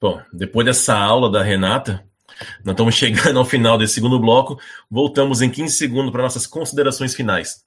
Bom, 0.00 0.20
depois 0.32 0.66
dessa 0.66 0.96
aula 0.96 1.30
da 1.30 1.42
Renata, 1.42 2.06
nós 2.64 2.72
estamos 2.72 2.94
chegando 2.94 3.38
ao 3.38 3.44
final 3.44 3.78
desse 3.78 3.94
segundo 3.94 4.18
bloco. 4.18 4.58
Voltamos 4.90 5.42
em 5.42 5.50
15 5.50 5.76
segundos 5.76 6.10
para 6.10 6.22
nossas 6.22 6.46
considerações 6.46 7.14
finais. 7.14 7.62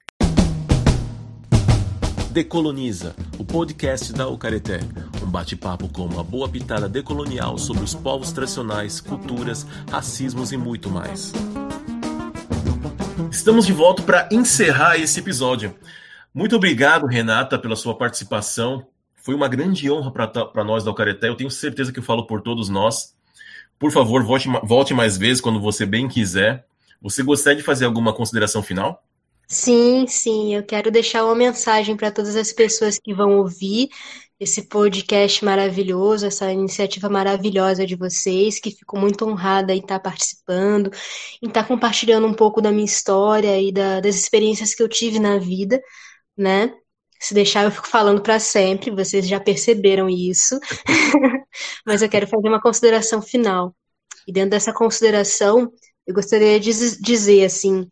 Decoloniza, 2.30 3.16
o 3.38 3.44
podcast 3.44 4.12
da 4.12 4.28
Ucareté. 4.28 4.80
Um 5.22 5.26
bate-papo 5.26 5.88
com 5.88 6.04
uma 6.06 6.22
boa 6.22 6.48
pitada 6.48 6.88
decolonial 6.88 7.58
sobre 7.58 7.82
os 7.82 7.94
povos 7.94 8.30
tradicionais, 8.30 9.00
culturas, 9.00 9.66
racismos 9.90 10.52
e 10.52 10.56
muito 10.56 10.88
mais. 10.88 11.32
Estamos 13.30 13.66
de 13.66 13.72
volta 13.72 14.02
para 14.02 14.28
encerrar 14.30 14.96
esse 14.98 15.18
episódio. 15.18 15.74
Muito 16.32 16.54
obrigado, 16.54 17.06
Renata, 17.06 17.58
pela 17.58 17.74
sua 17.74 17.96
participação. 17.96 18.86
Foi 19.16 19.34
uma 19.34 19.48
grande 19.48 19.90
honra 19.90 20.12
para 20.12 20.64
nós 20.64 20.84
da 20.84 20.90
Ucareté. 20.90 21.28
Eu 21.28 21.34
tenho 21.34 21.50
certeza 21.50 21.92
que 21.92 21.98
eu 21.98 22.04
falo 22.04 22.26
por 22.26 22.40
todos 22.40 22.68
nós. 22.68 23.17
Por 23.78 23.92
favor, 23.92 24.22
volte, 24.24 24.48
volte 24.64 24.94
mais 24.94 25.16
vezes 25.16 25.40
quando 25.40 25.60
você 25.60 25.86
bem 25.86 26.08
quiser. 26.08 26.66
Você 27.00 27.22
gostaria 27.22 27.58
de 27.58 27.64
fazer 27.64 27.84
alguma 27.84 28.12
consideração 28.12 28.62
final? 28.62 29.02
Sim, 29.46 30.06
sim, 30.06 30.54
eu 30.54 30.62
quero 30.62 30.90
deixar 30.90 31.24
uma 31.24 31.34
mensagem 31.34 31.96
para 31.96 32.10
todas 32.10 32.36
as 32.36 32.52
pessoas 32.52 32.98
que 32.98 33.14
vão 33.14 33.38
ouvir 33.38 33.88
esse 34.38 34.68
podcast 34.68 35.44
maravilhoso, 35.44 36.26
essa 36.26 36.52
iniciativa 36.52 37.08
maravilhosa 37.08 37.86
de 37.86 37.96
vocês, 37.96 38.60
que 38.60 38.70
fico 38.70 38.98
muito 38.98 39.26
honrada 39.26 39.74
em 39.74 39.80
estar 39.80 39.98
participando, 40.00 40.90
em 41.42 41.48
estar 41.48 41.66
compartilhando 41.66 42.26
um 42.26 42.34
pouco 42.34 42.60
da 42.60 42.70
minha 42.70 42.84
história 42.84 43.60
e 43.60 43.72
da, 43.72 44.00
das 44.00 44.16
experiências 44.16 44.74
que 44.74 44.82
eu 44.82 44.88
tive 44.88 45.18
na 45.18 45.38
vida, 45.38 45.80
né? 46.36 46.72
Se 47.20 47.34
deixar, 47.34 47.64
eu 47.64 47.70
fico 47.70 47.88
falando 47.88 48.22
para 48.22 48.38
sempre, 48.38 48.90
vocês 48.90 49.26
já 49.26 49.40
perceberam 49.40 50.08
isso, 50.08 50.58
mas 51.84 52.02
eu 52.02 52.08
quero 52.08 52.26
fazer 52.26 52.48
uma 52.48 52.60
consideração 52.60 53.20
final. 53.20 53.74
E 54.26 54.32
dentro 54.32 54.50
dessa 54.50 54.72
consideração, 54.72 55.72
eu 56.06 56.14
gostaria 56.14 56.60
de 56.60 56.70
dizer 57.00 57.44
assim 57.44 57.88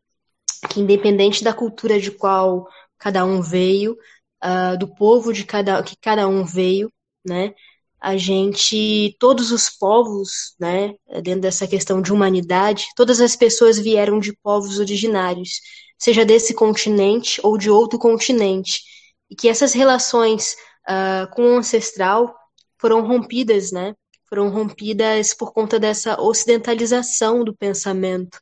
que 0.70 0.80
independente 0.80 1.44
da 1.44 1.52
cultura 1.52 2.00
de 2.00 2.10
qual 2.10 2.66
cada 2.98 3.24
um 3.24 3.40
veio, 3.40 3.96
uh, 4.44 4.78
do 4.78 4.88
povo 4.94 5.32
de 5.32 5.44
cada 5.44 5.82
que 5.82 5.96
cada 6.00 6.28
um 6.28 6.44
veio, 6.44 6.90
né? 7.24 7.54
A 8.00 8.16
gente, 8.16 9.16
todos 9.18 9.50
os 9.50 9.70
povos, 9.70 10.54
né, 10.60 10.94
dentro 11.22 11.40
dessa 11.40 11.66
questão 11.66 12.00
de 12.00 12.12
humanidade, 12.12 12.86
todas 12.94 13.20
as 13.20 13.34
pessoas 13.34 13.78
vieram 13.78 14.18
de 14.20 14.36
povos 14.42 14.78
originários, 14.78 15.60
seja 15.98 16.24
desse 16.24 16.54
continente 16.54 17.40
ou 17.42 17.56
de 17.58 17.70
outro 17.70 17.98
continente, 17.98 18.82
e 19.30 19.34
que 19.36 19.48
essas 19.48 19.72
relações 19.72 20.56
uh, 20.88 21.30
com 21.34 21.42
o 21.42 21.58
ancestral 21.58 22.34
foram 22.78 23.06
rompidas, 23.06 23.72
né? 23.72 23.94
Foram 24.28 24.48
rompidas 24.48 25.34
por 25.34 25.52
conta 25.52 25.78
dessa 25.78 26.20
ocidentalização 26.20 27.44
do 27.44 27.56
pensamento, 27.56 28.38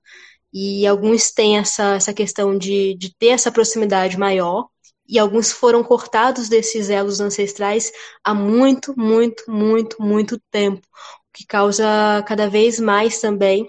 e 0.52 0.86
alguns 0.86 1.32
têm 1.32 1.58
essa, 1.58 1.96
essa 1.96 2.14
questão 2.14 2.56
de, 2.56 2.94
de 2.94 3.14
ter 3.16 3.28
essa 3.28 3.50
proximidade 3.50 4.16
maior, 4.16 4.68
e 5.06 5.18
alguns 5.18 5.52
foram 5.52 5.82
cortados 5.82 6.48
desses 6.48 6.88
elos 6.88 7.20
ancestrais 7.20 7.92
há 8.22 8.32
muito, 8.32 8.94
muito, 8.96 9.44
muito, 9.50 10.00
muito 10.00 10.40
tempo, 10.50 10.86
o 10.86 11.32
que 11.36 11.44
causa 11.44 11.84
cada 12.26 12.48
vez 12.48 12.78
mais 12.78 13.20
também 13.20 13.68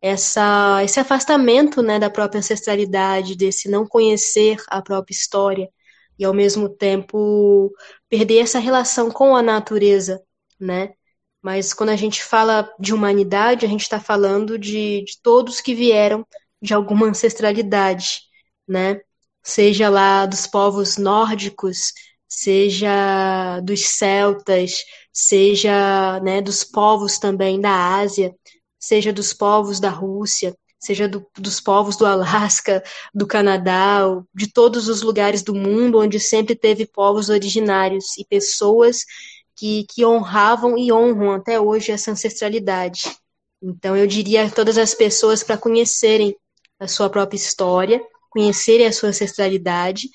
essa, 0.00 0.82
esse 0.84 1.00
afastamento 1.00 1.82
né, 1.82 1.98
da 1.98 2.10
própria 2.10 2.38
ancestralidade, 2.38 3.34
desse 3.34 3.68
não 3.68 3.86
conhecer 3.86 4.56
a 4.68 4.80
própria 4.82 5.14
história, 5.14 5.68
e 6.18 6.24
ao 6.24 6.34
mesmo 6.34 6.68
tempo 6.68 7.72
perder 8.08 8.38
essa 8.38 8.58
relação 8.58 9.10
com 9.10 9.36
a 9.36 9.42
natureza, 9.42 10.22
né? 10.60 10.94
Mas 11.42 11.72
quando 11.72 11.90
a 11.90 11.96
gente 11.96 12.24
fala 12.24 12.68
de 12.78 12.92
humanidade, 12.94 13.64
a 13.64 13.68
gente 13.68 13.82
está 13.82 14.00
falando 14.00 14.58
de, 14.58 15.02
de 15.04 15.20
todos 15.22 15.60
que 15.60 15.74
vieram 15.74 16.26
de 16.60 16.74
alguma 16.74 17.06
ancestralidade, 17.08 18.22
né? 18.66 19.00
Seja 19.42 19.88
lá 19.88 20.26
dos 20.26 20.46
povos 20.46 20.96
nórdicos, 20.96 21.92
seja 22.28 23.60
dos 23.60 23.86
celtas, 23.86 24.84
seja 25.12 26.20
né, 26.20 26.42
dos 26.42 26.64
povos 26.64 27.18
também 27.18 27.60
da 27.60 27.96
Ásia, 27.96 28.34
seja 28.78 29.12
dos 29.12 29.32
povos 29.32 29.78
da 29.80 29.90
Rússia, 29.90 30.56
seja 30.78 31.08
do, 31.08 31.26
dos 31.38 31.60
povos 31.60 31.96
do 31.96 32.06
Alasca, 32.06 32.82
do 33.14 33.26
Canadá, 33.26 34.00
de 34.34 34.52
todos 34.52 34.88
os 34.88 35.02
lugares 35.02 35.42
do 35.42 35.54
mundo 35.54 35.98
onde 35.98 36.20
sempre 36.20 36.54
teve 36.54 36.86
povos 36.86 37.28
originários 37.28 38.16
e 38.18 38.24
pessoas 38.24 39.04
que, 39.56 39.86
que 39.92 40.04
honravam 40.04 40.76
e 40.76 40.92
honram 40.92 41.32
até 41.32 41.58
hoje 41.60 41.92
essa 41.92 42.10
ancestralidade. 42.10 43.16
Então, 43.62 43.96
eu 43.96 44.06
diria 44.06 44.44
a 44.44 44.50
todas 44.50 44.76
as 44.76 44.94
pessoas 44.94 45.42
para 45.42 45.56
conhecerem 45.56 46.36
a 46.78 46.86
sua 46.86 47.08
própria 47.08 47.38
história, 47.38 48.02
conhecerem 48.30 48.86
a 48.86 48.92
sua 48.92 49.08
ancestralidade 49.08 50.08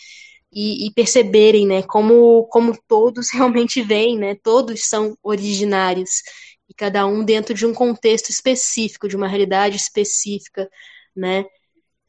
e, 0.54 0.86
e, 0.86 0.92
perceberem, 0.94 1.66
né, 1.66 1.82
como, 1.82 2.44
como 2.46 2.78
todos 2.88 3.32
realmente 3.34 3.82
vêm, 3.82 4.18
né, 4.18 4.36
todos 4.36 4.88
são 4.88 5.18
originários 5.24 6.22
e 6.72 6.74
cada 6.74 7.06
um 7.06 7.22
dentro 7.22 7.54
de 7.54 7.66
um 7.66 7.74
contexto 7.74 8.30
específico, 8.30 9.10
de 9.10 9.18
uma 9.18 9.28
realidade 9.28 9.76
específica, 9.76 10.70
né, 11.14 11.44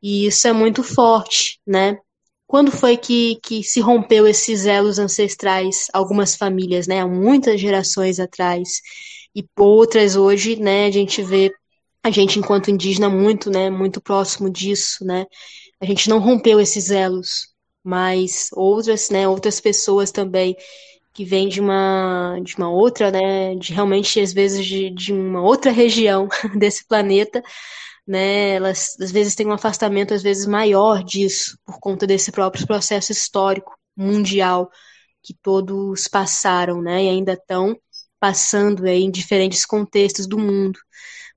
e 0.01 0.27
isso 0.27 0.47
é 0.47 0.53
muito 0.53 0.85
forte, 0.85 1.61
né, 1.67 1.99
quando 2.47 2.71
foi 2.71 2.97
que, 2.97 3.41
que 3.43 3.65
se 3.65 3.81
rompeu 3.81 4.25
esses 4.25 4.65
elos 4.65 5.01
ancestrais, 5.01 5.89
algumas 5.93 6.37
famílias, 6.37 6.87
né, 6.87 7.01
há 7.01 7.09
muitas 7.09 7.61
gerações 7.61 8.21
atrás, 8.21 8.81
e 9.35 9.45
outras 9.59 10.15
hoje, 10.15 10.55
né, 10.55 10.87
a 10.87 10.91
gente 10.93 11.23
vê 11.23 11.53
a 12.05 12.11
gente 12.11 12.39
enquanto 12.39 12.71
indígena 12.71 13.09
muito, 13.09 13.51
né, 13.51 13.69
muito 13.69 14.01
próximo 14.01 14.49
disso, 14.49 15.05
né, 15.05 15.27
a 15.81 15.85
gente 15.85 16.09
não 16.09 16.21
rompeu 16.21 16.61
esses 16.61 16.93
elos, 16.93 17.49
mas 17.83 18.49
outras, 18.53 19.11
né, 19.11 19.27
outras 19.27 19.61
pessoas 19.61 20.13
também 20.13 20.57
que 21.13 21.25
vêm 21.25 21.49
de 21.49 21.61
uma 21.61 22.39
de 22.43 22.57
uma 22.57 22.71
outra, 22.71 23.11
né, 23.11 23.55
de 23.57 23.73
realmente 23.73 24.21
às 24.21 24.33
vezes 24.33 24.65
de, 24.67 24.91
de 24.91 25.13
uma 25.13 25.43
outra 25.43 25.71
região 25.71 26.29
desse 26.59 26.87
planeta, 26.87 27.43
né, 28.07 28.51
elas 28.57 28.97
às 29.01 29.13
vezes 29.13 29.35
têm 29.35 29.47
um 29.47 29.53
afastamento 29.53 30.15
às 30.15 30.23
vezes 30.23 30.47
maior 30.47 31.05
disso, 31.05 31.59
por 31.65 31.79
conta 31.81 32.07
desse 32.07 32.33
próprio 32.33 32.67
processo 32.67 33.13
histórico 33.13 33.77
mundial 33.97 34.71
que 35.23 35.35
todos 35.43 36.09
passaram, 36.09 36.83
né, 36.83 37.05
e 37.05 37.09
ainda 37.09 37.35
estão 37.35 37.77
passando 38.21 38.85
aí 38.87 39.03
em 39.03 39.11
diferentes 39.11 39.67
contextos 39.67 40.27
do 40.27 40.39
mundo. 40.39 40.79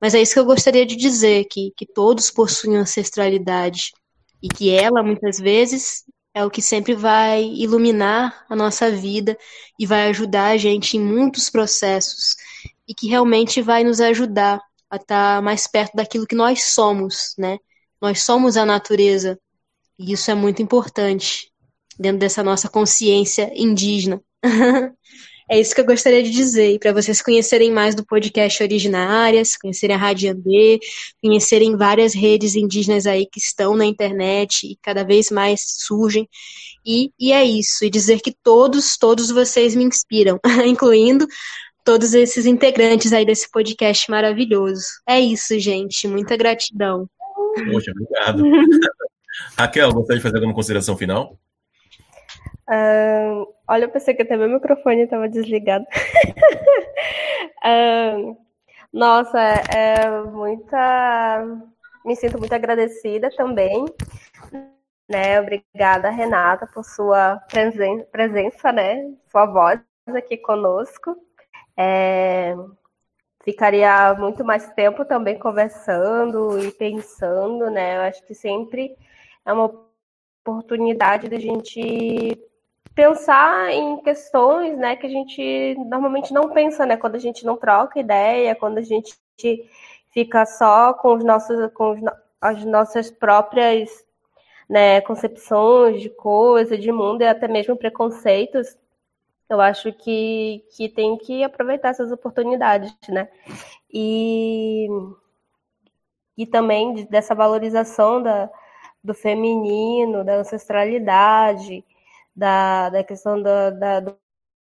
Mas 0.01 0.13
é 0.13 0.21
isso 0.21 0.33
que 0.33 0.39
eu 0.39 0.45
gostaria 0.45 0.85
de 0.85 0.95
dizer, 0.95 1.45
que, 1.45 1.71
que 1.75 1.85
todos 1.85 2.29
possuem 2.29 2.77
ancestralidade 2.77 3.91
e 4.41 4.47
que 4.47 4.69
ela, 4.69 5.01
muitas 5.01 5.39
vezes, 5.39 6.03
é 6.35 6.43
o 6.43 6.51
que 6.51 6.61
sempre 6.61 6.93
vai 6.93 7.45
iluminar 7.45 8.45
a 8.49 8.55
nossa 8.57 8.91
vida 8.91 9.37
e 9.79 9.85
vai 9.85 10.09
ajudar 10.09 10.47
a 10.47 10.57
gente 10.57 10.97
em 10.97 10.99
muitos 10.99 11.49
processos 11.49 12.35
e 12.85 12.93
que 12.93 13.07
realmente 13.07 13.61
vai 13.61 13.85
nos 13.85 14.01
ajudar 14.01 14.61
a 14.89 14.97
estar 14.97 15.41
mais 15.41 15.65
perto 15.65 15.95
daquilo 15.95 16.27
que 16.27 16.35
nós 16.35 16.63
somos, 16.63 17.33
né? 17.37 17.57
Nós 18.01 18.21
somos 18.23 18.57
a 18.57 18.65
natureza 18.65 19.39
e 19.97 20.11
isso 20.11 20.29
é 20.29 20.35
muito 20.35 20.61
importante 20.61 21.49
dentro 21.97 22.19
dessa 22.19 22.43
nossa 22.43 22.67
consciência 22.67 23.49
indígena. 23.55 24.21
É 25.49 25.59
isso 25.59 25.75
que 25.75 25.81
eu 25.81 25.85
gostaria 25.85 26.23
de 26.23 26.31
dizer, 26.31 26.79
para 26.79 26.91
vocês 26.91 27.21
conhecerem 27.21 27.71
mais 27.71 27.93
do 27.93 28.03
podcast 28.03 28.63
Originárias, 28.63 29.55
conhecerem 29.55 29.95
a 29.95 29.99
Rádio 29.99 30.31
Andê, 30.31 30.79
conhecerem 31.21 31.77
várias 31.77 32.15
redes 32.15 32.55
indígenas 32.55 33.05
aí 33.05 33.27
que 33.27 33.39
estão 33.39 33.75
na 33.75 33.85
internet 33.85 34.65
e 34.65 34.75
cada 34.81 35.03
vez 35.03 35.29
mais 35.29 35.61
surgem. 35.67 36.27
E, 36.83 37.11
e 37.19 37.31
é 37.31 37.43
isso, 37.43 37.85
e 37.85 37.89
dizer 37.91 38.21
que 38.21 38.35
todos, 38.43 38.97
todos 38.97 39.29
vocês 39.29 39.75
me 39.75 39.83
inspiram, 39.83 40.39
incluindo 40.65 41.27
todos 41.83 42.15
esses 42.15 42.47
integrantes 42.47 43.13
aí 43.13 43.23
desse 43.23 43.49
podcast 43.51 44.09
maravilhoso. 44.09 44.87
É 45.07 45.19
isso, 45.19 45.59
gente. 45.59 46.07
Muita 46.07 46.35
gratidão. 46.35 47.07
Poxa, 47.71 47.91
obrigado. 47.91 48.43
Raquel, 49.57 49.93
gostaria 49.93 50.17
de 50.17 50.23
fazer 50.23 50.37
alguma 50.37 50.55
consideração 50.55 50.97
final? 50.97 51.37
Uh, 52.67 53.47
olha, 53.67 53.85
eu 53.85 53.89
pensei 53.89 54.13
que 54.15 54.23
até 54.23 54.35
meu 54.35 54.49
microfone 54.49 55.01
estava 55.01 55.29
desligado. 55.29 55.85
uh, 57.63 58.37
nossa, 58.91 59.39
é 59.39 60.09
muita. 60.23 61.45
Me 62.03 62.15
sinto 62.15 62.39
muito 62.39 62.53
agradecida 62.53 63.29
também. 63.35 63.85
Né? 65.07 65.39
Obrigada, 65.39 66.09
Renata, 66.09 66.65
por 66.67 66.83
sua 66.83 67.37
presen 67.49 68.03
presença, 68.11 68.71
né? 68.71 69.13
Sua 69.29 69.45
voz 69.45 69.79
aqui 70.07 70.37
conosco. 70.37 71.15
É, 71.77 72.55
ficaria 73.43 74.13
muito 74.15 74.43
mais 74.43 74.71
tempo 74.73 75.05
também 75.05 75.37
conversando 75.37 76.59
e 76.59 76.71
pensando, 76.71 77.69
né? 77.69 77.97
Eu 77.97 78.01
acho 78.01 78.25
que 78.25 78.33
sempre 78.33 78.95
é 79.45 79.53
uma 79.53 79.71
oportunidade 80.41 81.29
da 81.29 81.37
gente 81.37 82.39
pensar 82.95 83.71
em 83.71 83.97
questões, 84.01 84.77
né, 84.77 84.95
que 84.95 85.05
a 85.05 85.09
gente 85.09 85.75
normalmente 85.89 86.33
não 86.33 86.49
pensa, 86.49 86.85
né, 86.85 86.95
quando 86.95 87.15
a 87.15 87.19
gente 87.19 87.45
não 87.45 87.57
troca 87.57 87.99
ideia, 87.99 88.55
quando 88.55 88.77
a 88.77 88.81
gente 88.81 89.13
fica 90.11 90.45
só 90.45 90.93
com 90.93 91.15
os 91.15 91.23
nossos, 91.23 91.71
com 91.73 91.91
os, 91.91 91.99
as 92.39 92.63
nossas 92.63 93.11
próprias, 93.11 93.89
né, 94.69 95.01
concepções 95.01 96.01
de 96.01 96.09
coisa, 96.09 96.77
de 96.77 96.91
mundo 96.91 97.21
e 97.21 97.27
até 97.27 97.47
mesmo 97.49 97.75
preconceitos. 97.75 98.77
Eu 99.49 99.61
acho 99.61 99.91
que, 99.93 100.63
que 100.75 100.89
tem 100.89 101.17
que 101.17 101.43
aproveitar 101.43 101.89
essas 101.89 102.11
oportunidades, 102.11 102.95
né? 103.09 103.29
E, 103.93 104.87
e 106.35 106.47
também 106.47 107.05
dessa 107.05 107.35
valorização 107.35 108.23
da, 108.23 108.49
do 109.03 109.13
feminino, 109.13 110.23
da 110.23 110.37
ancestralidade, 110.37 111.85
da, 112.35 112.89
da 112.89 113.03
questão 113.03 113.37
do, 113.37 113.71
da, 113.79 113.99
do 114.01 114.17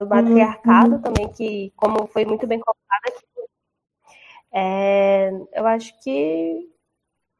matriarcado 0.06 0.96
uhum. 0.96 1.02
também, 1.02 1.28
que, 1.32 1.72
como 1.76 2.06
foi 2.06 2.24
muito 2.24 2.46
bem 2.46 2.60
colocado 2.60 3.02
aqui, 3.08 3.24
é, 4.52 5.30
eu 5.52 5.66
acho 5.66 5.98
que 6.00 6.68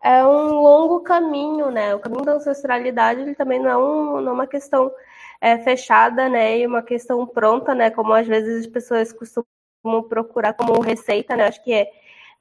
é 0.02 0.24
um 0.26 0.60
longo 0.60 1.01
caminho, 1.01 1.70
né? 1.70 1.94
O 1.94 2.01
caminho 2.01 2.24
da 2.24 2.32
ancestralidade 2.34 3.20
ele 3.20 3.34
também 3.34 3.59
não 3.60 3.70
é, 3.70 3.76
um, 3.76 4.20
não 4.20 4.32
é 4.32 4.34
uma 4.34 4.46
questão 4.46 4.92
é, 5.40 5.59
fechada, 5.59 6.28
né? 6.28 6.59
E 6.59 6.66
uma 6.66 6.82
questão 6.82 7.26
pronta, 7.26 7.74
né? 7.74 7.90
Como 7.90 8.12
às 8.12 8.26
vezes 8.26 8.66
as 8.66 8.66
pessoas 8.66 9.12
costumam 9.12 10.02
procurar 10.09 10.55
como 10.55 10.80
receita, 10.80 11.36
né? 11.36 11.46
Acho 11.46 11.62
que 11.62 11.72
é, 11.72 11.90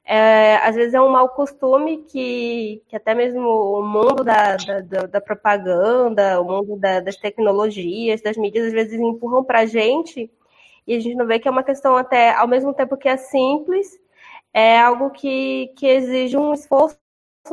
é, 0.04 0.56
às 0.56 0.74
vezes 0.76 0.92
é 0.94 1.00
um 1.00 1.08
mau 1.08 1.30
costume 1.30 2.04
que, 2.04 2.82
que 2.88 2.96
até 2.96 3.14
mesmo 3.14 3.40
o 3.40 3.82
mundo 3.82 4.22
da, 4.22 4.56
da, 4.56 5.06
da 5.06 5.20
propaganda, 5.20 6.40
o 6.40 6.44
mundo 6.44 6.76
da, 6.76 7.00
das 7.00 7.16
tecnologias, 7.16 8.20
das 8.20 8.36
mídias, 8.36 8.66
às 8.66 8.72
vezes 8.72 9.00
empurram 9.00 9.42
para 9.42 9.60
a 9.60 9.66
gente 9.66 10.30
e 10.86 10.94
a 10.94 11.00
gente 11.00 11.16
não 11.16 11.26
vê 11.26 11.38
que 11.38 11.48
é 11.48 11.50
uma 11.50 11.62
questão 11.64 11.96
até, 11.96 12.34
ao 12.34 12.46
mesmo 12.46 12.74
tempo 12.74 12.96
que 12.96 13.08
é 13.08 13.16
simples, 13.16 13.98
é 14.52 14.78
algo 14.78 15.10
que, 15.10 15.68
que 15.76 15.86
exige 15.86 16.36
um 16.36 16.52
esforço 16.52 16.98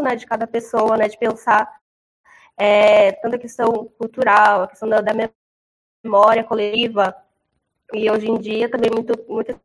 né, 0.02 0.16
de 0.16 0.26
cada 0.26 0.46
pessoa, 0.46 0.98
né, 0.98 1.08
de 1.08 1.18
pensar 1.18 1.80
é, 2.58 3.14
tanto 3.14 3.36
a 3.38 3.40
questão 3.40 3.86
cultural, 3.98 4.64
a 4.64 4.68
questão 4.68 4.90
da, 4.90 5.02
da 5.02 5.14
memória 6.04 6.44
coletiva, 6.44 7.16
e 7.94 8.10
hoje 8.12 8.30
em 8.30 8.38
dia 8.40 8.70
também 8.70 8.92
muito, 8.92 9.14
muitas 9.28 9.56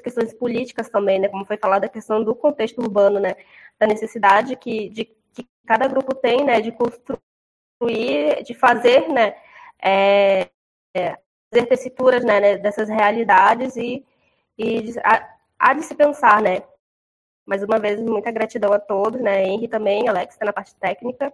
questões 0.00 0.32
políticas 0.34 0.88
também, 0.88 1.18
né? 1.18 1.28
Como 1.28 1.44
foi 1.44 1.56
falado, 1.56 1.84
a 1.84 1.88
questão 1.88 2.22
do 2.22 2.34
contexto 2.34 2.80
urbano, 2.80 3.20
né? 3.20 3.36
Da 3.78 3.86
necessidade 3.86 4.56
que, 4.56 4.88
de, 4.90 5.04
que 5.34 5.46
cada 5.66 5.86
grupo 5.88 6.14
tem, 6.14 6.44
né? 6.44 6.60
De 6.60 6.72
construir, 6.72 8.42
de 8.44 8.54
fazer, 8.54 9.08
né? 9.08 9.34
É, 9.82 10.48
é, 10.94 11.18
fazer 11.52 11.66
tessituras 11.66 12.24
né, 12.24 12.40
né, 12.40 12.58
dessas 12.58 12.88
realidades 12.88 13.76
e, 13.76 14.04
e 14.58 14.94
há, 15.04 15.36
há 15.58 15.74
de 15.74 15.82
se 15.82 15.94
pensar, 15.94 16.42
né? 16.42 16.62
Mais 17.46 17.62
uma 17.62 17.78
vez, 17.78 18.00
muita 18.00 18.30
gratidão 18.30 18.72
a 18.72 18.78
todos, 18.78 19.20
né? 19.20 19.44
Henry 19.44 19.68
também, 19.68 20.08
Alex, 20.08 20.34
está 20.34 20.46
na 20.46 20.52
parte 20.52 20.74
técnica, 20.76 21.32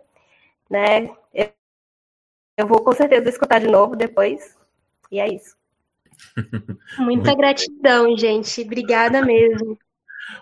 né? 0.71 1.07
Eu, 1.35 1.51
eu 2.59 2.67
vou 2.67 2.83
com 2.83 2.93
certeza 2.93 3.29
escutar 3.29 3.61
de 3.61 3.67
novo 3.69 3.97
depois. 3.97 4.57
E 5.11 5.21
é 5.21 5.29
isso. 5.29 5.57
Muita 6.99 7.35
gratidão, 7.35 8.17
gente. 8.17 8.61
Obrigada 8.63 9.23
mesmo. 9.23 9.79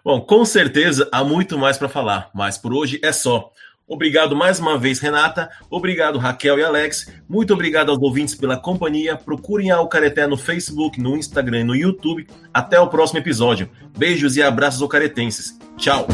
Bom, 0.05 0.21
com 0.21 0.45
certeza 0.45 1.09
há 1.13 1.23
muito 1.23 1.59
mais 1.59 1.79
para 1.79 1.89
falar, 1.89 2.31
mas 2.35 2.59
por 2.59 2.73
hoje 2.73 3.01
é 3.03 3.13
só. 3.13 3.51
Obrigado 3.87 4.35
mais 4.35 4.59
uma 4.59 4.79
vez, 4.79 4.99
Renata. 4.99 5.51
Obrigado, 5.71 6.19
Raquel 6.19 6.59
e 6.59 6.65
Alex. 6.65 7.13
Muito 7.29 7.53
obrigado 7.53 7.91
aos 7.91 8.01
ouvintes 8.01 8.35
pela 8.35 8.57
companhia. 8.57 9.15
Procurem 9.15 9.71
a 9.71 9.77
Alcareté 9.77 10.27
no 10.27 10.39
Facebook, 10.39 10.99
no 11.01 11.17
Instagram 11.17 11.61
e 11.61 11.65
no 11.65 11.77
YouTube. 11.77 12.27
Até 12.53 12.81
o 12.81 12.89
próximo 12.89 13.19
episódio. 13.19 13.69
Beijos 13.97 14.37
e 14.37 14.43
abraços 14.43 14.81
ocaretenses. 14.81 15.59
Tchau. 15.77 16.07